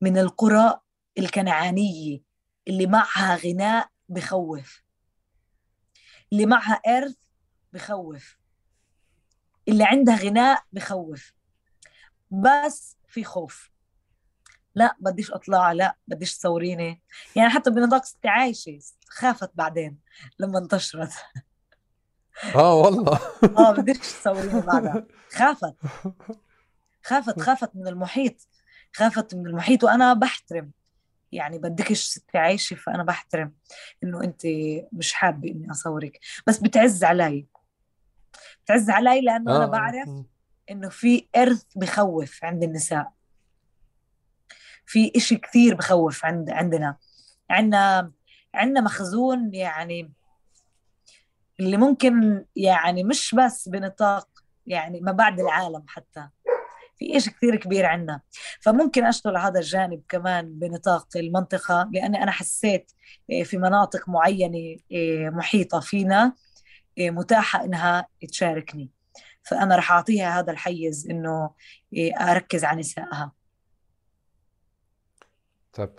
[0.00, 0.80] من القرى
[1.18, 2.20] الكنعانية
[2.68, 4.82] اللي معها غناء بخوف.
[6.32, 7.16] اللي معها إرث
[7.72, 8.38] بخوف.
[9.68, 11.32] اللي عندها غناء بخوف.
[12.30, 13.70] بس في خوف.
[14.74, 17.02] لا بديش أطلع لا بديش تصوريني
[17.36, 18.78] يعني حتى بنطاق ستي عايشة
[19.08, 19.98] خافت بعدين
[20.38, 21.12] لما انتشرت.
[22.54, 23.18] آه والله.
[23.58, 25.06] آه بديش تصوريني بعدها.
[25.38, 25.74] خافت.
[27.04, 28.48] خافت خافت من المحيط.
[28.92, 30.70] خافت من المحيط وأنا بحترم.
[31.32, 33.52] يعني بدكش ستي عايشة فأنا بحترم
[34.04, 34.42] إنه أنت
[34.92, 36.18] مش حابة إني أصورك.
[36.46, 37.46] بس بتعز علي.
[38.64, 39.56] بتعز علي لأنه آه.
[39.56, 40.08] أنا بعرف
[40.70, 43.12] إنه في إرث بخوف عند النساء.
[44.86, 46.96] في إشي كثير بخوف عند عندنا.
[47.50, 48.12] عندنا
[48.54, 50.12] عندنا مخزون يعني
[51.60, 54.28] اللي ممكن يعني مش بس بنطاق
[54.66, 56.28] يعني ما بعد العالم حتى.
[56.98, 58.20] في إشي كثير كبير عندنا.
[58.60, 62.92] فممكن أشتغل هذا الجانب كمان بنطاق المنطقة لأني أنا حسيت
[63.32, 66.32] آه، في مناطق معينة آه، محيطة فينا
[66.98, 68.90] آه، متاحة إنها تشاركني.
[69.42, 71.50] فأنا رح أعطيها هذا الحيز إنه
[72.20, 73.32] أركز على نسائها.
[75.72, 75.90] طيب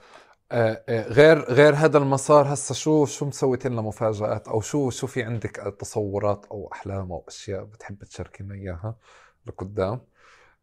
[0.89, 5.75] غير غير هذا المسار هسه شو شو مسويت لنا مفاجآت؟ أو شو شو في عندك
[5.79, 8.95] تصورات أو أحلام أو أشياء بتحب تشاركينا إياها
[9.45, 10.01] لقدام؟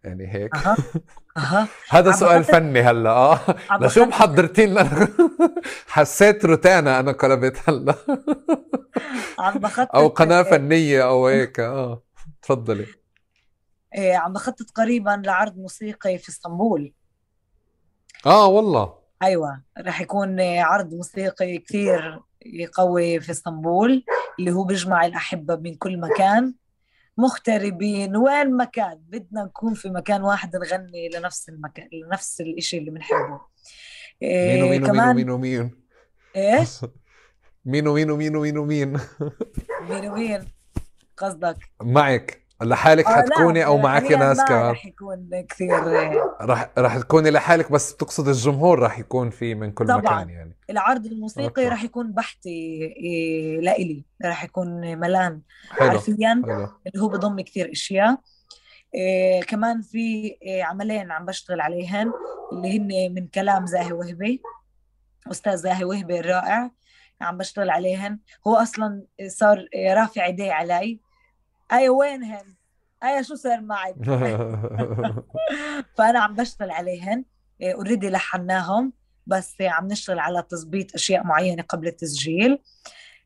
[0.05, 0.55] يعني هيك.
[0.55, 0.77] أها.
[1.37, 1.69] أها.
[1.91, 3.41] هذا سؤال فني هلا آه.
[3.81, 5.09] لشو محضرتي لنا
[5.89, 7.95] حسيت روتانا أنا قلبت هلا.
[9.39, 9.95] عم بخطط.
[9.95, 12.03] أو قناة فنية أو هيك آه.
[12.43, 12.87] تفضلي.
[13.95, 16.93] إيه عم بخطط قريبا لعرض موسيقي في إسطنبول.
[18.27, 18.99] آه والله.
[19.23, 22.21] أيوه رح يكون عرض موسيقي كثير
[22.73, 24.05] قوي في إسطنبول
[24.39, 26.55] اللي هو بيجمع الأحبة من كل مكان
[27.17, 29.01] مغتربين وين ما كان.
[29.09, 33.41] بدنا نكون في مكان واحد نغني لنفس المكان لنفس الإشي اللي بنحبه.
[34.23, 35.71] إيه مين ومين كمان ومين ومين
[36.37, 36.81] إيش؟
[37.65, 38.99] مين ومين ومين ومين ومين
[39.89, 40.49] مين؟ ومين
[41.17, 41.57] قصدك.
[41.83, 42.48] معك.
[42.63, 45.71] لحالك آه حتكوني أو معك ناس كمان؟ رح يكون كثير
[46.41, 49.99] رح رح تكوني لحالك بس بتقصد الجمهور رح يكون في من كل طبعا.
[49.99, 50.57] مكان يعني.
[50.71, 52.49] العرض الموسيقي رح يكون بحثي
[52.97, 54.05] إيه لإلي.
[54.25, 55.41] رح يكون ملان.
[55.71, 55.91] حلو.
[55.91, 56.69] حرفيا حلو.
[56.87, 58.19] اللي هو بضم كثير أشياء.
[58.95, 62.13] إيه كمان في عملين عم بشتغل عليهن
[62.53, 64.43] اللي هن من كلام زاهي وهبي.
[65.31, 66.71] أستاذ زاهي وهبي الرائع
[67.21, 68.19] عم بشتغل عليهن.
[68.47, 69.67] هو أصلا صار
[69.97, 71.01] رافع إيديه علي.
[71.73, 72.55] أي وينهن؟
[73.05, 73.95] أي شو صار معك
[75.97, 77.25] فأنا عم بشتغل عليهن
[77.63, 78.93] اوريدي إيه، لحناهم
[79.27, 82.59] بس عم نشتغل على تظبيط أشياء معينة قبل التسجيل.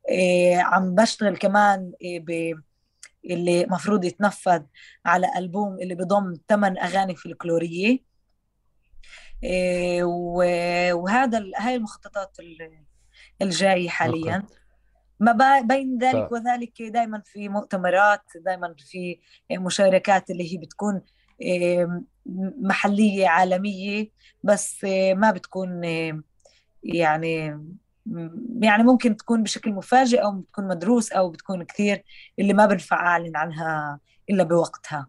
[0.09, 2.61] إيه، عم بشتغل كمان إيه، ب
[3.25, 4.63] اللي مفروض يتنفذ
[5.07, 7.99] على ألبوم اللي بضم ثمان أغاني فلكلورية.
[10.93, 12.37] وهذا هاي المخططات
[13.43, 14.43] الجاية حاليا.
[15.23, 16.33] ما بين ذلك ف...
[16.33, 19.21] وذلك دائما في مؤتمرات دائما في
[19.53, 21.01] مشاركات اللي هي بتكون
[22.61, 24.11] محلية عالمية
[24.43, 24.85] بس
[25.15, 25.85] ما بتكون
[26.85, 27.61] يعني
[28.61, 32.05] يعني ممكن تكون بشكل مفاجئ أو بتكون مدروس أو بتكون كثير
[32.39, 34.01] اللي ما بنفع أعلن عنها
[34.31, 35.07] إلا بوقتها.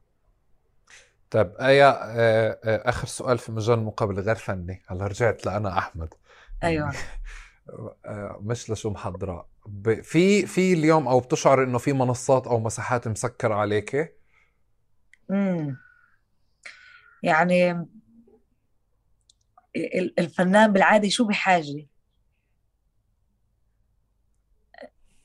[1.31, 6.13] طيب آية آه، آه، آخر سؤال في مجال المقابلة غير فني؟ هلا رجعت لأنا أحمد.
[6.63, 6.93] أيوة.
[8.05, 8.89] آه، مش لشو
[9.65, 14.17] محضرة في في اليوم أو بتشعر إنه في منصات أو مساحات مسكرة عليك؟
[15.31, 15.77] امم
[17.23, 17.87] يعني
[20.19, 21.87] الفنان بالعادة شو بحاجة؟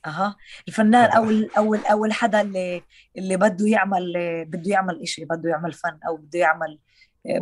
[0.05, 0.35] أها.
[0.67, 1.23] الفنان أو
[1.57, 2.83] أو أو الحدا اللي
[3.17, 4.13] اللي بده يعمل
[4.45, 6.79] بده يعمل شيء بده يعمل فن أو بده يعمل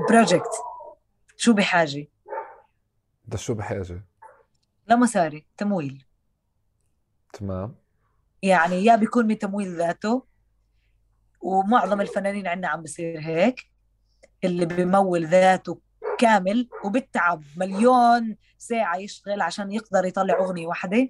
[0.10, 0.52] بروجكت
[1.38, 2.08] شو بحاجة؟
[3.26, 4.06] ده شو بحاجة؟
[4.88, 6.07] لمصاري تمويل.
[7.38, 7.76] تمام.
[8.44, 10.26] يعني يا بيكون من تمويل ذاته
[11.42, 13.66] ومعظم الفنانين عندنا عم بصير هيك
[14.44, 15.82] اللي بمول ذاته
[16.20, 21.10] كامل وبتعب مليون ساعة يشتغل عشان يقدر يطلع أغنية واحدة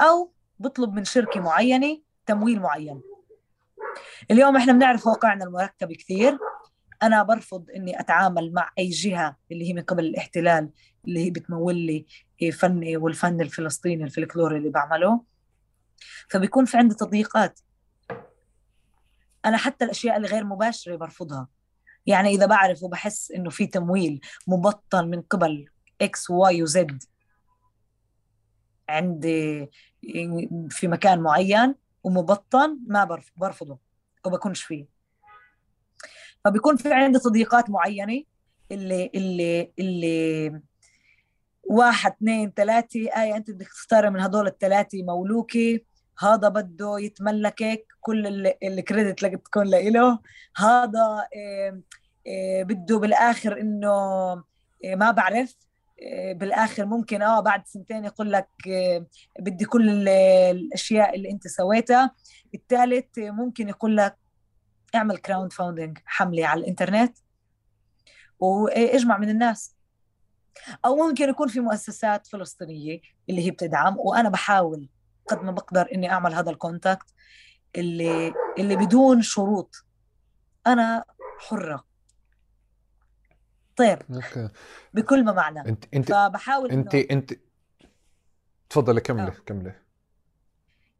[0.00, 3.00] أو بطلب من شركة معينة تمويل معين.
[4.30, 6.38] اليوم إحنا بنعرف واقعنا المركب كثير.
[7.02, 10.70] أنا برفض إني أتعامل مع أي جهة اللي هي من قبل الاحتلال
[11.04, 12.06] اللي هي بتمول لي
[12.52, 15.20] فني والفن الفلسطيني الفلكلوري اللي بعمله
[16.28, 17.60] فبيكون في عندي تضييقات.
[19.44, 21.48] أنا حتى الأشياء الغير مباشرة برفضها.
[22.06, 25.68] يعني إذا بعرف وبحس إنه في تمويل مبطن من قبل
[26.00, 27.02] إكس واي وزد
[28.88, 29.70] عندي
[30.70, 33.78] في مكان معين ومبطن ما برفضه
[34.26, 34.86] وبكونش فيه.
[36.44, 38.22] فبيكون في عندي تضييقات معينة
[38.72, 40.60] اللي اللي اللي
[41.70, 43.00] واحد اثنين ثلاثة.
[43.00, 45.02] آية أنت بدك تختاري من هدول الثلاثة.
[45.02, 45.86] مولوكي
[46.18, 50.18] هذا بده يتملكك كل الكريدت اللي تكون له
[50.56, 51.28] هذا
[52.62, 53.90] بده بالآخر إنه
[54.84, 55.56] ما بعرف.
[56.32, 58.48] بالآخر ممكن آه بعد سنتين يقول لك
[59.38, 62.14] بدي كل الأشياء اللي أنت سويتها.
[62.54, 64.16] الثالث ممكن يقول لك
[64.94, 67.18] اعمل crowdfunding حملة على الإنترنت.
[68.38, 69.75] واجمع من الناس.
[70.84, 73.00] أو ممكن يكون في مؤسسات فلسطينية
[73.30, 74.88] اللي هي بتدعم وأنا بحاول
[75.28, 77.06] قد ما بقدر إني أعمل هذا ال contact
[77.76, 79.84] اللي اللي بدون شروط.
[80.66, 81.04] أنا
[81.38, 81.84] حرة.
[83.76, 84.02] طير
[84.94, 85.60] بكل ما معنى.
[85.68, 87.06] أنت أنت فبحاول أنت إنه...
[87.10, 87.32] أنت
[88.68, 89.36] تفضلي كملي آه.
[89.46, 89.74] كملي.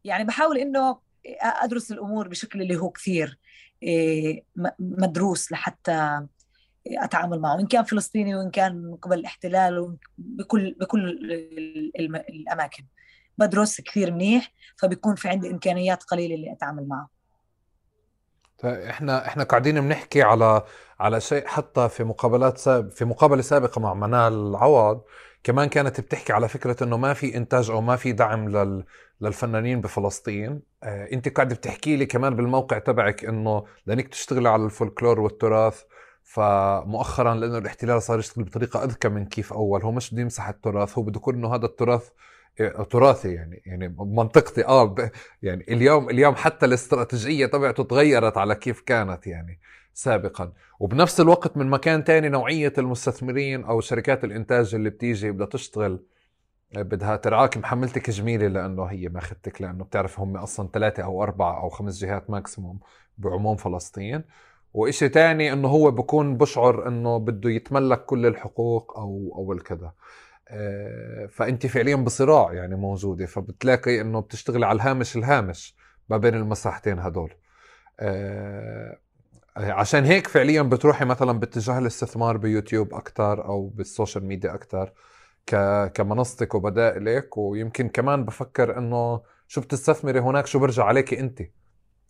[0.05, 1.01] يعني بحاول إنه
[1.41, 3.39] أدرس الأمور بشكل اللي هو كثير
[3.83, 4.45] إيه،
[4.79, 6.27] مدروس لحتى
[6.91, 11.11] أتعامل معه ان كان فلسطيني وإن كان من قبل الاحتلال بكل بكل
[12.31, 12.85] الأماكن.
[13.39, 17.09] بدرس كثير منيح فبيكون في عندي إمكانيات قليلة اللي أتعامل معه.
[18.59, 20.63] طيب إحنا إحنا قاعدين بنحكي على
[21.01, 25.03] على شيء حتى في مقابلات ساب في مقابلة سابقة مع منال عوض
[25.45, 28.85] كمان كانت بتحكي على فكرة إنه ما في إنتاج أو ما في دعم لل
[29.21, 30.63] للفنانين بفلسطين.
[30.83, 35.83] آه أنت قاعدة بتحكي لي كمان بالموقع تبعك إنه لأنك تشتغلي على الفولكلور والتراث.
[36.27, 39.83] فمؤخرا لأنه الاحتلال صار يشتغل بطريقة أذكى من كيف أول.
[39.83, 42.09] هو مش بده يمسح التراث هو بده يكون انه هذا التراث
[42.91, 44.65] تراثي يعني يعني منطقتي.
[44.67, 44.95] آه
[45.43, 49.61] يعني اليوم اليوم حتى الاستراتيجية تبعته تغيرت على كيف كانت يعني
[49.95, 50.53] سابقا.
[50.81, 56.05] وبنفس الوقت من مكان تاني نوعية المستثمرين أو شركات الإنتاج اللي بتيجي بدها تشتغل
[56.77, 57.57] بدها ترعاك.
[57.57, 62.31] محملتك جميلة لأنه هي ماخذتك لأنه بتعرف هم أصلا ثلاثة أو أربعة أو خمس جهات
[62.31, 62.81] ماكسيموم
[63.19, 64.25] بعموم فلسطين.
[64.77, 69.93] وإشي تاني إنه هو بكون بشعر إنه بده يتملك كل الحقوق أو أو الكذا.
[70.49, 75.77] آه، فأنت فعليا بصراع يعني موجودة فبتلاقي إنه بتشتغل على الهامش الهامش
[76.09, 77.35] ما بين المساحتين هدول.
[78.01, 78.99] آه،
[79.57, 84.93] عشان هيك فعليا بتروحي مثلا باتجاه الاستثمار بيوتيوب أكثر أو بال social media أكثر
[85.95, 91.43] كمنصتك وبدائلك ويمكن كمان بفكر إنه شو بتستثمري هناك شو برجع عليك أنت.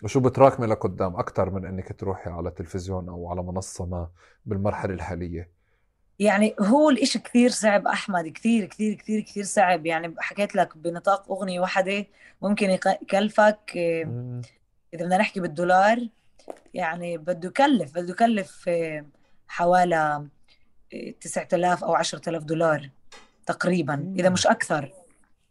[0.03, 4.09] وشو بتراكمي لقدام أكثر من إنك تروحي على تلفزيون أو على منصة ما
[4.47, 5.51] بالمرحلة الحالية؟
[6.19, 9.87] يعني هو الإشي كثير صعب أحمد كثير كثير كثير كثير صعب.
[9.87, 12.07] يعني حكيت لك بنطاق أغنية واحدة
[12.43, 14.41] ممكن يكلفك آه،
[14.95, 16.09] إذا بدنا نحكي بالدولار
[16.75, 19.05] يعني بده يكلف بده يكلف آه،
[19.49, 20.27] حوالي
[21.21, 22.91] 9000 آه، أو 10000 دولار
[23.47, 24.93] تقريبا إذا مش أكثر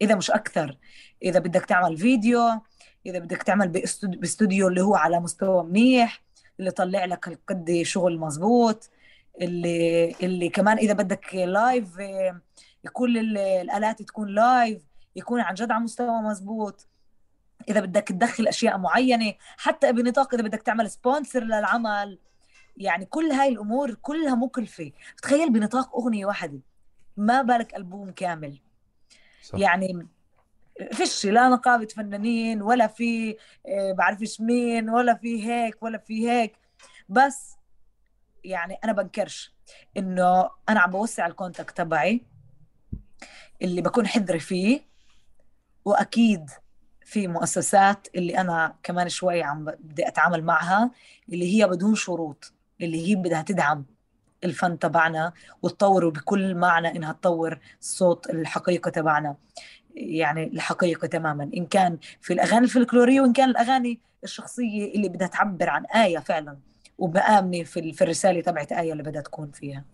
[0.01, 0.77] إذا مش أكثر.
[1.23, 2.39] إذا بدك تعمل فيديو
[3.05, 3.67] إذا بدك تعمل
[4.03, 6.21] باستوديو اللي هو على مستوى منيح
[6.59, 8.89] اللي طلع لك قد شغل مزبوط
[9.41, 11.87] اللي اللي كمان إذا بدك live
[12.93, 14.81] كل الآلات تكون live
[15.15, 16.87] يكون عن جد على مستوى مزبوط
[17.69, 22.19] إذا بدك تدخل أشياء معينة حتى بنطاق إذا بدك تعمل sponsor للعمل.
[22.77, 24.91] يعني كل هاي الأمور كلها مكلفه
[25.21, 26.59] تخيل بنطاق أغنية واحدة
[27.17, 28.59] ما بالك ألبوم كامل.
[29.43, 29.59] صح.
[29.59, 30.07] يعني
[30.91, 33.37] فيش لا نقابه فنانين ولا في
[33.67, 36.57] آه، بعرفش مين ولا في هيك ولا في هيك.
[37.09, 37.55] بس
[38.43, 39.55] يعني أنا بنكرش
[39.97, 42.25] إنه أنا عم بوسع الكونتاكت تبعي
[43.61, 44.85] اللي بكون حذرة فيه
[45.85, 46.49] وأكيد
[47.05, 50.91] في مؤسسات اللي أنا كمان شوي عم بدي أتعامل معها
[51.29, 53.85] اللي هي بدون شروط اللي هي بدها تدعم
[54.43, 59.35] الفن تبعنا وتطوره بكل معنى إنها تطور الصوت الحقيقي تبعنا.
[59.95, 61.43] يعني الحقيقة تماما.
[61.43, 66.57] إن كان في الأغاني الفلكلورية وإن كان الأغاني الشخصية اللي بدها تعبر عن آية فعلا
[66.97, 69.85] وبآمنة في, في الرسالة تبعت آية اللي بدها تكون فيها.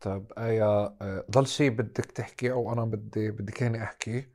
[0.00, 0.64] طيب آية
[1.02, 4.26] آه، ضل شيء بدك تحكي أو أنا بدي بدي كأني أحكي؟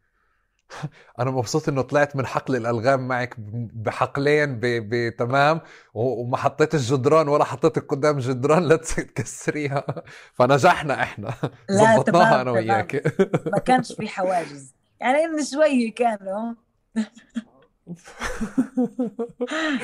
[1.19, 3.35] أنا مبسوط إنه طلعت من حقل الألغام معك
[3.73, 5.61] بحقلين بتمام
[5.93, 9.85] وما حطيتش جدران ولا حطيتك قدام جدران لا تكسريها.
[10.37, 11.33] فنجحنا إحنا.
[11.71, 13.19] ظبطناها أنا وياك.
[13.45, 14.73] ما كانش في حواجز.
[14.99, 16.53] يعني من شوي كانوا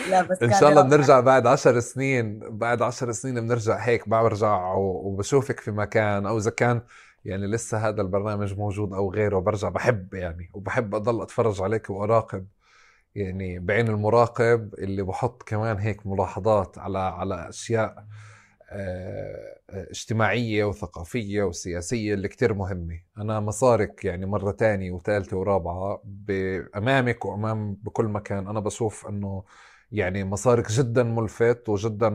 [0.10, 4.74] لا بس إن شاء الله بنرجع بعد عشر سنين بعد عشر سنين بنرجع هيك برجع
[4.74, 6.82] وبشوفك في مكان أو إذا كان
[7.26, 12.48] يعني لسه هذا البرنامج موجود أو غيره برجع بحب يعني وبحب أضل أتفرج عليك وأراقب
[13.16, 18.06] يعني بعين المراقب اللي بحط كمان هيك ملاحظات على على أشياء
[18.72, 23.00] آه، اجتماعية وثقافية وسياسية اللي كتير مهمة.
[23.18, 26.04] أنا مصارك يعني مرة تانية وثالثة ورابعة
[26.78, 28.48] أمامك وأمام بكل مكان.
[28.48, 29.44] أنا بشوف أنه
[29.92, 32.10] يعني مصارك جدا ملفت وجدا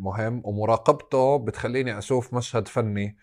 [0.00, 3.16] مهم ومراقبته بتخليني أشوف مشهد فني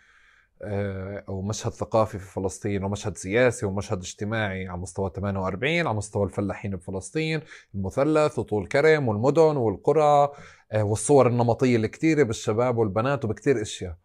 [0.62, 6.76] أو مشهد ثقافي في فلسطين ومشهد سياسي ومشهد اجتماعي على مستوى 48 على مستوى الفلاحين
[6.76, 7.42] بفلسطين
[7.76, 10.30] المثلث وطول كرم والمدن والقرى
[10.72, 13.96] آه، والصور النمطية الكثيره بالشباب والبنات وبكثير أشياء.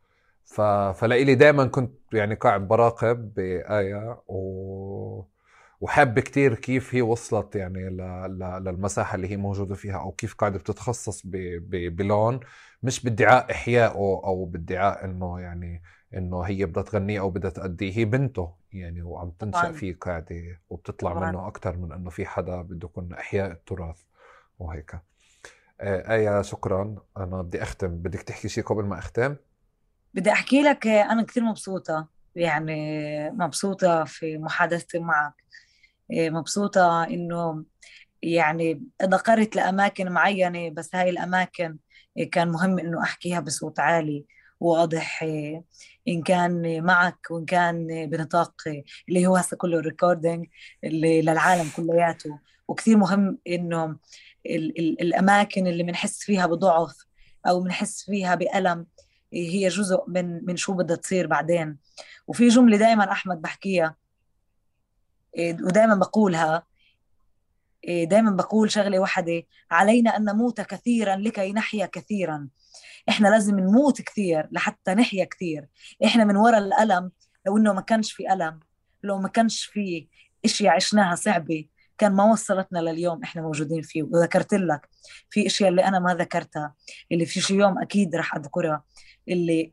[0.45, 0.61] ف...
[1.01, 5.23] فلإلي دائما كنت يعني قاعد براقب بآية و...
[5.81, 7.97] وحاب كتير كيف هي وصلت يعني ل...
[8.39, 8.65] ل...
[8.65, 11.31] للمساحة اللي هي موجودة فيها أو كيف قاعدة بتتخصص ب...
[11.71, 11.97] ب...
[11.97, 12.41] بلون
[12.83, 13.91] مش بادعاء إحيائه
[14.25, 15.83] أو بادعاء إنه يعني
[16.17, 17.99] إنه هي بدها تغنيه أو بدها تأديه.
[17.99, 21.31] هي بنته يعني وعم تنشأ فيه قاعدة وبتطلع طبعاً.
[21.31, 24.01] منه أكثر من إنه في حدا بده يكون إحياء التراث
[24.59, 24.95] وهيك.
[25.81, 26.97] آه آية شكرا.
[27.17, 27.89] أنا بدي أختم.
[27.89, 29.37] بدك تحكي شيء قبل ما أختم؟
[30.15, 32.09] بدي أحكي لك أنا كثير مبسوطة.
[32.35, 35.35] يعني مبسوطة في محادثتي معك.
[36.13, 37.65] آه، مبسوطة إنه
[38.23, 41.77] يعني ذكرت لأماكن معينة بس هاي الأماكن
[42.33, 44.25] كان مهم إنه أحكيها بصوت عالي.
[44.63, 45.23] واضح
[46.09, 48.55] إن كان معك وإن كان بنطاق
[49.09, 50.47] اللي هو هسه كله الريكوردينج
[50.85, 52.39] اللي للعالم كلياته.
[52.69, 53.85] وكثير مهم إنه
[54.47, 57.07] ال ال الأماكن اللي بنحس فيها بضعف
[57.47, 58.87] أو بنحس فيها بألم
[59.33, 61.79] هي جزء من من شو بدها تصير بعدين.
[62.27, 63.97] وفي جملة دائما أحمد بحكيها
[65.39, 66.67] ودائما بقولها
[67.89, 72.49] دائما بقول شغلة واحدة علينا أن نموت كثيرا لكي نحيا كثيرا.
[73.09, 75.69] إحنا لازم نموت كثير لحتى نحيا كثير.
[76.05, 77.11] إحنا من وراء الألم
[77.47, 78.61] لو إنه ما كانش في ألم
[79.03, 80.09] لو ما كانش في
[80.45, 81.65] إشياء عشناها صعبة
[81.99, 84.03] كان ما وصلتنا لليوم إحنا موجودين فيه.
[84.03, 84.89] وذكرت لك
[85.31, 86.75] في إشياء اللي أنا ما ذكرتها
[87.13, 88.85] اللي في شي يوم أكيد رح أذكرها
[89.29, 89.73] اللي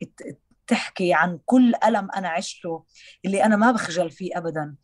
[0.68, 2.86] تحكي عن كل ألم أنا عشته
[3.26, 4.76] اللي أنا ما بخجل فيه أبدا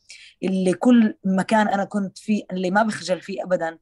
[0.43, 3.77] اللي كل مكان أنا كنت فيه اللي ما بخجل فيه أبدا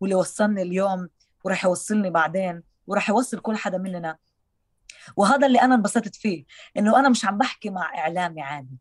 [0.00, 1.08] واللي وصلني اليوم
[1.44, 2.62] ورح يوصلني بعدين.
[2.88, 4.16] وراح يوصل كل حدا مننا.
[5.16, 6.44] وهذا اللي أنا انبسطت فيه
[6.76, 8.78] إنه أنا مش عم بحكي مع اعلامي عادي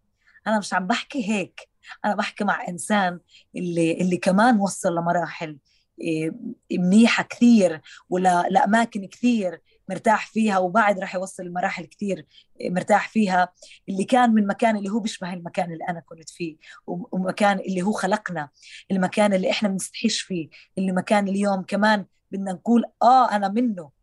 [0.48, 1.70] أنا مش عم بحكي هيك.
[2.06, 3.20] أنا بحكي مع إنسان
[3.56, 5.58] اللي اللي كمان وصل لمراحل
[6.02, 6.32] إيه،
[6.72, 12.26] منيحة كثير ولا لأماكن كثير مرتاح فيها وبعد راح يوصل لمراحل كثير
[12.62, 13.50] إيه، مرتاح فيها.
[13.90, 16.58] اللي كان من مكان اللي هو بيشبه المكان اللي أنا كنت فيه
[16.88, 18.50] ومكان اللي هو خلقنا
[18.92, 23.97] المكان اللي إحنا بنستحيش فيه اللي مكان اليوم كمان بدنا نقول آه أنا منه.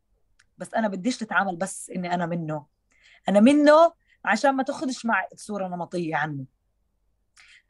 [0.64, 2.66] بس أنا بديش تتعامل بس إني أنا منه.
[3.28, 3.92] أنا منه
[4.24, 6.44] عشان ما تاخذش مع صورة نمطية عنه.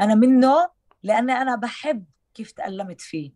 [0.01, 0.71] أنا منه
[1.03, 2.05] لأني أنا بحب
[2.35, 3.33] كيف تألمت فيه.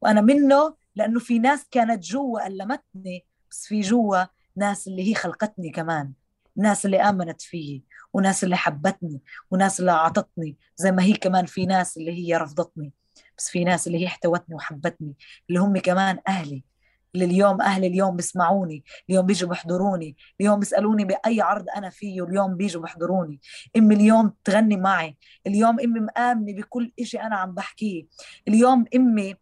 [0.00, 4.24] وأنا منه لأنه في ناس كانت جوا ألمتني بس في جوا
[4.56, 6.12] ناس اللي هي خلقتني كمان.
[6.56, 9.20] ناس اللي آمنت فيي وناس اللي حبتني
[9.50, 12.92] وناس اللي أعطتني زي ما هي كمان في ناس اللي هي رفضتني
[13.38, 15.14] بس في ناس اللي هي احتوتني وحبتني
[15.48, 16.69] اللي هم كمان أهلي.
[17.14, 22.56] اللي اليوم أهلي اليوم بيسمعوني اليوم بيجوا بيحضروني اليوم بيسألوني بأي عرض أنا فيه اليوم
[22.56, 23.40] بيجوا بيحضروني.
[23.76, 25.16] أمي اليوم تغني معي
[25.46, 28.06] اليوم أمي مآمنة بكل إشي أنا عم بحكيه
[28.48, 29.34] اليوم أمي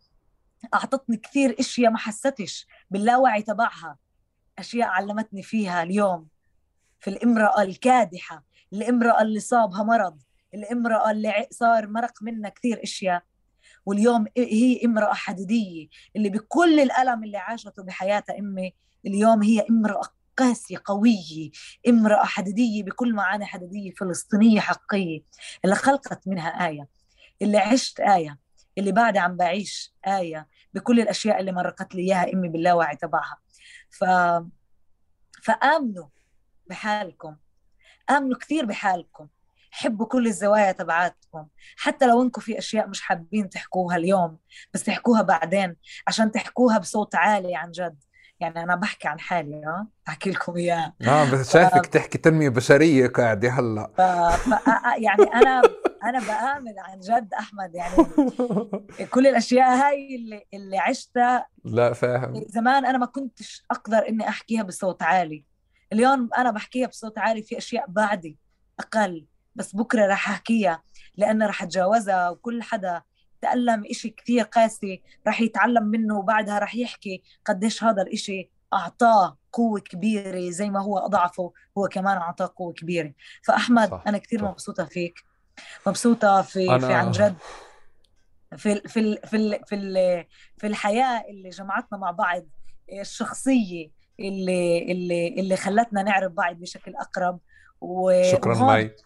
[0.74, 3.97] أعطتني كثير إشياء ما حستش باللاوعي تبعها
[4.59, 6.28] أشياء علمتني فيها اليوم.
[7.01, 10.19] في الامرأة الكادحة الامرأة اللي صابها مرض
[10.55, 13.23] الامرأة اللي صار مرق منها كثير إشياء.
[13.86, 18.74] واليوم هي امرأة حديدية اللي بكل الألم اللي عاشته بحياتها أمي
[19.06, 20.02] اليوم هي امرأة
[20.36, 21.50] قاسية قوية
[21.88, 25.20] امرأة حديدية بكل معاني حديدية فلسطينية حقية
[25.64, 26.88] اللي خلقت منها آية
[27.42, 28.38] اللي عشت آية
[28.78, 33.38] اللي بعد عم بعيش آية بكل الأشياء اللي مرقت لي إياها أمي باللاوعي تبعها.
[33.90, 34.05] ف...
[35.42, 36.06] فآمنوا
[36.66, 37.36] بحالكم
[38.10, 39.28] آمنوا كثير بحالكم.
[39.70, 41.47] حبوا كل الزوايا تبعاتكم.
[41.77, 44.39] حتى لو انكم في أشياء مش حابين تحكوها اليوم
[44.74, 45.77] بس تحكوها بعدين
[46.07, 48.03] عشان تحكوها بصوت عالي عن جد.
[48.40, 50.95] يعني أنا بحكي عن حالي آه بحكي لكم إياه.
[51.09, 51.89] آه بس شايفك ف...
[51.89, 53.90] تحكي تنمية بشرية قاعدة هلأ.
[53.97, 54.01] ف...
[54.01, 54.49] ف...
[54.99, 55.62] يعني أنا
[56.05, 57.97] أنا بآمن عن جد أحمد يعني
[59.11, 62.45] كل الأشياء هاي اللي اللي عشتها لا فاهم.
[62.49, 65.45] زمان أنا ما كنتش أقدر إني أحكيها بصوت عالي.
[65.93, 68.39] اليوم أنا بحكيها بصوت عالي في أشياء بعدي
[68.81, 69.27] أقل.
[69.59, 70.82] بس بكرة رح أحكيها
[71.16, 73.02] لأنه رح أتجاوزها وكل حدا
[73.40, 79.80] تألم إشي كثير قاسي رح يتعلم منه وبعدها رح يحكي قديش هذا الإشي أعطاه قوة
[79.80, 83.12] كبيرة زي ما هو أضعفه هو كمان أعطاه قوة كبيرة.
[83.43, 84.02] فأحمد صح.
[84.06, 85.14] أنا كثير مبسوطة فيك.
[85.86, 86.86] مبسوطة في أنا...
[86.86, 87.36] في عن جد
[88.56, 90.24] في في في في,
[90.56, 92.47] في الحياة اللي جمعتنا مع بعض
[93.01, 93.90] الشخصية
[94.20, 97.39] اللي اللي اللي خلتنا نعرف بعض بشكل أقرب
[97.80, 98.22] و...
[98.32, 98.97] شكرا ماي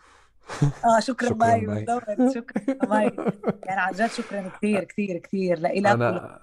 [0.84, 3.12] آه شكرا, شكرا ماي بالضبط شكرا ماي
[3.64, 6.38] يعني عن جد شكرا كثير كثير كثير لإلك أنا...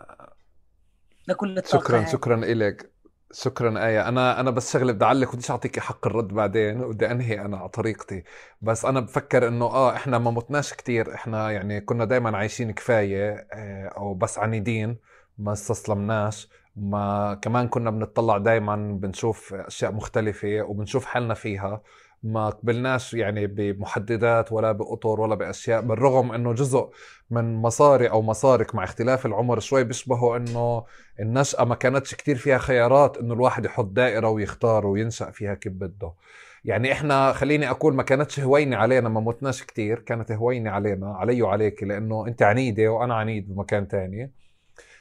[1.27, 2.99] لكل الطاقة شكرا شكرا إلك
[3.31, 6.89] شكرا آية أنا أنا بس شغلة بدي أعلق بديش أعطيك حق الرد بعدين.
[6.91, 8.23] بدي أنهي أنا على طريقتي.
[8.61, 11.13] بس أنا بفكر إنه آه إحنا ما متناش كتير.
[11.13, 14.97] إحنا يعني كنا دايما عايشين كفاية آه، أو بس عنيدين.
[15.37, 16.49] ما استسلمناش.
[16.75, 21.81] ما كمان كنا بنطلع دايما بنشوف أشياء مختلفة وبنشوف حالنا فيها.
[22.23, 26.89] ما قبلناش يعني بمحددات ولا بأطر ولا بأشياء بالرغم أنه جزء
[27.31, 30.85] من مصاري أو مصارك مع اختلاف العمر شوي بيشبهوا أنه
[31.19, 36.13] النشأة ما كانتش كتير فيها خيارات أنه الواحد يحط دائرة ويختار وينشأ فيها كيف بده.
[36.65, 41.41] يعني إحنا خليني أقول ما كانتش هوينة علينا ما متناش كتير كانت هوينة علينا علي
[41.41, 44.33] وعليك لأنه أنت عنيدة وأنا عنيد بمكان تاني.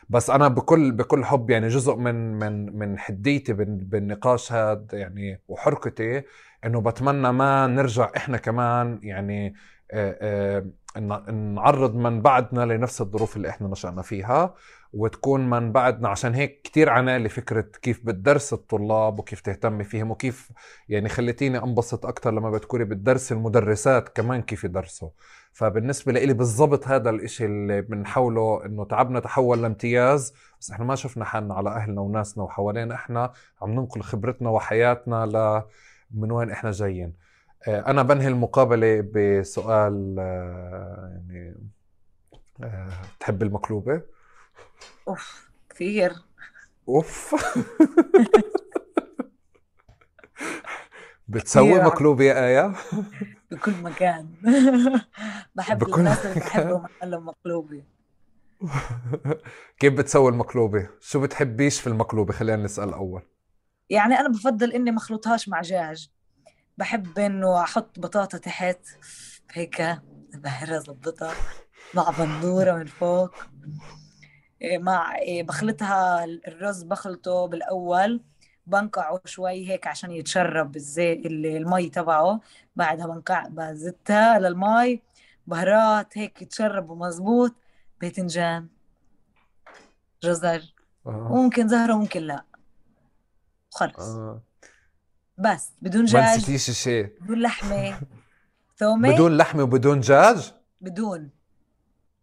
[0.09, 6.22] بس أنا بكل بكل حب يعني جزء من من من حديتي بالنقاش هذا يعني وحركتي
[6.64, 9.55] إنه بتمنى ما نرجع إحنا كمان يعني
[9.90, 10.64] آه،
[10.97, 14.55] آه، نعرض من بعدنا لنفس الظروف اللي إحنا نشأنا فيها.
[14.93, 16.09] وتكون من بعدنا.
[16.09, 20.51] عشان هيك كتير عنالي فكرة كيف بتدرس الطلاب وكيف تهتمي فيهم وكيف
[20.89, 25.09] يعني خليتيني انبسط أكثر لما بتكوني بتدرسي المدرسات كمان كيف يدرسوا.
[25.52, 31.24] فبالنسبة لي بالضبط هذا الإشي اللي بنحاوله إنه تعبنا تحول لامتياز بس إحنا ما شفنا
[31.24, 32.94] حالنا على أهلنا وناسنا وحوالينا.
[32.94, 33.32] إحنا
[33.62, 35.62] عم ننقل خبرتنا وحياتنا ل
[36.10, 37.12] من وين إحنا جايين.
[37.69, 41.55] آه، أنا بنهي المقابلة بسؤال آه، يعني
[42.62, 42.89] آه،
[43.20, 44.02] تحب المقلوبة؟
[45.09, 46.12] اوف كثير
[46.89, 47.35] اوف.
[51.28, 52.74] بتسوي مقلوبه يا إيه
[53.51, 54.28] بكل مكان.
[55.55, 57.82] بحب بكل الناس اللي بحبهم محل مقلوبه
[59.78, 63.22] كيف بتسوي المقلوبة؟ شو بتحبيش في المقلوبة؟ خلينا نسأل أول.
[63.90, 66.10] يعني أنا بفضل إني ما أخلطهاش مع دجاج
[66.78, 68.80] بحب إنه أحط بطاطا تحت
[69.52, 69.98] هيك
[70.35, 71.35] بهرها ظبطها
[71.94, 73.35] مع بندوره من فوق.
[74.62, 78.20] مع إيه، بخلطها الرز بخلطه بالأول
[78.66, 82.40] بنقعه شوي هيك عشان يتشرب الزيت المي تبعه.
[82.76, 85.02] بعدها بنقع بزتها للمي
[85.47, 87.55] بهارات هيك يتشرب مزبوط
[88.01, 88.68] باذنجان
[90.22, 90.74] جزر.
[91.06, 91.10] آه.
[91.10, 92.44] ممكن زهرة ممكن لا.
[93.70, 93.98] خلص.
[94.01, 94.43] آه.
[95.39, 98.01] بس بدون دجاج ما نسيتيش شيء بدون لحمة.
[98.78, 101.30] ثومه بدون لحمة وبدون دجاج بدون.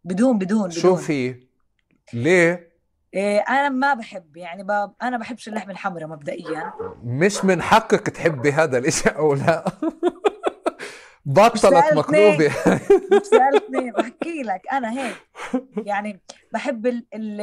[0.04, 0.72] بدون بدون, بدون.
[0.72, 1.45] شو في؟
[2.14, 2.76] ليه؟
[3.14, 4.72] إيه أنا ما بحب يعني ب...
[5.02, 6.74] أنا بحبش اللحمه الحمراء مبدئيا.
[7.04, 9.66] مش من حقك تحبي هذا الإشي أو لا.
[11.26, 12.50] بطلت مقلوبة
[13.24, 15.16] سألتني بحكي لك أنا هيك.
[15.78, 16.20] يعني
[16.54, 17.42] بحب ال ال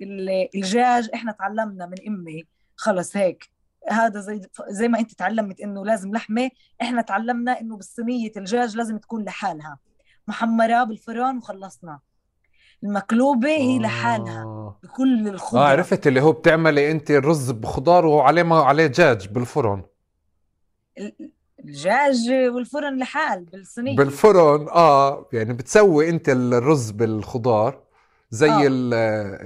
[0.00, 1.10] ال الدجاج.
[1.14, 2.44] إحنا تعلمنا من أمي.
[2.76, 3.50] خلص هيك.
[3.90, 6.50] هذا زي زي ما أنت تعلمت إنه لازم لحمة
[6.82, 9.78] إحنا تعلمنا إنه بالصينية الدجاج لازم تكون لحالها.
[10.28, 12.00] محمرة بالفرن وخلصنا.
[12.84, 14.78] المقلوبة هي لحالها آه.
[14.82, 15.60] بكل الخضرة.
[15.60, 19.82] آه عرفت اللي هو بتعملي أنت الرز بخضار وعليه ما عليه دجاج بالفرن.
[20.98, 23.96] ال- الدجاج والفرن لحال بالصينية.
[23.96, 27.82] بالفرن آه يعني بتسوي أنت الرز بالخضار
[28.30, 28.66] زي آه.
[28.66, 28.94] ال-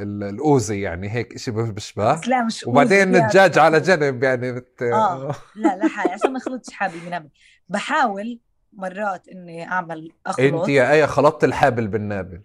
[0.03, 2.13] ال- الاوزي يعني هيك بشبه.
[2.15, 4.83] بس لا مش وبعدين الدجاج على جنب يعني بت...
[4.83, 5.35] آه.
[5.57, 7.29] لا لحالي عشان ما يخلطش حابل بنابل
[7.69, 8.39] بحاول
[8.73, 10.41] مرات إني أعمل أخلط.
[10.55, 12.43] انت يا إيه خلطت الحابل بالنابل.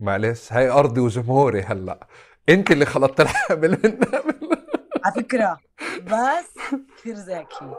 [0.00, 2.06] معلش هاي أرضي وجمهوري هلأ.
[2.48, 4.34] انت اللي خلطت الحابل بالنابل
[5.04, 5.58] على فكرة
[6.06, 7.74] بس كثير ذكي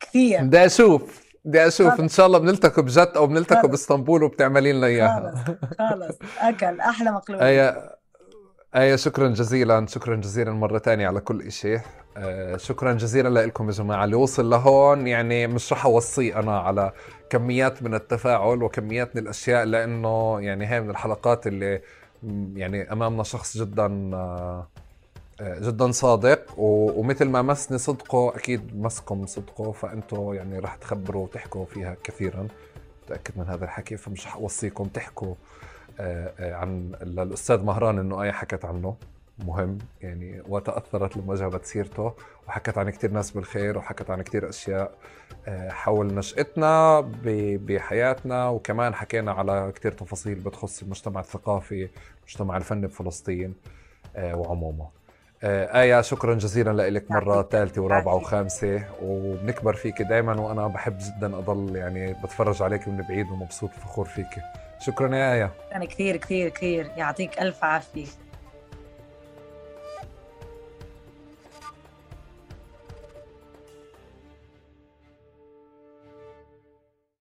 [0.00, 0.42] كثير.
[0.42, 1.90] بدي أشوف بدي أشوف.
[1.90, 2.00] خلص.
[2.00, 3.68] إن شاء الله بنلتقي بجد أو بنلتقي.
[3.68, 5.44] بإسطنبول وبتعملي لنا إياها.
[5.78, 6.18] خلص خلص.
[6.38, 7.96] أكل أحلى مقلوب آية
[8.76, 11.78] آية شكرا جزيلا شكرا جزيلا مرة تانية على كل إشي.
[12.16, 14.04] آه، شكرا جزيلا لكم يا جماعة.
[14.04, 16.92] اللي وصل لهون يعني مش رح أوصيه أنا على
[17.30, 21.80] كميات من التفاعل وكميات من الأشياء لأنه يعني هي من الحلقات اللي
[22.54, 24.66] يعني أمامنا شخص جدا آه،
[25.40, 26.40] جدا صادق.
[26.58, 32.48] ومثل ما مسني صدقه أكيد مسكم صدقه فأنتوا يعني رح تخبروا وتحكوا فيها كثيرا.
[33.04, 35.34] متأكد من هذا الحكي فمش رح أوصيكم تحكوا
[36.00, 38.96] آه، عن للاستاذ مهران إنه إيه حكت عنه.
[39.38, 42.12] مهم يعني وتاثرت لما جابت سيرته
[42.48, 44.92] وحكت عن كثير ناس بالخير وحكت عن كثير أشياء
[45.48, 47.00] آه، حول نشأتنا
[47.66, 51.88] بحياتنا وكمان حكينا على كثير تفاصيل بتخص المجتمع الثقافي
[52.18, 53.54] المجتمع الفني بفلسطين
[54.16, 54.86] آه، وعموما
[55.42, 58.14] آه، آية شكرا جزيلا لك مرة ثالثة ورابعة.
[58.14, 64.04] وخامسة وبنكبر فيك دائما وأنا بحب جدا أضل يعني بتفرج عليك من بعيد ومبسوط وفخور
[64.06, 64.42] فيك.
[64.78, 68.06] شكرا يا آية أنا كثير كثير كثير يعطيك ألف عافية.